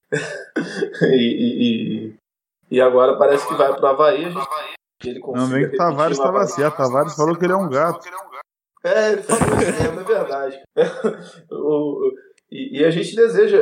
e, 1.11 1.15
e, 1.15 2.07
e, 2.09 2.15
e 2.71 2.81
agora 2.81 3.17
parece 3.17 3.47
que 3.47 3.53
vai 3.55 3.73
pro 3.75 3.87
Havaí. 3.87 4.25
A 4.25 4.29
gente, 4.29 4.47
que 5.01 5.09
ele 5.09 5.21
que 5.21 5.31
repetir 5.31 5.77
Tavares 5.77 6.17
estava 6.17 6.45
certo. 6.47 6.77
Tavares 6.77 7.15
falou 7.15 7.35
que 7.37 7.45
ele 7.45 7.53
é 7.53 7.57
um 7.57 7.69
gato. 7.69 8.07
É, 8.83 9.13
ele 9.13 9.23
falou 9.23 9.59
isso 9.59 9.81
mesmo, 9.83 9.99
é 9.99 10.03
verdade. 10.03 10.61
O- 11.51 12.07
o- 12.07 12.13
e, 12.51 12.79
e 12.81 12.85
a 12.85 12.91
gente 12.91 13.15
deseja, 13.15 13.57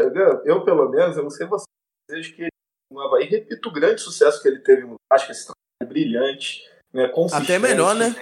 eu 0.45 0.63
pelo 0.65 0.89
menos, 0.89 1.15
eu 1.15 1.23
não 1.23 1.29
sei 1.29 1.47
você, 1.47 1.63
desejo 2.09 2.36
que 2.36 2.47
o 2.93 3.01
Havaí 3.01 3.25
repita 3.25 3.67
o 3.67 3.73
grande 3.73 4.01
sucesso 4.01 4.41
que 4.41 4.47
ele 4.47 4.59
teve 4.59 4.83
no 4.83 4.95
Vasco, 5.11 5.31
esse 5.31 5.47
trabalho 5.47 5.93
brilhante, 5.93 6.61
né, 6.93 7.07
consistente. 7.07 7.51
Até 7.51 7.59
melhor, 7.59 7.95
né? 7.95 8.13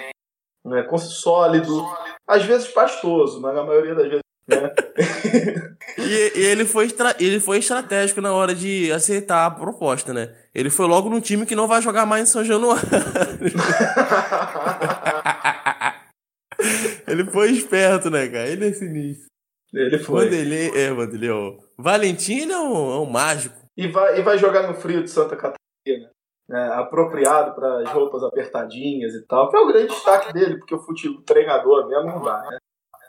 né, 0.66 0.88
sólido, 0.98 1.84
às 2.28 2.44
vezes 2.46 2.68
pastoso, 2.68 3.42
mas 3.42 3.56
na 3.56 3.64
maioria 3.64 3.96
das 3.96 4.08
vezes. 4.08 4.22
Né? 4.48 4.74
E, 5.98 6.40
e 6.40 6.46
ele, 6.46 6.64
foi 6.64 6.86
estra- 6.86 7.16
ele 7.20 7.40
foi 7.40 7.58
estratégico 7.58 8.22
na 8.22 8.34
hora 8.34 8.56
de 8.56 8.92
aceitar 8.92 9.46
a 9.46 9.52
proposta, 9.52 10.14
né? 10.14 10.34
Ele 10.54 10.70
foi 10.70 10.88
logo 10.88 11.10
num 11.10 11.20
time 11.20 11.46
que 11.46 11.56
não 11.56 11.68
vai 11.68 11.82
jogar 11.82 12.06
mais 12.06 12.24
em 12.24 12.32
São 12.32 12.46
Januário. 12.46 12.88
ele 17.08 17.26
foi 17.26 17.52
esperto, 17.52 18.10
né, 18.10 18.28
cara? 18.28 18.48
Ele 18.48 18.70
é 18.70 18.74
sinistro. 18.74 19.28
ele 19.74 20.00
foi. 20.00 20.26
Vanderlei, 20.26 20.72
é, 20.76 20.94
Vanderlei, 20.94 21.30
ó. 21.30 21.54
Valentim, 21.78 22.50
é 22.50 22.58
um, 22.58 22.94
é 22.94 23.00
um 23.00 23.10
mágico. 23.10 23.56
E 23.78 23.88
vai, 23.88 24.20
e 24.20 24.22
vai 24.22 24.38
jogar 24.38 24.68
no 24.68 24.74
frio 24.74 25.04
de 25.04 25.10
Santa 25.10 25.36
Catarina, 25.36 26.12
né, 26.48 26.70
apropriado 26.74 27.56
para 27.56 27.82
as 27.82 27.90
roupas 27.90 28.24
apertadinhas 28.24 29.14
e 29.14 29.26
tal, 29.26 29.50
que 29.50 29.56
é 29.56 29.60
o 29.60 29.68
grande 29.68 29.88
destaque 29.88 30.34
dele, 30.34 30.58
porque 30.58 30.76
o 30.76 30.80
futebol 30.80 31.22
treinador 31.24 31.88
mesmo 31.88 32.08
não 32.08 32.22
dá, 32.22 32.38
né? 32.50 32.58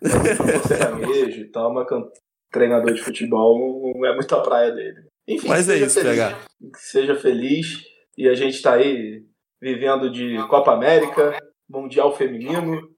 É 0.04 0.58
sertanejo 0.60 1.40
e 1.40 1.50
tal, 1.50 1.72
mas 1.72 1.86
treinador 2.52 2.92
de 2.92 3.02
futebol 3.02 3.94
não 3.94 4.06
é 4.06 4.14
muito 4.14 4.34
a 4.34 4.40
praia 4.40 4.70
dele. 4.72 5.06
Enfim, 5.26 5.48
Mas 5.48 5.68
é 5.68 5.76
isso, 5.78 6.00
feliz, 6.00 6.16
PH. 6.16 6.38
que 6.72 6.78
seja 6.78 7.14
feliz 7.14 7.84
e 8.18 8.28
a 8.28 8.34
gente 8.34 8.54
está 8.54 8.74
aí 8.74 9.24
vivendo 9.60 10.10
de 10.10 10.36
Copa 10.48 10.72
América, 10.72 11.38
Mundial 11.68 12.14
Feminino. 12.14 12.90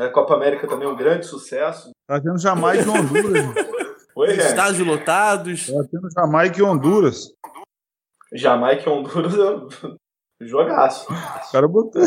A 0.00 0.08
Copa 0.08 0.34
América 0.34 0.66
também 0.66 0.88
é 0.88 0.90
um 0.90 0.96
grande 0.96 1.26
sucesso. 1.26 1.90
Tá 2.08 2.20
tendo 2.20 2.38
Jamaica 2.38 2.84
e 2.84 2.88
Honduras. 2.88 3.44
Oi, 4.16 4.28
Ren. 4.28 4.36
Estádios 4.46 4.86
lotados. 4.86 5.66
Tá 5.66 5.84
tendo 5.90 6.08
Jamaica 6.12 6.58
e 6.58 6.62
Honduras. 6.62 7.28
Jamaica 8.32 8.88
e 8.88 8.92
Honduras 8.92 9.34
é 9.34 9.54
um 9.54 9.68
jogaço. 10.46 11.12
O 11.12 11.52
cara 11.52 11.66
botou. 11.68 12.02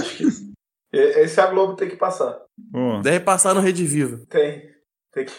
Esse 0.93 1.41
a 1.41 1.47
Globo 1.47 1.75
tem 1.75 1.89
que 1.89 1.95
passar. 1.97 2.37
Pô, 2.71 3.01
Deve 3.01 3.19
passar 3.21 3.53
no 3.53 3.59
Rede 3.61 3.85
Viva. 3.85 4.19
Tem. 4.29 4.69
Tem 5.13 5.25
que. 5.25 5.31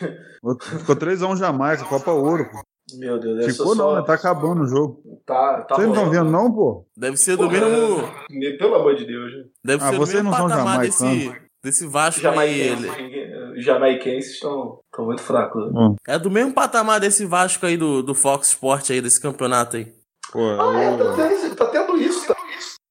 ficou 0.79 0.97
3x1 0.97 1.37
Jamaica, 1.37 1.85
Copa 1.85 2.11
Ouro. 2.12 2.49
pô. 2.51 2.61
Meu 2.97 3.19
Deus, 3.21 3.39
deve 3.39 3.53
Ficou 3.53 3.75
não, 3.75 3.91
só... 3.91 4.01
né? 4.01 4.07
Tá 4.07 4.14
acabando 4.14 4.62
o 4.62 4.66
jogo. 4.66 5.03
Tá, 5.27 5.61
tá 5.62 5.75
Vocês 5.75 5.89
não 5.89 5.95
estão 5.95 6.11
vendo, 6.11 6.31
não, 6.31 6.51
pô? 6.51 6.87
Deve 6.97 7.19
ser 7.19 7.37
do 7.37 7.45
Porra, 7.49 7.61
mesmo. 7.61 8.09
me- 8.31 8.57
Pelo 8.57 8.75
amor 8.77 8.95
de 8.95 9.05
Deus. 9.07 9.31
né? 9.31 9.45
Deve 9.62 9.85
Ah, 9.85 9.87
ser 9.89 9.93
do 9.93 9.99
vocês 9.99 10.14
mesmo 10.23 10.31
não 10.31 10.39
são 10.39 10.49
patamar 10.49 10.81
desse, 10.81 10.99
jamaicanos. 11.05 11.43
desse 11.62 11.87
Vasco 11.87 12.21
aí. 12.29 12.69
Jamaiquenses, 12.69 12.99
ele- 12.99 13.28
jamaiquenses 13.64 14.32
estão 14.34 14.80
estão 14.92 15.04
muito 15.06 15.22
fracos. 15.22 15.72
né? 15.72 15.94
É 16.09 16.18
do 16.18 16.30
mesmo 16.30 16.52
patamar 16.52 17.00
desse 17.00 17.24
Vasco 17.26 17.64
aí 17.66 17.76
do, 17.76 18.02
do 18.02 18.14
Fox 18.14 18.48
Sport 18.48 18.90
aí, 18.90 19.00
desse 19.00 19.20
campeonato 19.20 19.76
aí. 19.76 19.92
Pô, 20.32 20.40
Ah, 20.61 20.82
é, 20.82 20.92
eu- 20.94 20.98
tá, 21.16 21.28
tendo- 21.28 21.56
tá 21.56 21.66
tendo 21.70 21.96
isso. 21.96 22.26
Tá. 22.26 22.36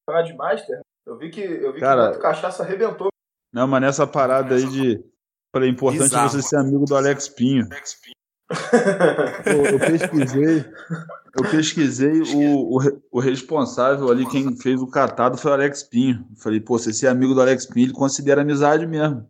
Parar 0.06 0.22
de 0.24 0.34
Master. 0.36 0.80
Eu 1.06 1.18
vi 1.18 1.30
que, 1.30 1.42
eu 1.42 1.74
vi 1.74 1.80
Cara- 1.80 2.12
que 2.12 2.18
o 2.18 2.22
Cachaça 2.22 2.64
arrebentou. 2.64 3.10
Não, 3.54 3.68
mas 3.68 3.82
nessa 3.82 4.06
parada 4.08 4.56
aí 4.56 4.66
de. 4.68 5.04
Falei, 5.54 5.70
importante 5.70 6.02
é 6.02 6.04
Bizarro. 6.06 6.30
você 6.30 6.42
ser 6.42 6.58
amigo 6.58 6.86
do 6.86 6.96
Alex 6.96 7.30
Pinho. 7.30 7.66
Eu, 9.46 9.66
eu 9.66 9.80
pesquisei. 9.80 10.66
Eu 11.36 11.52
pesquisei 11.52 12.22
o, 12.36 12.78
o, 12.78 13.02
o 13.12 13.20
responsável 13.20 14.10
ali, 14.10 14.26
quem 14.28 14.56
fez 14.58 14.82
o 14.82 14.88
catado 14.88 15.38
foi 15.38 15.52
o 15.52 15.54
Alex 15.54 15.84
Pinho. 15.84 16.26
Falei, 16.42 16.60
pô, 16.60 16.78
você 16.80 16.92
ser 16.94 17.08
amigo 17.08 17.34
do 17.34 17.42
Alex 17.42 17.66
Pinho, 17.66 17.88
ele 17.88 17.94
considera 17.94 18.42
amizade 18.42 18.86
mesmo. 18.88 19.26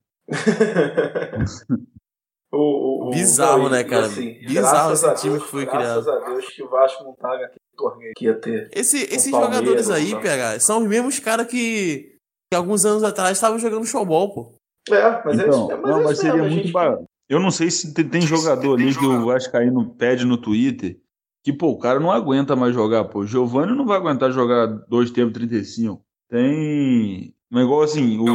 O, 2.52 2.58
o- 2.58 3.08
o- 3.08 3.10
Bizarro, 3.12 3.64
não, 3.64 3.68
e- 3.68 3.72
né, 3.72 3.84
cara? 3.84 4.06
assim, 4.06 4.34
Bizarro 4.48 4.90
graças 4.90 5.04
esse 5.04 5.22
time 5.22 5.34
Deus- 5.34 5.44
que 5.44 5.52
foi 5.52 5.66
graças 5.66 6.06
criado. 6.06 6.24
a 6.24 6.30
Deus 6.30 6.46
que 6.48 6.64
o 6.64 6.70
Vasco 6.70 7.04
não 7.04 7.14
tá 7.14 7.28
naquele 7.30 7.60
torneio 7.76 8.14
que 8.16 8.26
ia 8.26 8.34
ter. 8.36 8.70
Esse- 8.74 9.04
esses 9.04 9.30
Palmeiras, 9.32 9.58
jogadores 9.58 9.90
aí, 9.90 10.10
então. 10.10 10.22
PH, 10.22 10.60
são 10.62 10.82
os 10.82 10.88
mesmos 10.88 11.20
caras 11.20 11.46
que, 11.48 12.16
que 12.50 12.56
alguns 12.56 12.86
anos 12.86 13.04
atrás 13.04 13.34
estavam 13.38 13.60
jogando 13.60 13.86
showball, 13.86 14.34
pô. 14.34 14.54
É, 14.90 15.22
mas 15.26 15.40
é 15.40 15.44
então, 15.48 15.68
isso, 15.68 15.82
mas 15.82 15.92
não, 15.92 16.00
é 16.00 16.04
mas 16.06 16.18
seria 16.20 16.42
muito 16.44 16.54
gente- 16.54 16.72
barato. 16.72 17.04
Eu 17.30 17.42
não 17.42 17.52
sei 17.52 17.70
se 17.70 17.94
tem, 17.94 18.08
tem 18.08 18.22
jogador 18.22 18.76
ali 18.80 18.96
que 18.96 19.06
o 19.06 19.26
Vascaíno 19.26 19.94
pede 19.96 20.24
no 20.26 20.38
Twitter 20.38 20.98
que, 21.44 21.52
pô, 21.52 21.72
o 21.72 21.78
cara 21.78 22.00
não 22.00 22.10
aguenta 22.10 22.56
mais 22.56 22.74
jogar, 22.74 23.04
pô. 23.06 23.20
O 23.20 23.28
Giovanni 23.28 23.76
não 23.76 23.86
vai 23.86 23.98
aguentar 23.98 24.32
jogar 24.32 24.66
dois 24.88 25.12
tempos 25.12 25.34
35. 25.34 26.02
Tem. 26.30 27.34
Um 27.52 27.58
negócio 27.60 28.00
assim, 28.02 28.18
o, 28.18 28.26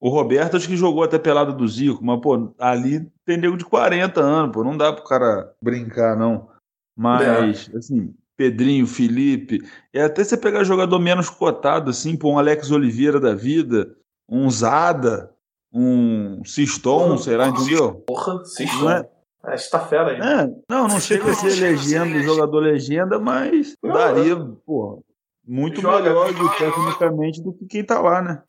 o 0.00 0.08
Roberto 0.08 0.56
acho 0.56 0.68
que 0.68 0.76
jogou 0.76 1.02
até 1.02 1.18
pelado 1.18 1.52
do 1.52 1.66
Zico, 1.66 2.04
mas, 2.04 2.20
pô, 2.20 2.52
ali 2.58 3.10
tem 3.24 3.36
nego 3.36 3.56
de 3.56 3.64
40 3.64 4.20
anos, 4.20 4.52
pô. 4.52 4.62
Não 4.62 4.76
dá 4.76 4.92
pro 4.92 5.04
cara 5.04 5.54
brincar, 5.60 6.16
não. 6.16 6.48
Mas, 6.96 7.70
assim, 7.74 8.14
Pedrinho, 8.36 8.86
Felipe. 8.86 9.60
É 9.92 10.02
até 10.02 10.22
você 10.22 10.36
pegar 10.36 10.64
jogador 10.64 10.98
menos 10.98 11.30
cotado, 11.30 11.90
assim, 11.90 12.16
pô, 12.16 12.32
um 12.32 12.38
Alex 12.38 12.70
Oliveira 12.70 13.18
da 13.18 13.34
vida, 13.34 13.96
um 14.28 14.50
Zada, 14.50 15.30
um 15.72 16.44
Siston, 16.44 17.16
Porra. 17.16 17.36
lá, 17.36 17.48
entendeu? 17.48 17.94
Porra, 18.06 18.42
Não 18.80 18.90
é? 18.90 19.08
É, 19.46 19.54
esse 19.54 19.70
tá 19.70 19.78
fera 19.80 20.10
aí. 20.10 20.20
É, 20.20 20.46
não, 20.68 20.88
não 20.88 21.00
chega 21.00 21.30
a 21.30 21.34
ser 21.34 21.54
legenda, 21.60 22.20
jogador 22.22 22.58
legenda, 22.60 23.18
mas 23.18 23.76
Não, 23.82 23.92
daria, 23.92 24.36
pô, 24.66 25.02
muito 25.46 25.80
Joga, 25.80 25.98
melhor 26.02 26.32
joga, 26.32 26.56
tecnicamente 26.56 27.42
do 27.42 27.52
que 27.52 27.66
quem 27.66 27.84
tá 27.84 28.00
lá, 28.00 28.20
né? 28.20 28.42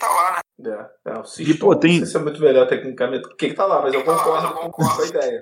É, 0.65 1.11
é, 1.11 1.19
o 1.19 1.21
E, 1.21 1.27
Siston, 1.27 1.65
pô, 1.65 1.75
tem- 1.75 1.91
não 1.91 1.97
sei 1.99 2.07
se 2.07 2.17
é 2.17 2.19
muito 2.19 2.41
melhor 2.41 2.67
tecnicamente. 2.67 3.29
Quem 3.37 3.49
que 3.49 3.55
tá 3.55 3.65
lá, 3.65 3.81
mas 3.81 3.93
eu 3.93 4.03
concordo, 4.03 4.47
eu 4.47 4.53
concordo 4.53 4.95
com 4.95 5.01
a 5.03 5.05
ideia. 5.05 5.41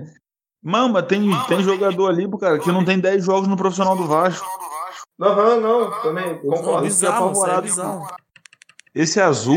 Mas 0.62 1.06
tem, 1.08 1.30
tem 1.48 1.64
jogador 1.64 2.08
ali, 2.10 2.30
cara, 2.38 2.60
que 2.60 2.72
não 2.72 2.84
tem 2.84 3.00
10 3.00 3.24
jogos 3.24 3.48
no 3.48 3.56
profissional 3.56 3.96
do 3.96 4.08
Vasco. 4.08 4.46
Aham, 5.22 5.60
não, 5.62 6.02
também 6.02 6.38
concordo. 6.40 6.88
isso 6.88 7.00
que 7.00 7.06
é 7.06 7.10
bizarro, 7.10 7.32
isso 7.32 7.46
é 7.46 7.48
apavorado. 7.48 7.62
bizarro. 7.62 8.08
Esse 8.94 9.22
azul, 9.22 9.56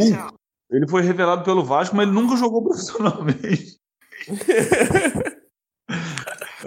ele 0.71 0.89
foi 0.89 1.03
revelado 1.03 1.43
pelo 1.43 1.65
Vasco, 1.65 1.97
mas 1.97 2.07
ele 2.07 2.15
nunca 2.15 2.37
jogou 2.37 2.63
profissionalmente. 2.63 3.79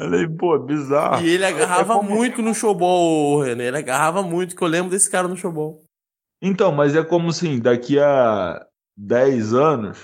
Falei, 0.02 0.28
pô, 0.28 0.58
bizarro. 0.58 1.24
E 1.24 1.30
ele 1.30 1.46
agarrava 1.46 1.94
É 1.94 1.96
como- 1.98 2.10
muito 2.10 2.42
no 2.42 2.56
showball, 2.56 3.42
René. 3.42 3.66
Ele 3.68 3.78
agarrava 3.78 4.24
muito, 4.24 4.56
que 4.56 4.62
eu 4.64 4.68
lembro 4.68 4.90
desse 4.90 5.10
cara 5.10 5.28
no 5.28 5.38
showball. 5.38 5.80
Então, 6.42 6.72
mas 6.72 6.96
é 6.96 7.04
como 7.04 7.30
assim, 7.30 7.60
daqui 7.60 8.00
a 8.00 8.66
10 8.98 9.54
anos, 9.54 10.02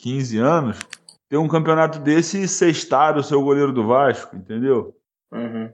15 0.00 0.38
anos, 0.38 0.78
ter 1.28 1.36
um 1.36 1.46
campeonato 1.48 1.98
desse 1.98 2.42
e 2.42 2.48
sextar 2.48 3.18
o 3.18 3.22
seu 3.22 3.42
goleiro 3.42 3.70
do 3.72 3.86
Vasco, 3.86 4.34
entendeu? 4.34 4.96
Uhum. 5.32 5.70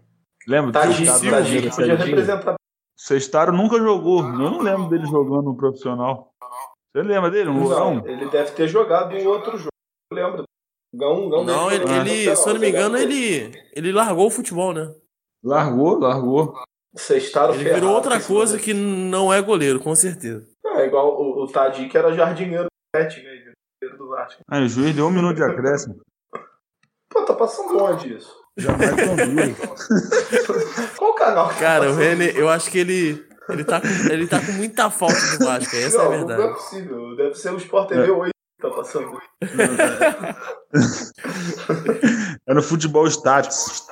Lembra 0.48 0.72
do 0.72 0.72
Tadinho, 0.72 1.06
tadinho, 1.30 1.70
podia 1.70 1.94
representar. 1.96 2.54
Sextaro 2.98 3.52
nunca 3.52 3.78
jogou. 3.78 4.22
Eu 4.22 4.32
não 4.32 4.58
lembro 4.60 4.88
dele 4.88 5.06
jogando 5.06 5.44
no 5.44 5.56
profissional. 5.56 6.32
Você 6.92 7.02
lembra 7.02 7.30
dele? 7.30 7.50
Um 7.50 7.54
Não, 7.54 7.62
Lourão? 7.68 8.02
ele 8.06 8.28
deve 8.30 8.50
ter 8.52 8.66
jogado 8.66 9.14
um 9.14 9.26
outro 9.28 9.56
jogo. 9.56 9.68
Eu 10.10 10.16
lembro. 10.16 10.44
Gão, 10.92 11.28
Gão 11.28 11.44
Não, 11.44 11.70
ele, 11.70 11.86
jogado 11.86 12.08
ele- 12.08 12.36
se 12.36 12.48
eu 12.48 12.54
não 12.54 12.60
me 12.60 12.68
engano, 12.68 12.96
deve 12.98 13.06
ter. 13.08 13.14
ele, 13.14 13.62
ele 13.74 13.92
largou 13.92 14.26
o 14.26 14.30
futebol, 14.30 14.72
né? 14.72 14.92
Largou, 15.44 15.98
largou. 15.98 16.54
Sextaram 16.96 17.54
Ele 17.54 17.62
ferrado, 17.62 17.80
virou 17.80 17.94
outra 17.94 18.20
coisa 18.20 18.58
que 18.58 18.74
não 18.74 19.32
é 19.32 19.40
goleiro, 19.40 19.78
com 19.78 19.94
certeza. 19.94 20.44
É 20.74 20.86
igual 20.86 21.20
o, 21.20 21.44
o 21.44 21.46
Tadi, 21.46 21.88
que 21.88 21.96
era 21.96 22.12
jardineiro 22.12 22.64
do 22.64 22.68
Pet, 22.92 23.16
né? 23.22 23.30
Jardineiro 23.30 23.98
do 23.98 24.08
Vasco. 24.08 24.42
Aí 24.50 24.64
o 24.64 24.68
juiz 24.68 24.94
deu 24.94 25.06
um 25.06 25.10
minuto 25.10 25.36
de 25.36 25.44
acréscimo. 25.44 26.00
Pô, 27.08 27.22
tá 27.24 27.34
passando 27.34 27.80
onde 27.80 28.14
isso? 28.16 28.34
Jamais. 28.56 28.90
Qual 30.96 31.14
canal? 31.14 31.48
que 31.48 31.54
tá 31.54 31.60
Cara, 31.60 31.90
o? 31.90 31.94
René, 31.94 32.32
eu 32.34 32.48
acho 32.48 32.70
que 32.70 32.78
ele, 32.78 33.24
ele, 33.48 33.64
tá, 33.64 33.80
com, 33.80 33.86
ele 34.12 34.26
tá 34.26 34.44
com 34.44 34.52
muita 34.52 34.90
falta 34.90 35.14
do 35.38 35.44
Vasco, 35.44 35.74
essa 35.76 35.98
não, 35.98 36.04
é 36.04 36.06
a 36.06 36.08
Não 36.08 36.14
é 36.14 36.26
verdade. 36.36 36.52
possível. 36.54 37.16
Deve 37.16 37.34
ser 37.34 37.52
o 37.52 37.56
Sport 37.56 37.88
TV 37.88 38.10
8 38.10 38.30
que 38.32 38.39
tá 38.60 38.70
passando. 38.70 39.20
É 42.46 42.54
no 42.54 42.62
futebol 42.62 43.06
status. 43.06 43.86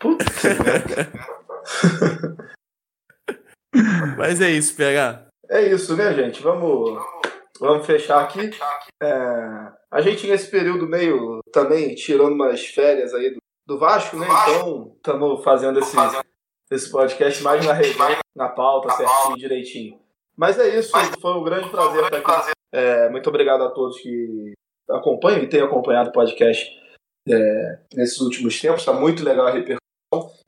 Mas 4.16 4.40
é 4.40 4.50
isso, 4.50 4.74
PH. 4.76 5.26
É 5.50 5.62
isso, 5.62 5.96
né, 5.96 6.14
gente? 6.14 6.42
Vamos, 6.42 7.02
vamos 7.58 7.86
fechar 7.86 8.22
aqui. 8.22 8.50
É, 9.02 9.72
a 9.90 10.00
gente, 10.00 10.26
nesse 10.26 10.50
período, 10.50 10.86
meio 10.86 11.40
também 11.52 11.94
tirando 11.94 12.34
umas 12.34 12.66
férias 12.66 13.14
aí 13.14 13.30
do, 13.30 13.38
do 13.66 13.78
Vasco, 13.78 14.16
né? 14.16 14.26
Então, 14.26 14.92
estamos 14.96 15.42
fazendo 15.42 15.78
esse, 15.80 15.96
esse 16.70 16.90
podcast 16.90 17.42
mais 17.42 17.64
na 17.64 17.72
resenha, 17.72 18.18
na 18.36 18.48
pauta, 18.48 18.90
certinho, 18.90 19.36
direitinho. 19.36 19.98
Mas 20.36 20.58
é 20.58 20.78
isso, 20.78 20.92
foi 21.20 21.32
um 21.32 21.42
grande 21.42 21.68
prazer 21.68 22.04
estar 22.04 22.18
aqui. 22.18 22.57
É, 22.72 23.08
muito 23.08 23.28
obrigado 23.28 23.64
a 23.64 23.70
todos 23.70 24.00
que 24.00 24.52
acompanham 24.88 25.42
e 25.42 25.48
têm 25.48 25.60
acompanhado 25.60 26.10
o 26.10 26.12
podcast 26.12 26.70
é, 27.28 27.78
nesses 27.94 28.20
últimos 28.20 28.60
tempos. 28.60 28.80
Está 28.80 28.92
muito 28.92 29.24
legal 29.24 29.46
a 29.46 29.50
repercussão. 29.50 29.78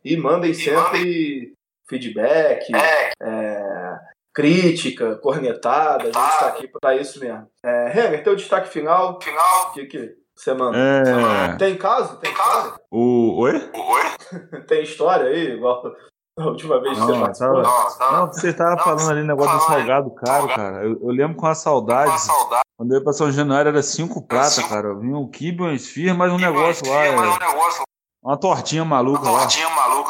E 0.05 0.17
mandem 0.17 0.55
sempre 0.55 1.53
feedback, 1.89 2.73
é, 2.75 3.99
crítica, 4.33 5.17
cornetada. 5.17 6.05
A 6.05 6.13
gente 6.13 6.33
está 6.33 6.49
aqui 6.49 6.69
para 6.69 6.97
isso 6.97 7.21
mesmo. 7.21 7.47
É, 7.63 8.19
teu 8.19 8.37
destaque 8.37 8.69
final. 8.69 9.19
O 9.19 9.73
que, 9.73 9.87
que 9.87 10.17
você 10.35 10.55
manda? 10.55 10.79
É. 10.79 11.57
Tem 11.57 11.77
caso? 11.77 12.19
Tem 12.19 12.33
história? 12.33 12.81
O. 12.91 13.41
Oi? 13.43 13.53
Tem 14.67 14.83
história 14.83 15.27
aí? 15.27 15.53
Igual 15.53 15.83
última 16.47 16.81
vez 16.81 16.95
que 16.99 17.05
você 17.05 17.13
Não, 17.13 17.21
participou? 17.21 17.63
tava- 17.63 18.13
Não, 18.19 18.27
você 18.27 18.53
tava 18.53 18.79
falando 18.83 19.11
ali 19.11 19.23
negócio 19.25 19.59
do 19.59 19.65
salgado 19.65 20.11
caro, 20.15 20.49
cara. 20.49 20.85
Eu, 20.85 20.99
eu 21.03 21.09
lembro 21.11 21.37
com 21.37 21.47
a 21.47 21.55
saudade. 21.55 22.13
Quando 22.77 22.93
eu 22.93 22.99
ia 22.99 23.05
pra 23.05 23.13
São 23.13 23.31
Januário 23.31 23.69
era 23.69 23.83
cinco 23.83 24.27
prata, 24.27 24.63
cara. 24.69 24.95
Vinha 24.95 25.17
um 25.17 25.29
kibe, 25.31 25.63
um 25.63 25.73
esfirra, 25.73 26.15
mais 26.15 26.33
um 26.33 26.39
negócio 26.39 26.89
lá. 26.89 27.05
é, 27.05 27.17
Uma 28.23 28.37
tortinha 28.39 28.85
maluca 28.85 29.29
lá. 29.31 29.47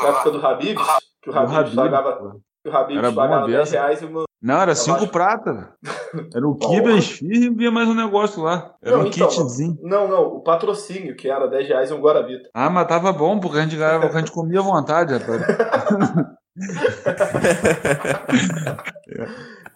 Na 0.03 0.09
época 0.09 0.31
do 0.31 0.47
Habib, 0.47 0.77
que 1.23 1.31
o 1.31 1.33
Do 1.33 1.39
Habib 1.39 1.57
Habib, 1.57 1.75
pagava, 1.77 2.37
que 2.65 2.69
o 2.71 2.77
Habib 2.77 3.15
pagava 3.15 3.35
a 3.45 3.47
10 3.47 3.59
beça. 3.59 3.73
reais 3.73 4.03
e 4.03 4.05
uma. 4.07 4.25
Não, 4.43 4.61
era 4.61 4.75
cinco 4.75 4.97
acho- 4.99 5.09
prata. 5.09 5.53
velho. 5.53 5.69
Era 6.35 6.49
o 6.49 6.59
a 6.89 6.93
esfirra 6.99 7.45
e 7.47 7.51
vinha 7.51 7.71
mais 7.71 7.89
um 7.89 7.95
negócio 7.95 8.43
lá. 8.43 8.75
Era 8.83 8.97
Não, 8.97 9.05
um 9.05 9.07
então, 9.09 9.29
kitzinho. 9.29 9.79
Não, 9.83 10.09
não, 10.09 10.23
o 10.37 10.41
patrocínio, 10.41 11.15
que 11.15 11.29
era 11.31 11.47
10 11.47 11.69
reais 11.69 11.91
e 11.91 11.95
um 11.95 12.01
Guaravita. 12.01 12.49
Ah, 12.55 12.69
mas 12.71 12.89
tava 12.89 13.13
bom, 13.13 13.39
porque 13.39 13.59
a 13.59 13.63
gente 13.63 13.77
ganhava, 13.77 14.07
a 14.07 14.19
gente 14.19 14.33
comia 14.33 14.61
à 14.61 14.63
vontade, 14.63 15.13
rapaz. 15.15 15.43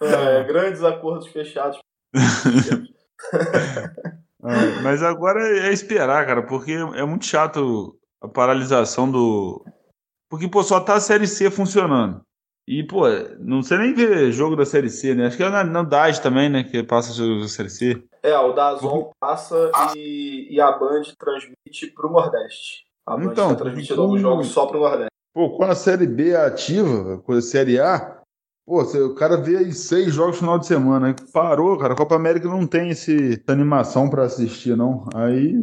É, 0.01 0.43
grandes 0.43 0.83
acordos 0.83 1.27
fechados. 1.27 1.77
Ah, 4.47 4.81
Mas 4.83 5.01
agora 5.01 5.39
é 5.41 5.73
esperar, 5.73 6.23
cara, 6.27 6.43
porque 6.45 6.73
é 6.73 7.03
muito 7.03 7.25
chato 7.25 7.97
a 8.21 8.27
paralisação 8.27 9.09
do. 9.09 9.65
Porque, 10.29 10.47
pô, 10.47 10.61
só 10.61 10.79
tá 10.79 10.93
a 10.95 10.99
Série 10.99 11.25
C 11.25 11.49
funcionando. 11.49 12.21
E, 12.67 12.83
pô, 12.83 13.03
não 13.39 13.61
sei 13.61 13.77
nem 13.77 13.93
ver 13.93 14.31
jogo 14.31 14.55
da 14.55 14.65
Série 14.65 14.89
C, 14.89 15.13
né? 15.13 15.27
Acho 15.27 15.37
que 15.37 15.43
é 15.43 15.49
na, 15.49 15.63
na 15.63 15.83
também, 16.13 16.49
né? 16.49 16.63
Que 16.63 16.81
passa 16.83 17.13
jogo 17.13 17.41
da 17.41 17.47
Série 17.47 17.69
C. 17.69 18.03
É, 18.23 18.35
o 18.39 18.53
Dazon 18.53 19.11
passa 19.19 19.71
e, 19.95 20.47
e 20.49 20.59
a 20.59 20.71
Band 20.71 21.03
transmite 21.19 21.87
pro 21.93 22.09
Nordeste. 22.09 22.85
A 23.05 23.15
Band 23.15 23.31
Então, 23.31 23.49
tá 23.49 23.55
transmitindo 23.55 24.01
alguns 24.01 24.19
jogos 24.19 24.47
só 24.47 24.65
pro 24.65 24.79
Nordeste. 24.79 25.11
Pô, 25.31 25.51
com 25.51 25.63
a 25.63 25.75
Série 25.75 26.07
B 26.07 26.35
ativa, 26.35 27.19
com 27.19 27.33
a 27.33 27.41
Série 27.41 27.79
A, 27.79 28.19
pô, 28.65 28.81
o 28.81 29.13
cara 29.13 29.37
vê 29.37 29.57
aí 29.57 29.71
seis 29.71 30.11
jogos 30.11 30.37
no 30.37 30.39
final 30.39 30.57
de 30.57 30.65
semana. 30.65 31.07
Aí 31.07 31.15
parou, 31.31 31.77
cara. 31.77 31.93
A 31.93 31.97
Copa 31.97 32.15
América 32.15 32.47
não 32.47 32.65
tem 32.65 32.89
esse, 32.89 33.33
essa 33.33 33.51
animação 33.51 34.09
pra 34.09 34.23
assistir, 34.23 34.75
não. 34.75 35.07
Aí. 35.13 35.53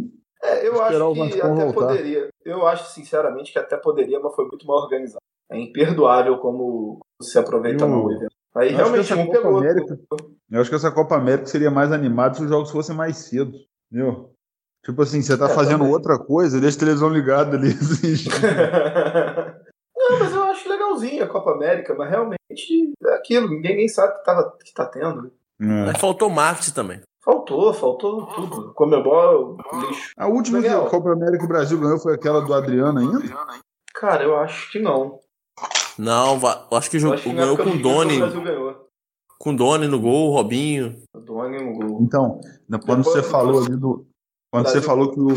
É, 0.41 0.69
eu 0.69 0.81
acho 0.83 1.15
que 1.15 1.41
até 1.41 1.49
voltar. 1.49 1.73
poderia. 1.73 2.29
Eu 2.45 2.65
acho, 2.65 2.93
sinceramente, 2.93 3.53
que 3.53 3.59
até 3.59 3.77
poderia, 3.77 4.21
mas 4.21 4.35
foi 4.37 4.47
muito 4.47 4.67
mal 4.67 4.77
organizado. 4.77 5.23
É 5.53 5.61
imperdoável 5.61 6.39
como 6.39 7.01
se 7.21 7.39
aproveita 7.39 7.87
mal 7.87 8.05
o 8.07 8.13
evento. 8.13 8.33
Aí 8.55 8.73
eu 8.75 8.81
acho 8.81 8.93
que 8.93 9.01
realmente 9.13 9.27
Copa 9.27 9.39
pegou. 9.43 9.59
América- 9.59 9.99
Eu 10.51 10.61
acho 10.61 10.71
que 10.71 10.77
essa 10.77 10.91
Copa 10.91 11.17
América 11.17 11.47
seria 11.47 11.71
mais 11.71 11.93
animada 11.93 12.35
se 12.35 12.43
os 12.43 12.49
jogos 12.51 12.71
fossem 12.71 12.95
mais 12.97 13.17
cedo. 13.17 13.53
Entendeu? 13.91 14.31
Tipo 14.85 15.03
assim, 15.03 15.23
você 15.23 15.37
tá 15.39 15.47
É, 15.47 15.55
fazendo 15.55 15.79
também. 15.81 15.93
outra 15.93 16.19
coisa, 16.19 16.61
deixa 16.61 16.77
a 16.77 16.81
televisão 16.81 17.09
ligada 17.09 17.57
ali. 17.57 17.73
Não, 19.97 20.19
mas 20.19 20.35
eu 20.35 20.43
acho 20.45 20.69
legalzinho 20.69 20.69
legalzinha 20.69 21.25
a 21.25 21.29
Copa 21.29 21.53
América, 21.53 21.95
mas 21.95 22.11
realmente 22.11 22.93
é 23.07 23.15
aquilo, 23.15 23.49
ninguém 23.49 23.77
nem 23.77 23.89
sabe 23.89 24.19
que, 24.19 24.25
tava, 24.25 24.53
que 24.63 24.75
tá 24.75 24.85
tendo. 24.87 25.29
É. 25.61 25.87
Mas 25.87 25.99
faltou 26.01 26.29
marketing 26.29 26.73
também. 26.73 27.01
Faltou, 27.25 27.73
faltou 27.73 28.27
tudo. 28.27 28.75
Comebol, 28.75 29.57
lixo. 29.89 30.11
A 30.19 30.27
última 30.27 30.61
que 30.61 30.67
a 30.67 30.81
Copa 30.87 31.13
América 31.13 31.39
que 31.39 31.45
o 31.45 31.49
Brasil 31.49 31.79
ganhou 31.81 31.99
foi 31.99 32.15
aquela 32.15 32.41
do 32.41 32.53
Adriano 32.53 32.99
ainda? 32.99 33.21
Cara, 33.95 34.25
eu 34.25 34.37
acho 34.37 34.73
que 34.73 34.81
não. 34.81 35.21
Não, 35.99 36.39
va- 36.39 36.67
eu 36.71 36.77
acho 36.79 36.91
que 36.91 36.97
acho 36.97 37.23
que 37.23 37.33
ganhou 37.33 37.57
com 37.57 37.71
o 37.71 37.79
Doni. 37.83 38.21
Com 39.39 39.51
o 39.51 39.57
Doni 39.57 39.89
no 39.89 40.01
gol, 40.01 40.31
o 40.31 40.35
Robinho. 40.35 40.97
O 41.15 41.19
Doni 41.21 41.59
no 41.63 41.73
gol. 41.75 41.99
Então, 42.03 42.41
na- 42.69 42.79
quando 42.79 43.05
Depois- 43.05 43.25
você 43.25 43.31
falou 43.31 43.63
ali 43.65 43.77
do. 43.77 44.07
Quando 44.53 44.69
você 44.69 44.81
falou 44.83 45.11
que 45.11 45.21
o 45.21 45.33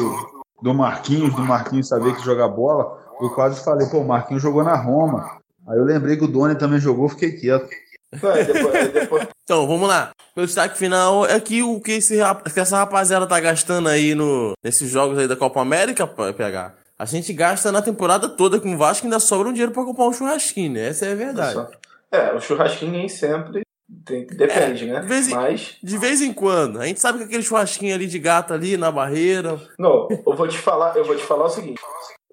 do 0.61 0.73
Marquinhos, 0.73 1.33
do 1.35 1.41
Marquinhos 1.41 1.87
saber 1.87 2.15
que 2.15 2.23
joga 2.23 2.47
bola, 2.47 2.97
eu 3.21 3.29
quase 3.31 3.63
falei, 3.63 3.87
pô, 3.87 3.99
o 3.99 4.07
Marquinhos 4.07 4.43
jogou 4.43 4.63
na 4.63 4.75
Roma. 4.75 5.39
Aí 5.67 5.77
eu 5.77 5.83
lembrei 5.83 6.17
que 6.17 6.23
o 6.23 6.27
Doni 6.27 6.55
também 6.55 6.79
jogou, 6.79 7.09
fiquei 7.09 7.31
quieto. 7.33 7.67
Aí 8.13 8.43
depois- 8.45 9.27
Então, 9.43 9.67
vamos 9.67 9.87
lá. 9.87 10.09
O 10.35 10.41
destaque 10.41 10.77
final 10.77 11.25
é 11.25 11.39
que 11.39 11.61
o 11.61 11.79
que, 11.79 11.93
esse, 11.93 12.17
que 12.53 12.59
essa 12.59 12.77
rapaziada 12.77 13.27
tá 13.27 13.39
gastando 13.39 13.87
aí 13.89 14.15
no, 14.15 14.53
nesses 14.63 14.89
jogos 14.89 15.17
aí 15.19 15.27
da 15.27 15.35
Copa 15.35 15.61
América, 15.61 16.07
PH. 16.07 16.73
A 16.97 17.05
gente 17.05 17.33
gasta 17.33 17.71
na 17.71 17.81
temporada 17.81 18.29
toda 18.29 18.59
com 18.59 18.73
o 18.73 18.77
Vasco 18.77 19.05
e 19.05 19.07
ainda 19.07 19.19
sobra 19.19 19.49
um 19.49 19.53
dinheiro 19.53 19.71
pra 19.73 19.83
comprar 19.83 20.05
um 20.05 20.13
churrasquinho, 20.13 20.73
né? 20.73 20.87
Essa 20.89 21.07
é 21.07 21.11
a 21.11 21.15
verdade. 21.15 21.67
É, 22.11 22.31
o 22.33 22.39
churrasquinho 22.39 22.91
nem 22.93 23.09
sempre 23.09 23.63
tem- 24.05 24.25
depende, 24.27 24.85
né? 24.85 25.01
de 25.01 25.07
vez 25.07 25.27
em- 25.27 25.35
Mas, 25.35 25.75
De 25.83 25.97
vez 25.97 26.21
em 26.21 26.31
quando. 26.31 26.79
A 26.79 26.85
gente 26.85 27.01
sabe 27.01 27.17
que 27.19 27.25
aquele 27.25 27.43
churrasquinho 27.43 27.93
ali 27.93 28.07
de 28.07 28.17
gato 28.17 28.53
ali 28.53 28.77
na 28.77 28.89
barreira. 28.91 29.59
não, 29.77 30.07
eu 30.09 30.35
vou 30.35 30.47
te 30.47 30.57
falar, 30.57 30.95
eu 30.95 31.03
vou 31.03 31.15
te 31.17 31.23
falar 31.23 31.45
o 31.45 31.49
seguinte: 31.49 31.81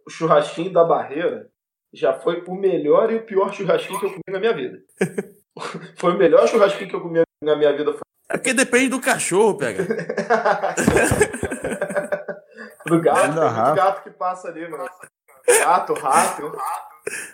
o 0.06 0.10
churrasquinho 0.10 0.72
da 0.72 0.84
barreira 0.84 1.48
já 1.92 2.12
foi 2.14 2.44
o 2.46 2.54
melhor 2.54 3.10
e 3.12 3.16
o 3.16 3.22
pior 3.22 3.52
churrasquinho 3.52 3.98
que 3.98 4.06
eu 4.06 4.10
comi 4.10 4.22
na 4.30 4.38
minha 4.38 4.54
vida. 4.54 4.78
foi 5.98 6.14
o 6.14 6.18
melhor 6.18 6.46
churrasquinho 6.46 6.88
que 6.88 6.94
eu 6.96 7.00
comi 7.00 7.20
na 7.42 7.56
minha 7.56 7.76
vida. 7.76 7.96
É 8.28 8.36
porque 8.38 8.54
depende 8.54 8.90
do 8.90 9.00
cachorro, 9.00 9.58
PH. 9.58 9.82
Do 12.86 13.00
gato, 13.00 13.18
Ainda 13.20 13.34
tem 13.34 13.42
muito 13.44 13.54
rato. 13.56 13.76
gato 13.76 14.02
que 14.02 14.10
passa 14.10 14.48
ali, 14.48 14.68
mano. 14.68 14.88
Gato, 15.46 15.94
rato. 15.94 16.52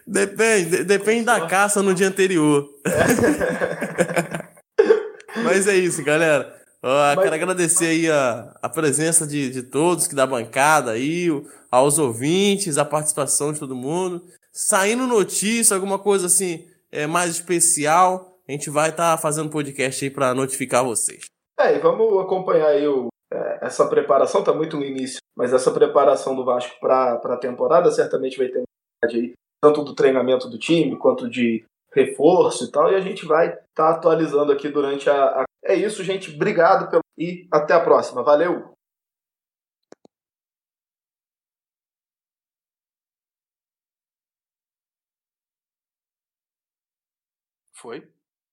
Depende, 0.07 0.71
de- 0.79 0.85
depende 0.85 1.25
da 1.25 1.47
caça 1.47 1.83
no 1.83 1.95
dia 1.95 2.09
anterior. 2.09 2.69
Mas 5.45 5.67
é 5.67 5.77
isso, 5.77 6.03
galera. 6.05 6.55
Ó, 6.83 7.15
Mas- 7.17 7.25
Quero 7.25 7.35
agradecer 7.35 7.87
aí 7.87 8.11
a, 8.11 8.55
a 8.63 8.69
presença 8.69 9.27
de, 9.27 9.51
de 9.51 9.63
todos 9.63 10.07
que 10.07 10.15
da 10.15 10.27
bancada 10.27 10.93
aí, 10.93 11.31
o- 11.31 11.45
aos 11.71 11.99
ouvintes, 11.99 12.79
a 12.79 12.85
participação 12.85 13.53
de 13.53 13.61
todo 13.61 13.75
mundo. 13.75 14.25
Saindo 14.53 15.07
notícia, 15.07 15.75
alguma 15.75 15.99
coisa 15.99 16.27
assim 16.27 16.67
é, 16.91 17.07
mais 17.07 17.31
especial, 17.33 18.39
a 18.49 18.53
gente 18.53 18.71
vai 18.71 18.91
estar 18.91 19.17
fazendo 19.19 19.51
podcast 19.51 20.05
aí 20.05 20.11
para 20.11 20.35
notificar 20.35 20.85
vocês. 20.85 21.25
É, 21.61 21.77
e 21.77 21.79
vamos 21.81 22.21
acompanhar 22.23 22.69
aí 22.69 22.87
o, 22.87 23.09
é, 23.33 23.67
essa 23.67 23.89
preparação, 23.89 24.43
tá 24.43 24.53
muito 24.53 24.77
no 24.77 24.85
início, 24.85 25.21
mas 25.37 25.53
essa 25.53 25.71
preparação 25.71 26.35
do 26.35 26.45
Vasco 26.45 26.79
para 26.81 27.15
a 27.15 27.37
temporada 27.37 27.91
certamente 27.91 28.39
vai 28.39 28.49
ter 28.49 28.63
aí, 29.05 29.33
tanto 29.63 29.83
do 29.83 29.95
treinamento 29.95 30.49
do 30.49 30.59
time, 30.59 30.97
quanto 30.97 31.29
de 31.29 31.65
reforço 31.93 32.65
e 32.65 32.71
tal, 32.71 32.91
e 32.93 32.95
a 32.95 33.01
gente 33.01 33.27
vai 33.27 33.49
estar 33.49 33.65
tá 33.75 33.91
atualizando 33.91 34.53
aqui 34.53 34.69
durante 34.69 35.09
a, 35.11 35.43
a. 35.43 35.45
É 35.65 35.75
isso, 35.75 36.03
gente. 36.05 36.35
Obrigado 36.35 36.91
pelo... 36.91 37.03
e 37.17 37.47
até 37.53 37.75
a 37.75 37.81
próxima. 37.81 38.23
Valeu! 38.23 38.73
Foi? 47.73 48.09